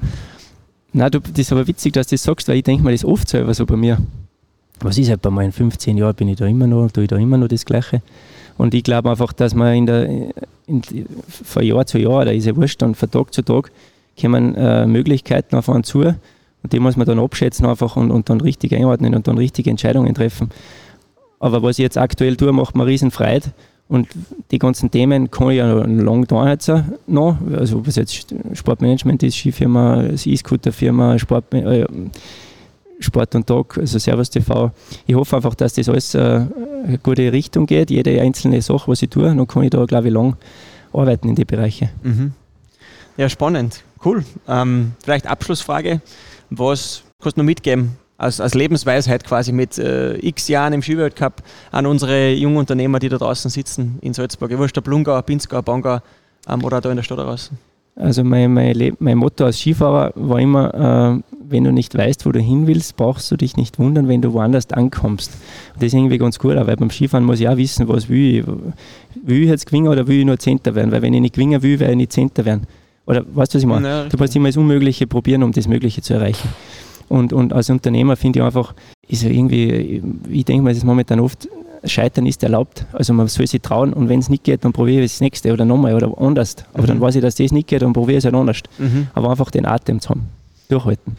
Nein, 0.92 1.10
du, 1.10 1.20
das 1.20 1.38
ist 1.38 1.52
aber 1.52 1.66
witzig, 1.66 1.94
dass 1.94 2.06
du 2.08 2.14
das 2.14 2.22
sagst, 2.22 2.46
weil 2.48 2.56
ich 2.58 2.64
denke 2.64 2.84
mir 2.84 2.92
das 2.92 3.04
oft 3.04 3.28
selber 3.28 3.54
so 3.54 3.64
bei 3.64 3.76
mir 3.76 3.98
was 4.84 4.98
ist 4.98 5.20
bei 5.22 5.30
meinen 5.30 5.52
15 5.52 5.96
Jahren, 5.96 6.14
bin 6.14 6.28
ich 6.28 6.36
da 6.36 6.46
immer 6.46 6.66
noch, 6.66 6.90
tue 6.90 7.04
ich 7.04 7.08
da 7.08 7.16
immer 7.16 7.38
noch 7.38 7.48
das 7.48 7.64
Gleiche. 7.64 8.02
Und 8.56 8.74
ich 8.74 8.84
glaube 8.84 9.10
einfach, 9.10 9.32
dass 9.32 9.54
man 9.54 9.74
in 9.74 9.86
der, 9.86 10.08
in, 10.66 10.82
von 11.28 11.64
Jahr 11.64 11.86
zu 11.86 11.98
Jahr, 11.98 12.24
da 12.24 12.30
ist 12.30 12.46
ja 12.46 12.54
wurscht, 12.54 12.82
dann 12.82 12.94
von 12.94 13.10
Tag 13.10 13.32
zu 13.32 13.42
Tag 13.42 13.72
kommen 14.20 14.54
äh, 14.54 14.86
Möglichkeiten 14.86 15.56
auf 15.56 15.68
einen 15.68 15.82
zu 15.82 16.00
und 16.00 16.72
die 16.72 16.78
muss 16.78 16.96
man 16.96 17.06
dann 17.06 17.18
abschätzen 17.18 17.66
einfach 17.66 17.96
und, 17.96 18.10
und 18.10 18.30
dann 18.30 18.40
richtig 18.40 18.74
einordnen 18.74 19.14
und 19.14 19.26
dann 19.26 19.38
richtige 19.38 19.70
Entscheidungen 19.70 20.14
treffen. 20.14 20.50
Aber 21.40 21.62
was 21.62 21.78
ich 21.78 21.82
jetzt 21.82 21.98
aktuell 21.98 22.36
tue, 22.36 22.52
macht 22.52 22.76
mir 22.76 22.86
riesen 22.86 23.10
Freude 23.10 23.52
und 23.88 24.08
die 24.50 24.58
ganzen 24.58 24.90
Themen 24.90 25.30
kann 25.30 25.50
ich 25.50 25.58
ja 25.58 25.66
noch 25.66 25.86
lange 25.86 26.26
da 26.26 26.48
jetzt 26.48 26.70
noch. 27.06 27.36
Also 27.52 27.78
ob 27.78 27.88
es 27.88 27.96
jetzt 27.96 28.34
Sportmanagement 28.52 29.22
ist, 29.22 29.36
Skifirma, 29.36 30.04
E-Scooter-Firma, 30.04 31.18
Sport, 31.18 31.52
äh, 31.52 31.86
Sport 33.04 33.34
und 33.34 33.46
Tag, 33.46 33.78
also 33.78 33.98
Servus 33.98 34.30
TV. 34.30 34.72
Ich 35.06 35.14
hoffe 35.14 35.36
einfach, 35.36 35.54
dass 35.54 35.74
das 35.74 35.88
alles 35.88 36.14
äh, 36.14 36.18
eine 36.18 36.98
gute 37.02 37.32
Richtung 37.32 37.66
geht, 37.66 37.90
jede 37.90 38.20
einzelne 38.20 38.60
Sache, 38.62 38.90
was 38.90 39.02
ich 39.02 39.10
tue, 39.10 39.24
dann 39.24 39.46
kann 39.46 39.62
ich 39.62 39.70
da, 39.70 39.84
glaube 39.84 40.08
ich, 40.08 40.14
lang 40.14 40.36
arbeiten 40.92 41.28
in 41.28 41.34
die 41.34 41.44
Bereiche. 41.44 41.90
Mhm. 42.02 42.32
Ja, 43.16 43.28
spannend. 43.28 43.84
Cool. 44.04 44.24
Ähm, 44.48 44.92
vielleicht 45.02 45.26
Abschlussfrage. 45.26 46.00
Was 46.50 47.02
kannst 47.22 47.36
du 47.36 47.40
noch 47.40 47.46
mitgeben 47.46 47.96
als, 48.18 48.40
als 48.40 48.54
Lebensweisheit 48.54 49.24
quasi 49.24 49.52
mit 49.52 49.78
äh, 49.78 50.16
x 50.16 50.48
Jahren 50.48 50.72
im 50.72 50.82
Skiweltcup 50.82 51.42
an 51.70 51.86
unsere 51.86 52.32
jungen 52.32 52.56
Unternehmer, 52.56 52.98
die 52.98 53.08
da 53.08 53.18
draußen 53.18 53.50
sitzen 53.50 53.98
in 54.02 54.14
Salzburg? 54.14 54.50
Ich 54.50 54.58
wünsche 54.58 54.74
der 54.74 54.80
Blungau, 54.82 55.20
Pinzgau, 55.22 55.62
Bangau 55.62 56.00
ähm, 56.48 56.64
oder 56.64 56.80
da 56.80 56.90
in 56.90 56.96
der 56.96 57.02
Stadt 57.02 57.18
draußen. 57.18 57.56
Also 57.96 58.24
mein, 58.24 58.52
mein, 58.52 58.96
mein 58.98 59.18
Motto 59.18 59.44
als 59.44 59.60
Skifahrer 59.60 60.12
war 60.16 60.40
immer, 60.40 61.22
äh, 61.22 61.34
wenn 61.48 61.64
du 61.64 61.72
nicht 61.72 61.96
weißt, 61.96 62.26
wo 62.26 62.32
du 62.32 62.40
hin 62.40 62.66
willst, 62.66 62.96
brauchst 62.96 63.30
du 63.30 63.36
dich 63.36 63.56
nicht 63.56 63.78
wundern, 63.78 64.08
wenn 64.08 64.20
du 64.20 64.32
woanders 64.32 64.70
ankommst. 64.72 65.32
Und 65.74 65.82
das 65.82 65.88
ist 65.88 65.94
irgendwie 65.94 66.18
ganz 66.18 66.38
gut, 66.38 66.56
weil 66.56 66.76
beim 66.76 66.90
Skifahren 66.90 67.24
muss 67.24 67.38
ich 67.38 67.48
auch 67.48 67.56
wissen, 67.56 67.86
was 67.86 68.08
will 68.08 68.38
ich. 68.38 68.46
Will 69.22 69.44
ich 69.44 69.48
jetzt 69.48 69.66
gewinnen 69.66 69.88
oder 69.88 70.06
will 70.08 70.18
ich 70.18 70.26
nur 70.26 70.38
Zehnter 70.38 70.74
werden? 70.74 70.90
Weil 70.90 71.02
wenn 71.02 71.14
ich 71.14 71.20
nicht 71.20 71.34
gewinnen 71.34 71.62
will, 71.62 71.78
werde 71.78 71.92
ich 71.92 71.98
nicht 71.98 72.12
Zehnter 72.12 72.44
werden. 72.44 72.66
Oder 73.06 73.24
weißt 73.32 73.54
du, 73.54 73.58
was 73.58 73.62
ich 73.62 73.68
meine? 73.68 73.88
Ja, 73.88 74.04
du 74.04 74.16
musst 74.16 74.34
immer 74.34 74.48
das 74.48 74.56
Unmögliche 74.56 75.06
probieren, 75.06 75.42
um 75.44 75.52
das 75.52 75.68
Mögliche 75.68 76.02
zu 76.02 76.14
erreichen. 76.14 76.48
Und, 77.08 77.32
und 77.32 77.52
als 77.52 77.70
Unternehmer 77.70 78.16
finde 78.16 78.40
ich 78.40 78.44
einfach, 78.44 78.74
ist 79.06 79.22
irgendwie, 79.22 80.02
ich 80.28 80.44
denke 80.44 80.64
mir 80.64 80.74
das 80.74 80.84
momentan 80.84 81.20
oft, 81.20 81.48
Scheitern 81.86 82.26
ist 82.26 82.42
erlaubt. 82.42 82.86
Also 82.92 83.12
man 83.12 83.28
soll 83.28 83.46
sich 83.46 83.62
trauen 83.62 83.92
und 83.92 84.08
wenn 84.08 84.20
es 84.20 84.28
nicht 84.28 84.44
geht, 84.44 84.64
dann 84.64 84.72
probiere 84.72 85.02
ich 85.02 85.12
das 85.12 85.20
nächste 85.20 85.52
oder 85.52 85.64
nochmal 85.64 85.94
oder 85.94 86.12
anders. 86.18 86.56
Aber 86.72 86.84
mhm. 86.84 86.86
dann 86.86 87.00
weiß 87.00 87.16
ich, 87.16 87.22
dass 87.22 87.34
das 87.36 87.52
nicht 87.52 87.68
geht 87.68 87.82
und 87.82 87.92
probiere 87.92 88.18
es 88.18 88.24
halt 88.24 88.34
anders. 88.34 88.60
Mhm. 88.78 89.08
Aber 89.14 89.30
einfach 89.30 89.50
den 89.50 89.66
Atem 89.66 90.00
zu 90.00 90.10
haben. 90.10 90.28
Durchhalten. 90.68 91.16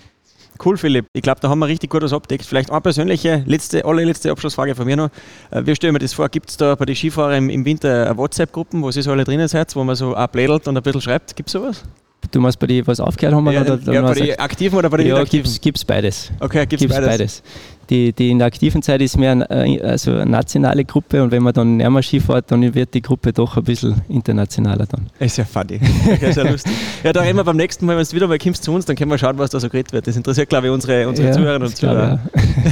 Cool, 0.63 0.78
Philipp. 0.78 1.08
Ich 1.13 1.21
glaube, 1.21 1.39
da 1.41 1.49
haben 1.49 1.60
wir 1.60 1.67
richtig 1.67 1.89
gut 1.89 2.01
was 2.01 2.13
abdeckt. 2.13 2.45
Vielleicht 2.45 2.71
eine 2.71 2.82
persönliche, 2.82 3.43
letzte, 3.45 3.84
allerletzte 3.84 4.32
Abschlussfrage 4.32 4.73
von 4.73 4.86
mir 4.86 4.95
noch. 4.95 5.10
Äh, 5.51 5.65
wie 5.65 5.75
stellen 5.75 5.93
wir 5.93 5.99
das 5.99 6.13
vor? 6.13 6.30
Gibt 6.30 6.49
es 6.49 6.58
da 6.58 6.75
bei 6.75 6.86
den 6.86 6.95
Skifahrern 6.95 7.49
im, 7.49 7.65
Winter 7.65 8.15
WhatsApp-Gruppen, 8.15 8.82
wo 8.82 8.89
ihr 8.89 9.04
so 9.04 9.12
alle 9.12 9.25
drinnen 9.25 9.47
seid, 9.47 9.75
wo 9.75 9.84
man 9.84 9.95
so 9.95 10.15
ablädelt 10.15 10.67
und 10.67 10.78
ein 10.78 10.84
bisschen 10.84 11.01
schreibt? 11.01 11.36
Gibt 11.36 11.49
es 11.49 11.54
sowas? 11.54 11.84
Du 12.32 12.39
meinst 12.39 12.58
bei 12.58 12.67
den, 12.67 12.88
was 12.88 12.99
aufgehört 12.99 13.36
haben? 13.36 13.51
Ja, 13.51 13.62
oder, 13.62 13.93
ja, 13.93 14.01
bei 14.01 14.13
den 14.13 14.39
Aktiven 14.39 14.78
oder 14.78 14.89
bei 14.89 14.97
den 14.97 15.08
Ja, 15.08 15.23
gibt 15.23 15.45
es 15.47 15.86
beides. 15.86 16.32
Okay, 16.39 16.65
gibt 16.65 16.82
es 16.82 16.88
beides. 16.88 17.08
beides 17.08 17.43
die, 17.89 18.13
die 18.13 18.32
in 18.32 18.39
der 18.39 18.48
aktiven 18.48 18.82
Zeit 18.82 19.02
ist 19.02 19.17
mehr 19.17 19.32
eine, 19.32 19.50
äh, 19.50 19.82
also 19.82 20.12
eine 20.12 20.26
nationale 20.26 20.86
Gruppe 20.86 21.21
und 21.24 21.32
wenn 21.32 21.43
man 21.43 21.54
dann 21.54 21.78
näher 21.78 22.04
Ski 22.04 22.19
fährt, 22.19 22.52
dann 22.52 22.74
wird 22.74 22.93
die 22.93 23.02
Gruppe 23.02 23.34
doch 23.34 23.58
ein 23.58 23.63
bisschen 23.63 24.02
internationaler 24.10 24.86
dann. 24.86 25.08
Ist 25.19 25.38
ja 25.38 25.45
funny. 25.45 25.80
ist 26.21 26.38
ja 26.38 26.43
lustig. 26.43 26.74
Ja, 27.04 27.13
da 27.13 27.21
reden 27.21 27.38
wir 27.38 27.43
beim 27.43 27.58
nächsten 27.58 27.86
Mal, 27.86 27.98
wenn 27.98 28.04
du 28.04 28.12
wieder 28.12 28.28
mal 28.28 28.38
kommst 28.38 28.63
zu 28.63 28.71
uns, 28.74 28.86
dann 28.86 28.95
können 28.95 29.12
wir 29.12 29.17
schauen, 29.17 29.38
was 29.38 29.50
da 29.50 29.60
so 29.60 29.69
geredet 29.69 29.93
wird. 29.93 30.08
Das 30.08 30.15
interessiert, 30.15 30.50
glaube 30.50 30.67
ich, 30.67 30.74
unsere, 30.74 31.08
unsere 31.08 31.30
ja, 31.30 31.34
Zuhörerinnen 31.34 31.67
und 31.67 31.76
Zuhörer. 31.76 32.19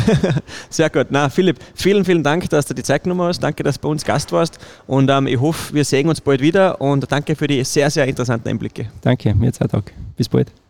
Sehr 0.70 0.90
gut. 0.90 1.08
Na, 1.10 1.30
Philipp, 1.30 1.58
vielen, 1.74 2.06
vielen 2.06 2.24
Dank, 2.24 2.50
dass 2.50 2.66
du 2.66 2.74
die 2.74 2.84
Zeit 2.84 3.04
genommen 3.04 3.22
hast. 3.22 3.40
Danke, 3.42 3.64
dass 3.64 3.76
du 3.76 3.82
bei 3.82 3.90
uns 3.90 4.04
Gast 4.04 4.32
warst 4.32 4.60
und 4.88 5.10
ähm, 5.10 5.28
ich 5.28 5.40
hoffe, 5.40 5.74
wir 5.74 5.86
sehen 5.86 6.10
uns 6.10 6.22
bald 6.22 6.42
wieder 6.42 6.80
und 6.82 7.12
danke 7.12 7.36
für 7.36 7.48
die 7.48 7.64
sehr, 7.64 7.90
sehr 7.90 8.06
interessanten 8.06 8.50
Einblicke. 8.50 8.88
Danke, 9.02 9.34
mir 9.34 9.52
Zeit 9.52 9.74
auch. 9.74 9.84
Bis 10.18 10.30
bald. 10.30 10.63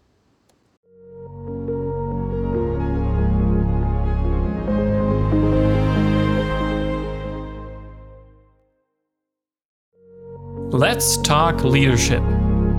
Let's 10.74 11.22
Talk 11.22 11.64
Leadership, 11.64 12.24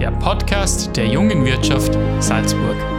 der 0.00 0.10
Podcast 0.10 0.96
der 0.96 1.06
jungen 1.06 1.44
Wirtschaft 1.44 1.96
Salzburg. 2.18 2.93